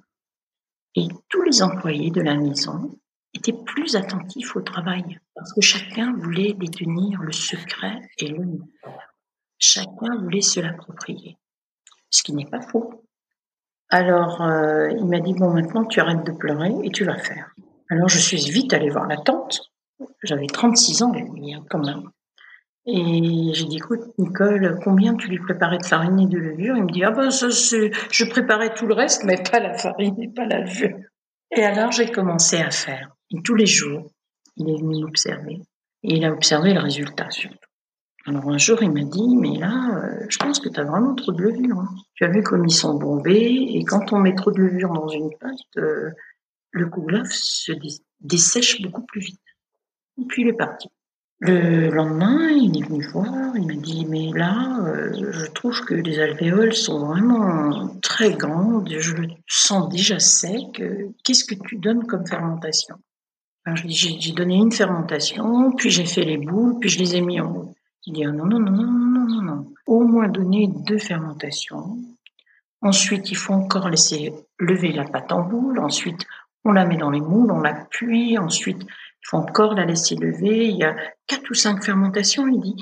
Et 0.95 1.07
tous 1.29 1.41
les 1.41 1.63
employés 1.63 2.11
de 2.11 2.21
la 2.21 2.35
maison 2.35 2.99
étaient 3.33 3.57
plus 3.65 3.95
attentifs 3.95 4.55
au 4.55 4.61
travail 4.61 5.19
parce 5.33 5.51
que 5.53 5.61
chacun 5.61 6.13
voulait 6.17 6.53
détenir 6.53 7.19
le 7.21 7.31
secret 7.31 7.99
et 8.19 8.27
le 8.27 8.45
mystère. 8.45 9.15
Chacun 9.57 10.17
voulait 10.21 10.41
se 10.41 10.59
l'approprier. 10.59 11.37
Ce 12.11 12.21
qui 12.21 12.33
n'est 12.33 12.45
pas 12.45 12.61
faux. 12.61 13.02
Alors, 13.93 14.41
euh, 14.41 14.89
il 14.89 15.05
m'a 15.05 15.19
dit, 15.19 15.35
bon, 15.35 15.51
maintenant, 15.51 15.85
tu 15.85 15.99
arrêtes 15.99 16.25
de 16.25 16.31
pleurer 16.31 16.71
et 16.81 16.89
tu 16.89 17.05
vas 17.05 17.15
faire. 17.15 17.53
Alors, 17.91 18.09
je 18.09 18.17
suis 18.17 18.37
vite 18.37 18.73
allée 18.73 18.89
voir 18.89 19.07
la 19.07 19.17
tante. 19.17 19.71
J'avais 20.23 20.47
36 20.47 21.03
ans, 21.03 21.11
quand 21.69 21.85
même. 21.85 22.09
Et 22.87 23.51
j'ai 23.53 23.65
dit, 23.65 23.77
écoute, 23.77 24.01
Nicole, 24.17 24.79
combien 24.83 25.13
tu 25.13 25.27
lui 25.27 25.37
préparais 25.37 25.77
de 25.77 25.85
farine 25.85 26.19
et 26.19 26.25
de 26.25 26.39
levure? 26.39 26.75
Il 26.75 26.85
me 26.85 26.91
dit, 26.91 27.03
ah 27.03 27.11
ben, 27.11 27.29
ça, 27.29 27.49
je 27.49 28.25
préparais 28.31 28.73
tout 28.73 28.87
le 28.87 28.95
reste, 28.95 29.25
mais 29.25 29.37
pas 29.37 29.59
la 29.59 29.77
farine 29.77 30.19
et 30.19 30.27
pas 30.27 30.45
la 30.47 30.61
levure. 30.61 30.97
Et 31.55 31.63
alors, 31.63 31.91
j'ai 31.91 32.09
commencé 32.09 32.57
à 32.57 32.71
faire. 32.71 33.11
Et 33.29 33.43
tous 33.43 33.53
les 33.53 33.67
jours, 33.67 34.09
il 34.57 34.71
est 34.71 34.81
venu 34.81 35.03
m'observer. 35.03 35.61
Et 36.01 36.15
il 36.15 36.25
a 36.25 36.31
observé 36.33 36.73
le 36.73 36.79
résultat, 36.79 37.29
surtout. 37.29 37.69
Alors 38.25 38.49
un 38.49 38.57
jour, 38.57 38.81
il 38.81 38.91
m'a 38.91 39.03
dit, 39.03 39.35
mais 39.35 39.57
là, 39.57 39.97
euh, 39.97 40.25
je 40.29 40.37
pense 40.37 40.59
que 40.59 40.69
tu 40.69 40.79
as 40.79 40.85
vraiment 40.85 41.13
trop 41.13 41.33
de 41.33 41.41
levure. 41.41 41.77
Hein. 41.77 41.89
Tu 42.15 42.23
as 42.23 42.29
vu 42.29 42.41
comme 42.41 42.65
ils 42.65 42.73
sont 42.73 42.93
bombés, 42.93 43.67
et 43.69 43.83
quand 43.83 44.13
on 44.13 44.19
met 44.19 44.33
trop 44.33 44.51
de 44.51 44.61
levure 44.61 44.93
dans 44.93 45.09
une 45.09 45.29
pâte, 45.39 45.51
euh, 45.77 46.09
le 46.71 46.87
kouglof 46.87 47.27
se 47.29 47.73
dessèche 48.21 48.81
beaucoup 48.81 49.05
plus 49.05 49.19
vite. 49.19 49.41
Et 50.21 50.25
puis 50.25 50.43
il 50.43 50.47
est 50.47 50.53
parti. 50.53 50.87
Le 51.39 51.89
lendemain, 51.89 52.49
il 52.51 52.81
est 52.81 52.87
venu 52.87 53.05
voir, 53.11 53.57
il 53.57 53.67
m'a 53.67 53.73
dit, 53.73 54.05
mais 54.05 54.31
là, 54.31 54.79
euh, 54.85 55.11
je 55.13 55.51
trouve 55.51 55.81
que 55.81 55.93
les 55.93 56.19
alvéoles 56.19 56.73
sont 56.73 57.05
vraiment 57.05 57.89
très 58.01 58.31
grandes, 58.31 58.89
je 58.89 59.15
le 59.15 59.27
sens 59.47 59.89
déjà 59.89 60.19
sec. 60.19 60.81
Qu'est-ce 61.25 61.43
que 61.43 61.55
tu 61.67 61.75
donnes 61.75 62.07
comme 62.07 62.25
fermentation? 62.25 62.95
J'ai 63.85 64.31
donné 64.31 64.55
une 64.55 64.71
fermentation, 64.71 65.73
puis 65.73 65.89
j'ai 65.89 66.05
fait 66.05 66.23
les 66.23 66.37
boules, 66.37 66.79
puis 66.79 66.89
je 66.89 66.99
les 66.99 67.17
ai 67.17 67.21
mis 67.21 67.41
en 67.41 67.73
Il 68.05 68.13
dit 68.13 68.25
non, 68.25 68.45
non, 68.45 68.59
non, 68.59 68.71
non, 68.71 68.91
non, 68.91 69.25
non, 69.27 69.41
non. 69.41 69.73
Au 69.87 70.01
moins 70.01 70.27
donner 70.27 70.67
deux 70.67 70.97
fermentations. 70.97 71.97
Ensuite, 72.81 73.31
il 73.31 73.37
faut 73.37 73.53
encore 73.53 73.89
laisser 73.89 74.33
lever 74.59 74.91
la 74.91 75.05
pâte 75.05 75.31
en 75.31 75.43
boule. 75.43 75.79
Ensuite, 75.79 76.25
on 76.65 76.73
la 76.73 76.85
met 76.85 76.97
dans 76.97 77.09
les 77.09 77.21
moules, 77.21 77.51
on 77.51 77.61
l'appuie. 77.61 78.37
Ensuite, 78.37 78.81
il 78.81 79.27
faut 79.27 79.37
encore 79.37 79.73
la 79.73 79.85
laisser 79.85 80.15
lever. 80.15 80.67
Il 80.67 80.77
y 80.77 80.83
a 80.83 80.95
quatre 81.27 81.49
ou 81.49 81.53
cinq 81.53 81.83
fermentations, 81.83 82.47
il 82.47 82.59
dit. 82.59 82.75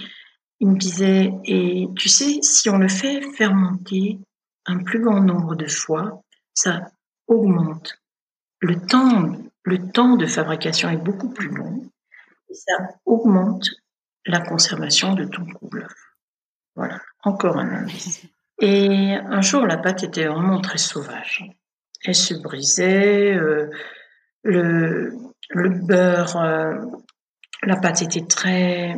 Il 0.60 0.70
me 0.70 0.78
disait, 0.78 1.32
et 1.46 1.88
tu 1.96 2.10
sais, 2.10 2.40
si 2.42 2.70
on 2.70 2.78
le 2.78 2.88
fait 2.88 3.22
fermenter 3.34 4.20
un 4.66 4.78
plus 4.80 5.02
grand 5.02 5.22
nombre 5.22 5.56
de 5.56 5.68
fois, 5.68 6.24
ça 6.54 6.92
augmente. 7.28 8.00
Le 8.60 8.80
temps, 8.80 9.36
le 9.64 9.92
temps 9.92 10.18
de 10.18 10.26
fabrication 10.26 10.90
est 10.90 10.98
beaucoup 10.98 11.30
plus 11.30 11.50
long 11.50 11.84
et 12.50 12.54
ça 12.54 12.90
augmente 13.06 13.70
la 14.26 14.42
conservation 14.42 15.14
de 15.14 15.26
ton 15.26 15.46
couple. 15.46 15.88
Voilà, 16.76 17.00
encore 17.24 17.58
un 17.58 17.70
indice. 17.70 18.26
Et 18.60 19.14
un 19.14 19.42
jour, 19.42 19.66
la 19.66 19.78
pâte 19.78 20.04
était 20.04 20.28
vraiment 20.28 20.62
très 20.62 20.78
sauvage. 20.78 21.44
Elle 22.06 22.16
se 22.16 22.36
brisait, 22.36 23.34
euh, 23.34 23.70
le, 24.44 25.14
le 25.50 25.70
beurre, 25.70 26.38
euh, 26.38 26.78
la 27.64 27.76
pâte 27.76 28.02
était 28.02 28.26
très, 28.26 28.96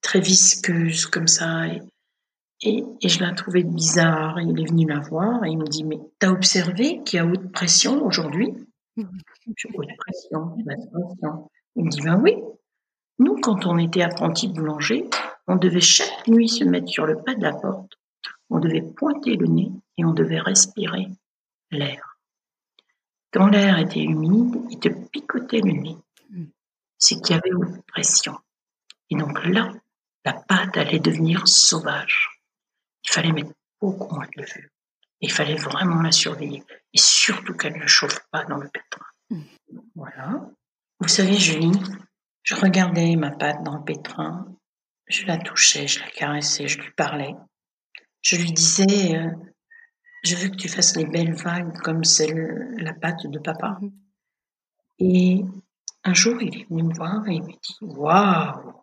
très 0.00 0.20
visqueuse 0.20 1.06
comme 1.06 1.28
ça. 1.28 1.66
Et, 1.68 1.82
et, 2.62 2.84
et, 3.00 3.08
je 3.08 3.22
la 3.22 3.32
trouvais 3.32 3.62
bizarre. 3.62 4.40
Il 4.40 4.60
est 4.60 4.68
venu 4.68 4.86
la 4.86 5.00
voir 5.00 5.44
et 5.44 5.50
il 5.50 5.58
me 5.58 5.66
dit, 5.66 5.84
mais 5.84 5.98
t'as 6.18 6.30
observé 6.30 7.02
qu'il 7.04 7.18
y 7.18 7.20
a 7.20 7.26
haute 7.26 7.52
pression 7.52 8.04
aujourd'hui? 8.04 8.48
Haute 8.96 9.88
pression, 9.98 10.56
pression. 10.56 11.50
Il 11.76 11.84
me 11.84 11.90
dit, 11.90 12.00
ben 12.00 12.18
oui, 12.20 12.34
nous, 13.18 13.40
quand 13.40 13.66
on 13.66 13.78
était 13.78 14.02
apprenti 14.02 14.48
boulanger, 14.48 15.08
on 15.46 15.56
devait 15.56 15.80
chaque 15.80 16.26
nuit 16.28 16.48
se 16.48 16.64
mettre 16.64 16.88
sur 16.88 17.06
le 17.06 17.22
pas 17.22 17.34
de 17.34 17.42
la 17.42 17.52
porte, 17.52 17.98
on 18.50 18.58
devait 18.58 18.82
pointer 18.82 19.36
le 19.36 19.46
nez 19.46 19.70
et 19.96 20.04
on 20.04 20.12
devait 20.12 20.40
respirer 20.40 21.08
l'air. 21.70 22.18
Quand 23.32 23.48
l'air 23.48 23.78
était 23.78 24.02
humide, 24.02 24.56
il 24.70 24.78
te 24.78 24.88
picotait 24.88 25.60
le 25.60 25.72
nez. 25.72 25.96
C'est 26.98 27.20
qu'il 27.20 27.36
y 27.36 27.38
avait 27.38 27.50
une 27.50 27.82
pression. 27.82 28.36
Et 29.10 29.16
donc 29.16 29.44
là, 29.44 29.72
la 30.24 30.32
pâte 30.32 30.76
allait 30.76 30.98
devenir 30.98 31.46
sauvage. 31.46 32.30
Il 33.04 33.10
fallait 33.10 33.32
mettre 33.32 33.52
beaucoup 33.80 34.14
moins 34.14 34.26
de 34.34 34.42
levure. 34.42 34.70
Il 35.20 35.30
fallait 35.30 35.56
vraiment 35.56 36.02
la 36.02 36.12
surveiller. 36.12 36.62
Et 36.92 36.98
surtout 36.98 37.54
qu'elle 37.54 37.78
ne 37.78 37.86
chauffe 37.86 38.20
pas 38.30 38.44
dans 38.44 38.56
le 38.56 38.68
pétrin. 38.68 39.04
Mmh. 39.30 39.42
Voilà. 39.94 40.48
Vous 41.00 41.08
savez, 41.08 41.36
Julie, 41.36 41.72
je 42.46 42.54
regardais 42.54 43.16
ma 43.16 43.32
pâte 43.32 43.62
dans 43.64 43.76
le 43.76 43.84
pétrin, 43.84 44.46
je 45.08 45.26
la 45.26 45.36
touchais, 45.36 45.88
je 45.88 45.98
la 45.98 46.08
caressais, 46.10 46.68
je 46.68 46.80
lui 46.80 46.92
parlais. 46.92 47.34
Je 48.22 48.36
lui 48.36 48.52
disais, 48.52 49.16
euh, 49.16 49.30
je 50.22 50.36
veux 50.36 50.48
que 50.48 50.56
tu 50.56 50.68
fasses 50.68 50.96
les 50.96 51.06
belles 51.06 51.34
vagues 51.34 51.76
comme 51.78 52.04
celle, 52.04 52.72
la 52.78 52.94
pâte 52.94 53.26
de 53.26 53.38
papa. 53.40 53.78
Mhm. 53.80 53.92
Et 55.00 55.44
un 56.04 56.14
jour, 56.14 56.40
il 56.40 56.60
est 56.60 56.68
venu 56.70 56.84
me 56.84 56.94
voir 56.94 57.28
et 57.28 57.34
il 57.34 57.42
me 57.42 57.48
dit, 57.48 57.76
waouh, 57.80 58.74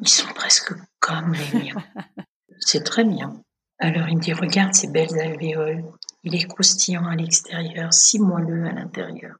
Ils 0.00 0.08
sont 0.08 0.32
presque 0.34 0.74
comme 0.98 1.32
les 1.32 1.58
miens. 1.60 1.84
C'est 2.58 2.82
très 2.84 3.04
bien. 3.04 3.40
Alors 3.78 4.08
il 4.08 4.16
me 4.16 4.20
dit, 4.20 4.32
regarde 4.32 4.74
ces 4.74 4.88
belles 4.88 5.18
alvéoles. 5.18 5.84
Il 6.24 6.34
est 6.34 6.46
croustillant 6.46 7.06
à 7.06 7.14
l'extérieur, 7.14 7.94
si 7.94 8.18
moelleux 8.18 8.64
à 8.66 8.72
l'intérieur. 8.72 9.36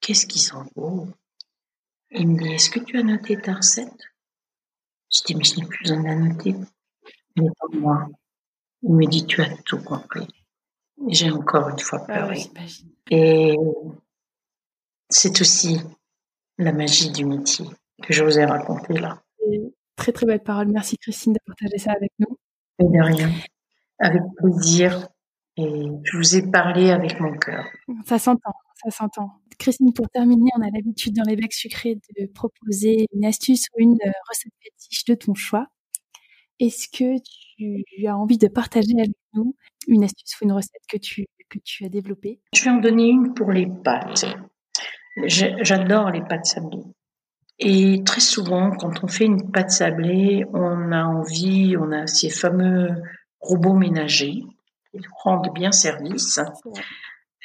Qu'est-ce 0.00 0.26
qu'ils 0.26 0.42
sont 0.42 0.66
beaux. 0.76 1.08
Il 2.16 2.28
me 2.28 2.38
dit, 2.38 2.52
est-ce 2.54 2.70
que 2.70 2.78
tu 2.78 2.96
as 2.96 3.02
noté 3.02 3.36
ta 3.36 3.54
recette? 3.54 4.00
Je 5.12 5.22
dis, 5.26 5.34
mais 5.34 5.44
je 5.44 5.56
n'ai 5.56 5.66
plus 5.66 5.82
besoin 5.82 6.00
de 6.00 6.06
la 6.06 6.14
noter. 6.14 6.54
Mais 7.36 7.48
pour 7.58 7.74
moi. 7.74 8.08
Il 8.82 8.94
me 8.94 9.06
dit, 9.06 9.26
tu 9.26 9.42
as 9.42 9.56
tout 9.64 9.82
compris. 9.82 10.28
J'ai 11.08 11.30
encore 11.30 11.70
une 11.70 11.78
fois 11.78 12.04
ah 12.08 12.12
pleuré. 12.12 12.44
Et 13.10 13.56
c'est 15.08 15.40
aussi 15.40 15.80
la 16.58 16.72
magie 16.72 17.10
du 17.10 17.24
métier 17.24 17.66
que 18.02 18.12
je 18.12 18.22
vous 18.22 18.38
ai 18.38 18.44
raconté 18.44 18.94
là. 18.94 19.22
Très 19.96 20.12
très 20.12 20.26
belle 20.26 20.42
parole. 20.42 20.68
Merci 20.68 20.96
Christine 20.98 21.32
de 21.32 21.38
partager 21.46 21.78
ça 21.78 21.92
avec 21.92 22.12
nous. 22.18 22.38
Et 22.78 22.84
de 22.84 23.02
rien. 23.02 23.30
Avec 23.98 24.22
plaisir. 24.36 25.08
Et 25.56 25.86
je 26.02 26.16
vous 26.16 26.36
ai 26.36 26.50
parlé 26.50 26.90
avec 26.90 27.18
mon 27.20 27.36
cœur. 27.38 27.64
Ça 28.04 28.18
s'entend, 28.18 28.52
ça 28.84 28.90
s'entend. 28.90 29.30
Christine, 29.58 29.92
pour 29.92 30.08
terminer, 30.10 30.50
on 30.56 30.62
a 30.62 30.70
l'habitude 30.70 31.14
dans 31.14 31.24
les 31.24 31.36
becs 31.36 31.52
sucrés 31.52 31.96
de 32.18 32.26
proposer 32.26 33.06
une 33.12 33.24
astuce 33.24 33.66
ou 33.74 33.80
une 33.80 33.98
euh, 34.06 34.10
recette 34.28 34.52
fétiche 34.62 35.04
de 35.04 35.14
ton 35.14 35.34
choix. 35.34 35.66
Est-ce 36.60 36.88
que 36.88 37.20
tu 37.56 38.06
as 38.06 38.16
envie 38.16 38.38
de 38.38 38.48
partager 38.48 38.94
avec 38.96 39.10
nous 39.32 39.56
une 39.88 40.04
astuce 40.04 40.40
ou 40.40 40.44
une 40.44 40.52
recette 40.52 40.82
que 40.88 40.96
tu, 40.96 41.26
que 41.48 41.58
tu 41.64 41.84
as 41.84 41.88
développée? 41.88 42.40
Je 42.54 42.64
vais 42.64 42.70
en 42.70 42.78
donner 42.78 43.08
une 43.08 43.34
pour 43.34 43.52
les 43.52 43.66
pâtes. 43.66 44.26
J'adore 45.26 46.10
les 46.10 46.22
pâtes 46.22 46.46
sablées. 46.46 46.82
Et 47.58 48.02
très 48.04 48.20
souvent, 48.20 48.72
quand 48.72 49.04
on 49.04 49.08
fait 49.08 49.26
une 49.26 49.50
pâte 49.52 49.70
sablée, 49.70 50.44
on 50.52 50.92
a 50.92 51.04
envie, 51.04 51.76
on 51.76 51.92
a 51.92 52.06
ces 52.06 52.30
fameux 52.30 52.88
robots 53.40 53.74
ménagers 53.74 54.42
qui 54.90 54.98
rendent 55.22 55.52
bien 55.54 55.70
service. 55.70 56.40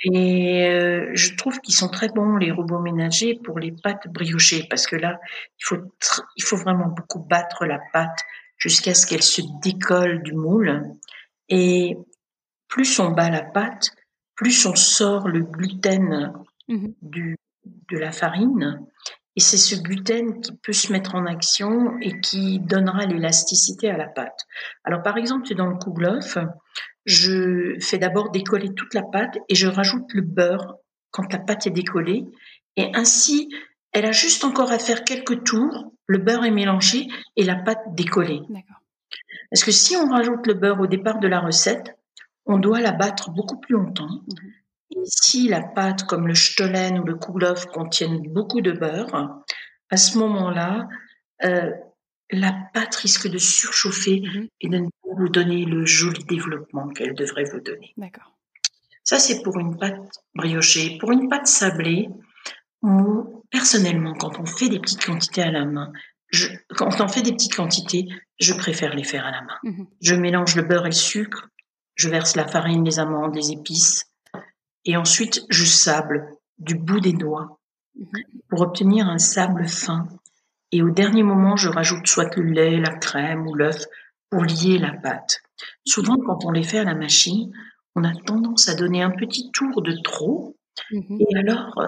Et 0.03 0.67
euh, 0.67 1.11
je 1.13 1.35
trouve 1.35 1.59
qu'ils 1.59 1.75
sont 1.75 1.89
très 1.89 2.07
bons, 2.09 2.37
les 2.37 2.51
robots 2.51 2.79
ménagers, 2.79 3.39
pour 3.43 3.59
les 3.59 3.71
pâtes 3.71 4.07
briochées, 4.07 4.65
parce 4.69 4.87
que 4.87 4.95
là, 4.95 5.19
il 5.59 5.65
faut, 5.65 5.77
il 6.37 6.43
faut 6.43 6.57
vraiment 6.57 6.87
beaucoup 6.87 7.19
battre 7.19 7.65
la 7.65 7.79
pâte 7.91 8.19
jusqu'à 8.57 8.93
ce 8.93 9.05
qu'elle 9.05 9.23
se 9.23 9.41
décolle 9.61 10.23
du 10.23 10.33
moule. 10.33 10.83
Et 11.49 11.97
plus 12.67 12.99
on 12.99 13.09
bat 13.09 13.29
la 13.29 13.43
pâte, 13.43 13.91
plus 14.35 14.65
on 14.65 14.75
sort 14.75 15.27
le 15.27 15.41
gluten 15.41 16.33
mmh 16.67 16.87
du, 17.01 17.35
de 17.65 17.97
la 17.97 18.11
farine. 18.11 18.85
Et 19.35 19.41
c'est 19.41 19.57
ce 19.57 19.75
gluten 19.75 20.41
qui 20.41 20.55
peut 20.57 20.73
se 20.73 20.91
mettre 20.91 21.15
en 21.15 21.25
action 21.25 21.97
et 22.01 22.19
qui 22.19 22.59
donnera 22.59 23.05
l'élasticité 23.05 23.89
à 23.89 23.97
la 23.97 24.07
pâte. 24.07 24.45
Alors 24.83 25.01
par 25.01 25.17
exemple, 25.17 25.53
dans 25.55 25.67
le 25.67 25.77
kouglof, 25.77 26.37
je 27.09 27.77
fais 27.81 27.97
d'abord 27.97 28.29
décoller 28.29 28.73
toute 28.73 28.93
la 28.93 29.01
pâte 29.01 29.37
et 29.49 29.55
je 29.55 29.67
rajoute 29.67 30.13
le 30.13 30.21
beurre 30.21 30.75
quand 31.11 31.33
la 31.33 31.39
pâte 31.39 31.65
est 31.65 31.71
décollée. 31.71 32.25
Et 32.77 32.91
ainsi, 32.93 33.49
elle 33.91 34.05
a 34.05 34.11
juste 34.11 34.43
encore 34.43 34.71
à 34.71 34.77
faire 34.77 35.03
quelques 35.03 35.43
tours, 35.43 35.91
le 36.05 36.19
beurre 36.19 36.45
est 36.45 36.51
mélangé 36.51 37.07
et 37.35 37.43
la 37.43 37.55
pâte 37.55 37.81
décollée. 37.95 38.41
Parce 39.49 39.63
que 39.63 39.71
si 39.71 39.95
on 39.97 40.07
rajoute 40.07 40.45
le 40.45 40.53
beurre 40.53 40.79
au 40.79 40.87
départ 40.87 41.19
de 41.19 41.27
la 41.27 41.39
recette, 41.39 41.97
on 42.45 42.59
doit 42.59 42.79
la 42.79 42.91
battre 42.91 43.31
beaucoup 43.31 43.57
plus 43.57 43.73
longtemps. 43.73 44.07
Mhm. 44.09 44.51
Et 44.91 45.05
si 45.05 45.47
la 45.47 45.61
pâte, 45.61 46.03
comme 46.03 46.27
le 46.27 46.35
stollen 46.35 46.99
ou 46.99 47.03
le 47.03 47.15
kouglof, 47.15 47.65
contiennent 47.67 48.21
beaucoup 48.27 48.61
de 48.61 48.71
beurre, 48.71 49.43
à 49.89 49.97
ce 49.97 50.17
moment-là, 50.19 50.87
euh, 51.43 51.71
la 52.31 52.53
pâte 52.73 52.95
risque 52.95 53.27
de 53.27 53.37
surchauffer 53.37 54.21
mhm. 54.21 54.47
et 54.61 54.69
de 54.69 54.77
ne 54.77 54.85
pas 54.87 55.15
vous 55.17 55.29
donner 55.29 55.65
le 55.65 55.85
joli 55.85 56.23
développement 56.25 56.89
qu'elle 56.89 57.15
devrait 57.15 57.45
vous 57.45 57.59
donner. 57.59 57.93
D'accord. 57.97 58.37
Ça, 59.03 59.17
c'est 59.17 59.41
pour 59.41 59.57
une 59.59 59.77
pâte 59.77 59.99
briochée. 60.35 60.97
Pour 60.99 61.11
une 61.11 61.29
pâte 61.29 61.47
sablée, 61.47 62.09
personnellement, 63.49 64.13
quand 64.13 64.39
on 64.39 64.45
fait 64.45 64.69
des 64.69 64.79
petites 64.79 65.03
quantités 65.03 65.41
à 65.41 65.51
la 65.51 65.65
main, 65.65 65.91
je, 66.29 66.47
quand 66.75 67.01
on 67.01 67.07
fait 67.07 67.23
des 67.23 67.31
petites 67.31 67.55
quantités, 67.55 68.07
je 68.39 68.53
préfère 68.53 68.95
les 68.95 69.03
faire 69.03 69.25
à 69.25 69.31
la 69.31 69.41
main. 69.41 69.57
Mhm. 69.63 69.87
Je 70.01 70.15
mélange 70.15 70.55
le 70.55 70.63
beurre 70.63 70.85
et 70.85 70.89
le 70.89 70.95
sucre, 70.95 71.49
je 71.95 72.09
verse 72.09 72.35
la 72.35 72.47
farine, 72.47 72.85
les 72.85 72.99
amandes, 72.99 73.35
les 73.35 73.51
épices, 73.51 74.05
et 74.85 74.95
ensuite 74.95 75.43
je 75.49 75.65
sable 75.65 76.27
du 76.57 76.75
bout 76.75 76.99
des 76.99 77.13
doigts 77.13 77.59
mhm. 77.95 78.07
pour 78.49 78.61
obtenir 78.61 79.07
un 79.07 79.17
sable 79.17 79.67
fin. 79.67 80.07
Et 80.71 80.81
au 80.81 80.89
dernier 80.89 81.23
moment, 81.23 81.55
je 81.55 81.69
rajoute 81.69 82.07
soit 82.07 82.35
le 82.35 82.43
lait, 82.43 82.77
la 82.77 82.93
crème 82.95 83.47
ou 83.47 83.55
l'œuf 83.55 83.85
pour 84.29 84.43
lier 84.43 84.77
la 84.77 84.91
pâte. 84.91 85.41
Souvent, 85.85 86.17
quand 86.17 86.45
on 86.45 86.51
les 86.51 86.63
fait 86.63 86.79
à 86.79 86.83
la 86.83 86.95
machine, 86.95 87.51
on 87.95 88.03
a 88.03 88.13
tendance 88.13 88.69
à 88.69 88.75
donner 88.75 89.01
un 89.01 89.11
petit 89.11 89.51
tour 89.51 89.81
de 89.81 89.95
trop. 90.03 90.55
Mhm. 90.91 91.17
Et 91.19 91.37
alors, 91.37 91.81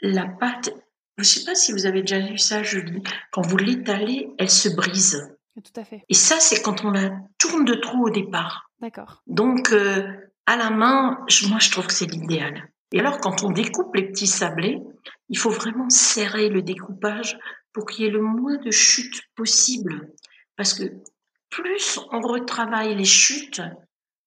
la 0.00 0.26
pâte, 0.26 0.70
je 1.16 1.22
ne 1.22 1.26
sais 1.26 1.44
pas 1.44 1.54
si 1.54 1.72
vous 1.72 1.86
avez 1.86 2.02
déjà 2.02 2.20
vu 2.20 2.38
ça, 2.38 2.62
Julie, 2.62 3.02
quand 3.32 3.42
vous 3.42 3.56
l'étalez, 3.56 4.30
elle 4.38 4.50
se 4.50 4.68
brise. 4.68 5.34
Tout 5.54 5.80
à 5.80 5.84
fait. 5.84 6.04
Et 6.08 6.14
ça, 6.14 6.36
c'est 6.38 6.62
quand 6.62 6.84
on 6.84 6.90
la 6.90 7.10
tourne 7.38 7.64
de 7.64 7.74
trop 7.74 8.06
au 8.06 8.10
départ. 8.10 8.70
D'accord. 8.80 9.22
Donc, 9.26 9.72
euh, 9.72 10.06
à 10.46 10.56
la 10.56 10.70
main, 10.70 11.18
moi, 11.48 11.58
je 11.58 11.70
trouve 11.70 11.86
que 11.86 11.92
c'est 11.92 12.06
l'idéal. 12.06 12.68
Et 12.92 13.00
alors, 13.00 13.18
quand 13.18 13.42
on 13.42 13.50
découpe 13.50 13.94
les 13.94 14.08
petits 14.08 14.28
sablés, 14.28 14.80
il 15.28 15.36
faut 15.36 15.50
vraiment 15.50 15.90
serrer 15.90 16.48
le 16.48 16.62
découpage 16.62 17.38
pour 17.78 17.86
qu'il 17.86 18.04
y 18.04 18.08
ait 18.08 18.10
le 18.10 18.20
moins 18.20 18.56
de 18.56 18.72
chutes 18.72 19.22
possible. 19.36 20.10
Parce 20.56 20.74
que 20.74 20.82
plus 21.48 22.00
on 22.10 22.20
retravaille 22.20 22.96
les 22.96 23.04
chutes, 23.04 23.62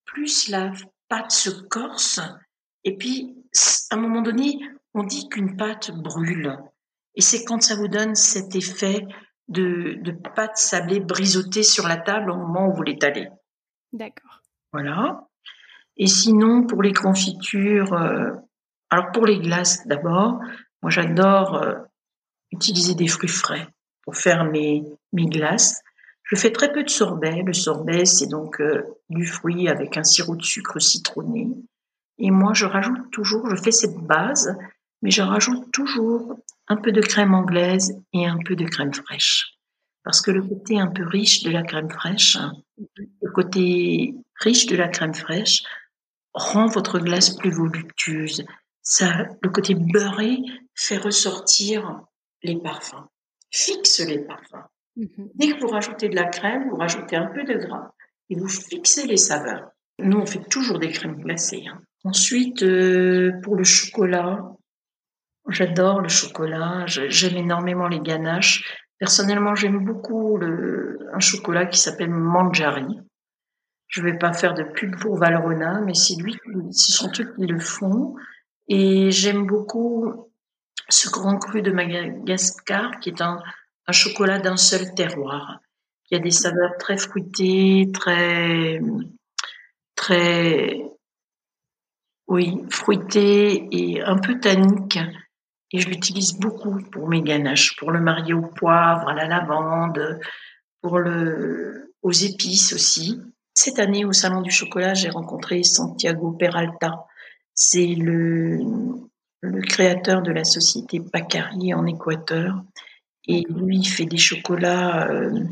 plus 0.06 0.48
la 0.48 0.72
pâte 1.10 1.32
se 1.32 1.50
corse. 1.50 2.22
Et 2.86 2.96
puis, 2.96 3.36
à 3.90 3.96
un 3.96 4.00
moment 4.00 4.22
donné, 4.22 4.58
on 4.94 5.04
dit 5.04 5.28
qu'une 5.28 5.58
pâte 5.58 5.92
brûle. 5.92 6.58
Et 7.16 7.22
c'est 7.22 7.44
quand 7.44 7.62
ça 7.62 7.76
vous 7.76 7.90
donne 7.90 8.16
cet 8.16 8.56
effet 8.56 9.06
de, 9.50 9.98
de 10.02 10.14
pâte 10.14 10.56
sablée 10.56 11.02
brisotée 11.02 11.64
sur 11.64 11.90
la 11.90 11.98
table 11.98 12.32
au 12.32 12.38
moment 12.38 12.70
où 12.70 12.74
vous 12.74 12.84
l'étalez. 12.84 13.28
D'accord. 13.92 14.42
Voilà. 14.72 15.28
Et 15.98 16.08
sinon, 16.08 16.66
pour 16.66 16.82
les 16.82 16.94
confitures, 16.94 17.92
euh, 17.92 18.32
alors 18.90 19.12
pour 19.12 19.26
les 19.26 19.40
glaces 19.40 19.86
d'abord, 19.88 20.40
moi 20.82 20.90
j'adore 20.90 21.56
euh, 21.56 21.76
utiliser 22.52 22.96
des 22.96 23.08
fruits 23.08 23.30
frais 23.30 23.68
pour 24.04 24.16
faire 24.16 24.46
mes, 24.46 24.84
glaces. 25.14 25.82
Je 26.24 26.36
fais 26.36 26.52
très 26.52 26.72
peu 26.72 26.84
de 26.84 26.90
sorbet. 26.90 27.44
Le 27.46 27.54
sorbet, 27.54 28.06
c'est 28.06 28.28
donc 28.28 28.62
euh, 28.62 28.84
du 29.10 29.26
fruit 29.26 29.68
avec 29.68 29.98
un 29.98 30.04
sirop 30.04 30.36
de 30.36 30.44
sucre 30.44 30.80
citronné. 30.80 31.48
Et 32.18 32.32
moi, 32.32 32.54
je 32.54 32.66
rajoute 32.66 33.12
toujours, 33.12 33.50
je 33.50 33.62
fais 33.62 33.72
cette 33.72 33.98
base 33.98 34.56
mais 35.02 35.12
je 35.12 35.22
rajoute 35.22 35.72
toujours 35.72 36.36
un 36.68 36.78
peu 36.78 36.92
de 36.92 37.02
crème 37.02 37.34
anglaise 37.34 38.00
et 38.14 38.26
un 38.26 38.38
peu 38.38 38.56
de 38.56 38.66
crème 38.66 38.94
fraîche. 38.94 39.58
Parce 40.04 40.22
que 40.22 40.32
le 40.32 40.42
côté 40.42 40.80
un 40.80 40.88
peu 40.88 41.06
riche 41.06 41.44
de 41.44 41.52
la 41.52 41.64
crème 41.64 41.90
fraîche, 41.90 42.38
le 42.96 43.32
côté 43.32 44.16
riche 44.36 44.66
de 44.68 44.76
la 44.76 44.88
crème 44.88 45.14
fraîche 45.14 45.64
rend 46.34 46.68
votre 46.68 47.00
glace 47.00 47.36
plus 47.36 47.52
voluptueuse. 47.52 48.46
Ça, 48.82 49.28
le 49.42 49.50
côté 49.50 49.76
beurré 49.76 50.40
fait 50.76 50.98
ressortir 50.98 52.02
les 52.44 52.60
parfums, 52.60 53.08
fixe 53.52 54.00
les 54.00 54.20
parfums. 54.20 54.68
Mhm. 54.96 55.30
Dès 55.36 55.48
que 55.54 55.60
vous 55.60 55.68
rajoutez 55.68 56.10
de 56.10 56.16
la 56.16 56.26
crème, 56.26 56.70
vous 56.70 56.76
rajoutez 56.76 57.16
un 57.16 57.28
peu 57.28 57.44
de 57.44 57.56
gras 57.56 57.92
et 58.30 58.36
vous 58.36 58.48
fixez 58.48 59.08
les 59.08 59.18
saveurs. 59.18 59.72
Nous, 60.00 60.18
on 60.18 60.26
fait 60.26 60.44
toujours 60.50 60.80
des 60.80 60.90
crèmes 60.90 61.22
glacées. 61.22 61.64
Hein. 61.68 61.82
Ensuite, 62.04 62.64
euh, 62.64 63.32
pour 63.44 63.56
le 63.56 63.64
chocolat, 63.64 64.40
J'adore 65.50 66.02
le 66.02 66.08
chocolat, 66.08 66.86
j'aime 66.86 67.38
énormément 67.38 67.88
les 67.88 68.00
ganaches. 68.00 68.86
Personnellement, 69.00 69.56
j'aime 69.56 69.84
beaucoup 69.84 70.38
le, 70.38 71.00
un 71.14 71.20
chocolat 71.20 71.66
qui 71.66 71.80
s'appelle 71.80 72.12
Manjari. 72.12 73.00
Je 73.88 74.02
vais 74.02 74.18
pas 74.18 74.34
faire 74.34 74.54
de 74.54 74.64
pub 74.64 74.96
pour 75.00 75.18
Valrhona, 75.18 75.82
mais 75.82 75.96
c'est 75.96 76.16
lui, 76.22 76.38
ce 76.72 76.92
sont 76.92 77.12
eux 77.20 77.34
qui 77.36 77.48
le 77.48 77.60
font. 77.60 78.16
Et 78.68 79.12
j'aime 79.12 79.48
beaucoup 79.48 80.31
ce 80.94 81.10
grand 81.10 81.38
cru 81.38 81.62
de 81.62 81.72
Madagascar, 81.72 83.00
qui 83.00 83.10
est 83.10 83.22
un, 83.22 83.42
chocolat 83.92 84.40
d'un 84.40 84.56
seul 84.56 84.94
terroir, 84.96 85.60
qui 86.06 86.16
a 86.16 86.20
des 86.20 86.32
saveurs 86.32 86.78
très 86.80 86.98
fruitées, 86.98 87.90
très, 87.94 88.80
très, 89.96 90.82
oui, 92.28 92.64
fruitées 92.70 93.68
et 93.72 94.02
un 94.02 94.18
peu 94.18 94.40
tanniques 94.40 95.00
et 95.74 95.80
je 95.80 95.88
l'utilise 95.88 96.38
beaucoup 96.38 96.82
pour 96.92 97.08
mes 97.08 97.22
ganaches, 97.22 97.76
pour 97.78 97.92
le 97.92 98.02
marier 98.02 98.34
au 98.34 98.42
poivre, 98.42 99.08
à 99.08 99.14
la 99.14 99.28
lavande, 99.28 100.20
pour 100.82 101.00
le, 101.00 101.94
aux 102.02 102.12
épices 102.12 102.74
aussi. 102.74 103.22
Cette 103.54 103.80
année, 103.80 104.04
au 104.06 104.12
Salon 104.12 104.42
du 104.42 104.52
Chocolat, 104.52 104.94
j'ai 104.94 105.10
rencontré 105.10 105.64
Santiago 105.64 106.32
Peralta. 106.32 107.06
C'est 107.54 107.96
le, 107.96 108.60
le 109.42 109.62
créateur 109.62 110.22
de 110.22 110.32
la 110.32 110.44
société 110.44 111.00
Pacari 111.00 111.74
en 111.74 111.86
Équateur. 111.86 112.64
Et 113.28 113.44
lui, 113.50 113.80
il 113.80 113.88
fait 113.88 114.06
des 114.06 114.18
chocolats 114.18 115.10
euh, 115.10 115.44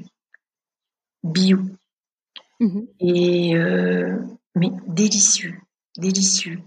bio. 1.23 1.59
Mmh 2.59 2.79
Et 2.99 3.55
euh, 3.55 4.17
mais 4.55 4.71
délicieux, 4.87 5.55
délicieux. 5.97 6.59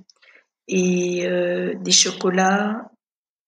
Et 0.68 1.26
euh, 1.26 1.74
des 1.74 1.90
chocolats 1.92 2.90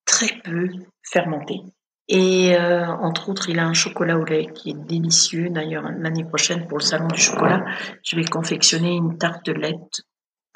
très 0.04 0.40
peu 0.42 0.68
fermentés. 1.02 1.60
Et 2.08 2.54
euh, 2.56 2.86
entre 2.86 3.30
autres, 3.30 3.48
il 3.48 3.58
a 3.58 3.66
un 3.66 3.72
chocolat 3.72 4.18
au 4.18 4.24
lait 4.24 4.46
qui 4.52 4.70
est 4.70 4.86
délicieux. 4.86 5.48
D'ailleurs, 5.48 5.84
l'année 5.84 6.24
prochaine, 6.24 6.66
pour 6.66 6.78
le 6.78 6.84
salon 6.84 7.08
du 7.08 7.20
chocolat, 7.20 7.64
je 8.02 8.16
vais 8.16 8.24
confectionner 8.24 8.94
une 8.94 9.16
tarte 9.16 9.46
de 9.46 9.52
lait 9.52 9.78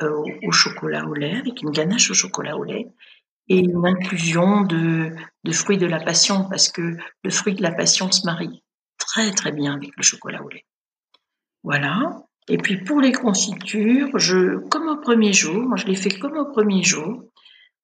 euh, 0.03 0.23
au 0.45 0.53
chocolat 0.53 1.05
au 1.07 1.15
lait 1.15 1.37
avec 1.37 1.63
une 1.63 1.71
ganache 1.71 2.11
au 2.11 2.15
chocolat 2.15 2.57
au 2.57 2.65
lait 2.65 2.89
et 3.49 3.59
une 3.59 3.87
inclusion 3.87 4.63
de, 4.63 5.11
de 5.45 5.53
fruits 5.53 5.79
de 5.79 5.87
la 5.87 6.01
passion 6.01 6.49
parce 6.49 6.69
que 6.69 6.97
le 7.25 7.31
fruit 7.31 7.55
de 7.55 7.63
la 7.63 7.73
passion 7.73 8.11
se 8.13 8.25
marie 8.27 8.63
très 8.99 9.31
très 9.33 9.53
bien 9.53 9.75
avec 9.75 9.91
le 9.97 10.03
chocolat 10.03 10.43
au 10.43 10.49
lait. 10.49 10.67
Voilà. 11.63 12.23
Et 12.49 12.59
puis 12.59 12.79
pour 12.79 13.01
les 13.01 13.13
confitures, 13.13 14.19
je, 14.19 14.59
comme 14.69 14.89
au 14.89 14.97
premier 14.97 15.33
jour, 15.33 15.63
moi 15.63 15.77
je 15.77 15.87
les 15.87 15.97
fais 15.97 16.11
comme 16.11 16.37
au 16.37 16.47
premier 16.47 16.83
jour, 16.83 17.25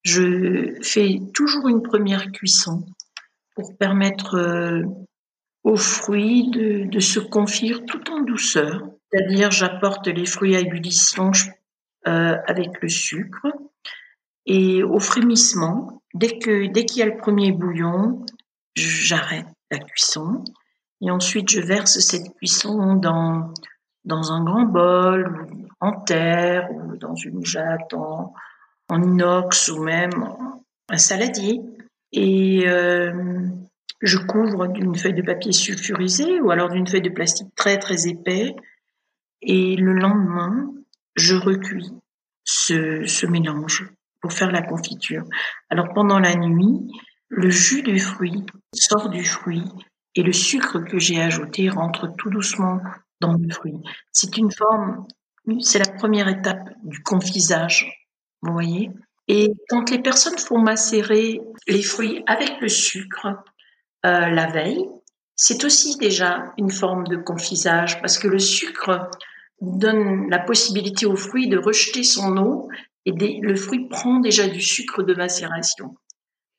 je 0.03 0.75
fais 0.83 1.19
toujours 1.35 1.69
une 1.69 1.83
première 1.83 2.31
cuisson 2.31 2.85
pour 3.55 3.77
permettre 3.77 4.37
euh, 4.37 4.83
aux 5.65 5.77
fruits 5.77 6.51
de, 6.51 6.85
de, 6.85 7.01
se 7.01 7.21
confire 7.21 7.85
tout 7.87 8.11
en 8.11 8.21
douceur. 8.21 8.83
C'est-à-dire, 9.11 9.51
j'apporte 9.51 10.07
les 10.09 10.27
fruits 10.27 10.57
à 10.57 10.61
ébullition 10.61 11.33
euh, 12.07 12.37
avec 12.47 12.81
le 12.81 12.89
sucre 12.89 13.47
et 14.47 14.83
au 14.83 15.01
frémissement, 15.01 16.03
dès 16.13 16.39
que 16.39 16.67
dès 16.71 16.85
qu'il 16.85 16.99
y 16.99 17.03
a 17.03 17.07
le 17.07 17.17
premier 17.17 17.53
bouillon, 17.53 18.25
j'arrête 18.77 19.47
la 19.71 19.79
cuisson 19.79 20.45
et 21.01 21.11
ensuite 21.11 21.51
je 21.51 21.61
verse 21.61 21.99
cette 22.01 22.35
cuisson 22.37 22.95
dans 22.95 23.53
dans 24.05 24.33
un 24.33 24.45
grand 24.45 24.65
bol, 24.65 25.49
en 25.81 25.93
terre 26.03 26.69
ou 26.73 26.97
dans 26.97 27.15
une 27.15 27.45
jatte 27.45 27.95
en, 27.95 28.35
en 28.89 29.03
inox 29.03 29.71
ou 29.71 29.83
même 29.83 30.13
un 30.91 30.99
saladier. 30.99 31.61
Et 32.13 32.69
euh, 32.69 33.49
je 34.03 34.19
couvre 34.19 34.69
d'une 34.69 34.95
feuille 34.95 35.15
de 35.15 35.23
papier 35.23 35.53
sulfurisé 35.53 36.41
ou 36.41 36.51
alors 36.51 36.69
d'une 36.69 36.87
feuille 36.87 37.03
de 37.03 37.09
plastique 37.09 37.55
très 37.57 37.79
très 37.79 38.07
épais. 38.07 38.55
Et 39.41 39.77
le 39.77 39.95
lendemain 39.95 40.71
je 41.15 41.35
recuis 41.35 41.91
ce, 42.45 43.07
ce 43.07 43.27
mélange 43.27 43.91
pour 44.21 44.33
faire 44.33 44.51
la 44.51 44.63
confiture. 44.63 45.25
Alors 45.71 45.89
pendant 45.95 46.19
la 46.19 46.35
nuit, 46.35 46.93
le 47.29 47.51
jus 47.51 47.83
du 47.83 47.99
fruit 47.99 48.45
sort 48.75 49.09
du 49.09 49.25
fruit 49.25 49.65
et 50.15 50.23
le 50.23 50.33
sucre 50.33 50.79
que 50.79 50.99
j'ai 50.99 51.21
ajouté 51.21 51.69
rentre 51.69 52.09
tout 52.17 52.31
doucement 52.31 52.81
dans 53.21 53.33
le 53.33 53.51
fruit. 53.51 53.79
C'est 54.13 54.37
une 54.37 54.51
forme, 54.51 55.07
c'est 55.61 55.79
la 55.79 55.93
première 55.93 56.29
étape 56.29 56.69
du 56.85 57.03
confisage, 57.03 58.09
vous 58.43 58.53
voyez 58.53 58.91
et 59.29 59.53
quand 59.69 59.91
les 59.91 60.01
personnes 60.01 60.39
font 60.39 60.59
macérer 60.59 61.41
les 61.67 61.83
fruits 61.83 62.23
avec 62.27 62.61
le 62.61 62.69
sucre 62.69 63.27
euh, 64.05 64.29
la 64.29 64.47
veille, 64.47 64.85
c'est 65.35 65.65
aussi 65.65 65.97
déjà 65.97 66.53
une 66.59 66.71
forme 66.71 67.05
de 67.05 67.17
confisage 67.17 68.01
parce 68.01 68.19
que 68.19 68.29
le 68.29 68.39
sucre 68.39 69.11
donne 69.61 70.29
la 70.31 70.39
possibilité 70.39 71.07
au 71.07 71.17
fruit 71.17 71.49
de 71.49 71.59
rejeter 71.59 72.03
son 72.03 72.37
eau 72.37 72.69
et 73.07 73.13
le 73.13 73.57
fruit 73.57 73.89
prend 73.89 74.21
déjà 74.21 74.49
du 74.49 74.61
sucre 74.61 75.03
de 75.03 75.15
macération. 75.15 75.95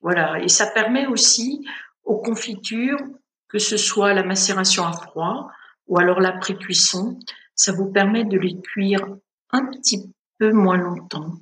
Voilà, 0.01 0.39
et 0.41 0.49
ça 0.49 0.67
permet 0.67 1.07
aussi 1.07 1.65
aux 2.03 2.19
confitures, 2.19 2.99
que 3.47 3.59
ce 3.59 3.77
soit 3.77 4.13
la 4.13 4.23
macération 4.23 4.85
à 4.85 4.93
froid 4.93 5.49
ou 5.87 5.97
alors 5.99 6.19
la 6.19 6.33
pré-cuisson, 6.33 7.19
ça 7.55 7.71
vous 7.71 7.91
permet 7.91 8.25
de 8.25 8.37
les 8.37 8.59
cuire 8.61 9.05
un 9.51 9.65
petit 9.67 10.11
peu 10.37 10.51
moins 10.51 10.77
longtemps 10.77 11.35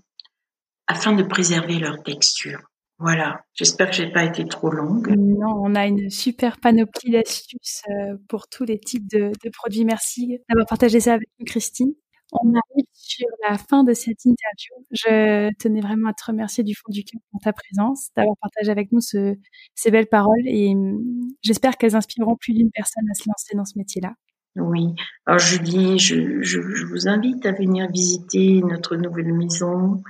afin 0.88 1.14
de 1.14 1.24
préserver 1.24 1.80
leur 1.80 2.04
texture. 2.04 2.60
Voilà, 3.00 3.42
j'espère 3.54 3.90
que 3.90 3.96
j'ai 3.96 4.12
pas 4.12 4.24
été 4.24 4.46
trop 4.46 4.70
longue. 4.70 5.14
Non, 5.18 5.62
on 5.62 5.76
a 5.76 5.88
une 5.88 6.10
super 6.10 6.60
panoplie 6.60 7.12
d'astuces 7.12 7.82
euh, 7.90 8.16
pour 8.30 8.48
tous 8.48 8.64
les 8.64 8.80
types 8.80 9.10
de, 9.10 9.32
produits. 9.52 9.84
Merci 9.84 10.40
d'avoir 10.48 10.68
partagé 10.68 11.00
ça 11.00 11.14
avec 11.14 11.28
nous, 11.40 11.46
Christine. 11.46 11.94
On 12.32 12.50
arrive 12.50 12.88
sur 12.94 13.28
la 13.48 13.58
fin 13.58 13.84
de 13.84 13.94
cette 13.94 14.26
interview. 14.26 14.86
Je 14.92 15.50
tenais 15.60 15.82
vraiment 15.82 16.10
à 16.10 16.14
te 16.14 16.24
remercier 16.26 16.64
du 16.64 16.74
fond 16.76 16.90
du 16.90 17.04
cœur 17.04 17.22
pour 17.32 17.42
ta 17.42 17.54
présence, 17.54 18.10
d'avoir 18.16 18.36
partagé 18.38 18.72
avec 18.72 18.92
nous 18.92 19.02
ce, 19.02 19.36
ces 19.76 19.92
belles 19.92 20.08
paroles 20.08 20.48
et 20.48 20.70
hum, 20.70 21.00
j'espère 21.42 21.78
qu'elles 21.78 21.96
inspireront 21.96 22.36
plus 22.36 22.54
d'une 22.54 22.72
personne 22.72 23.04
à 23.12 23.14
se 23.14 23.24
lancer 23.28 23.56
dans 23.56 23.66
ce 23.66 23.78
métier-là. 23.78 24.14
Oui. 24.56 24.94
Alors 25.26 25.40
Julie, 25.40 26.00
je, 26.00 26.42
je, 26.42 26.62
je, 26.62 26.86
vous 26.86 27.08
invite 27.08 27.46
à 27.46 27.52
venir 27.52 27.90
visiter 27.92 28.62
notre 28.62 28.96
nouvelle 28.96 29.34
maison 29.34 30.02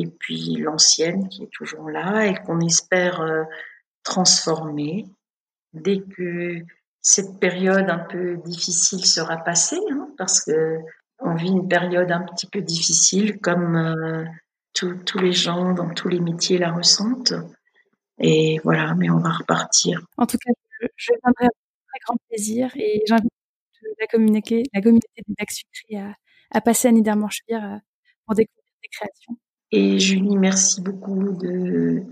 et 0.00 0.06
puis 0.06 0.56
l'ancienne 0.56 1.28
qui 1.28 1.44
est 1.44 1.52
toujours 1.52 1.90
là 1.90 2.26
et 2.26 2.34
qu'on 2.34 2.60
espère 2.60 3.20
euh, 3.20 3.44
transformer 4.02 5.06
dès 5.72 6.00
que 6.00 6.58
cette 7.00 7.38
période 7.40 7.88
un 7.90 7.98
peu 7.98 8.36
difficile 8.36 9.04
sera 9.04 9.38
passée, 9.38 9.80
hein, 9.90 10.08
parce 10.16 10.44
que 10.44 10.78
on 11.18 11.34
vit 11.34 11.50
une 11.50 11.68
période 11.68 12.10
un 12.10 12.22
petit 12.22 12.46
peu 12.46 12.60
difficile, 12.60 13.38
comme 13.38 13.76
euh, 13.76 14.24
tous 14.72 15.18
les 15.18 15.32
gens 15.32 15.72
dans 15.72 15.92
tous 15.94 16.08
les 16.08 16.20
métiers 16.20 16.58
la 16.58 16.72
ressentent. 16.72 17.34
Et 18.18 18.58
voilà, 18.64 18.94
mais 18.94 19.10
on 19.10 19.18
va 19.18 19.30
repartir. 19.30 20.00
En 20.16 20.26
tout 20.26 20.38
cas, 20.38 20.52
je, 20.96 21.12
viendrai 21.22 21.44
avec 21.44 21.52
très 21.88 21.98
grand 22.06 22.16
plaisir 22.28 22.70
et 22.76 23.02
j'invite 23.06 23.30
la 24.00 24.06
communauté, 24.06 24.64
la 24.72 24.80
communauté 24.80 25.08
des 25.16 25.34
bacs 25.38 25.50
sucrés 25.50 25.98
à, 25.98 26.14
à 26.50 26.60
passer 26.60 26.88
à 26.88 26.92
Niedermanchville 26.92 27.54
euh, 27.56 27.78
pour 28.26 28.34
découvrir 28.34 28.64
des 28.82 28.88
créations. 28.88 29.36
Et 29.72 29.98
Julie, 29.98 30.36
merci 30.36 30.82
beaucoup 30.82 31.32
de, 31.32 32.02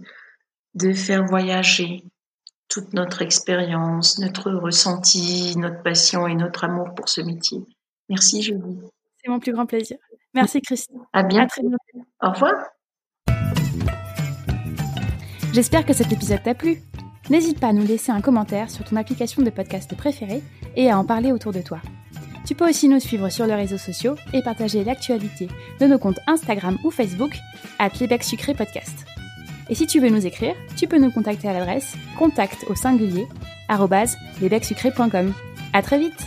de 0.74 0.92
faire 0.94 1.24
voyager 1.26 2.02
toute 2.68 2.94
notre 2.94 3.20
expérience, 3.20 4.18
notre 4.18 4.50
ressenti, 4.50 5.54
notre 5.58 5.82
passion 5.82 6.26
et 6.26 6.34
notre 6.34 6.64
amour 6.64 6.94
pour 6.94 7.10
ce 7.10 7.20
métier. 7.20 7.60
Merci 8.08 8.42
Julie. 8.42 8.78
C'est 9.22 9.30
mon 9.30 9.40
plus 9.40 9.52
grand 9.52 9.66
plaisir. 9.66 9.98
Merci 10.32 10.62
Christine. 10.62 11.00
À 11.12 11.22
bientôt. 11.22 11.60
Au 12.22 12.30
revoir. 12.30 12.54
J'espère 15.52 15.84
que 15.84 15.92
cet 15.92 16.12
épisode 16.12 16.42
t'a 16.42 16.54
plu. 16.54 16.78
N'hésite 17.28 17.60
pas 17.60 17.68
à 17.68 17.72
nous 17.72 17.86
laisser 17.86 18.10
un 18.10 18.20
commentaire 18.20 18.70
sur 18.70 18.84
ton 18.84 18.96
application 18.96 19.42
de 19.42 19.50
podcast 19.50 19.94
préférée 19.96 20.42
et 20.76 20.90
à 20.90 20.98
en 20.98 21.04
parler 21.04 21.32
autour 21.32 21.52
de 21.52 21.60
toi. 21.60 21.80
Tu 22.50 22.56
peux 22.56 22.68
aussi 22.68 22.88
nous 22.88 22.98
suivre 22.98 23.28
sur 23.28 23.46
les 23.46 23.54
réseaux 23.54 23.78
sociaux 23.78 24.16
et 24.32 24.42
partager 24.42 24.82
l'actualité 24.82 25.46
de 25.78 25.86
nos 25.86 26.00
comptes 26.00 26.18
Instagram 26.26 26.78
ou 26.82 26.90
Facebook 26.90 27.30
à 27.78 27.88
Sucré 28.24 28.54
Podcast. 28.54 29.06
Et 29.68 29.76
si 29.76 29.86
tu 29.86 30.00
veux 30.00 30.08
nous 30.08 30.26
écrire, 30.26 30.56
tu 30.76 30.88
peux 30.88 30.98
nous 30.98 31.12
contacter 31.12 31.46
à 31.46 31.52
l'adresse 31.52 31.94
contact 32.18 32.64
au 32.68 32.74
singulier 32.74 33.28
À 35.72 35.80
très 35.80 36.00
vite 36.00 36.26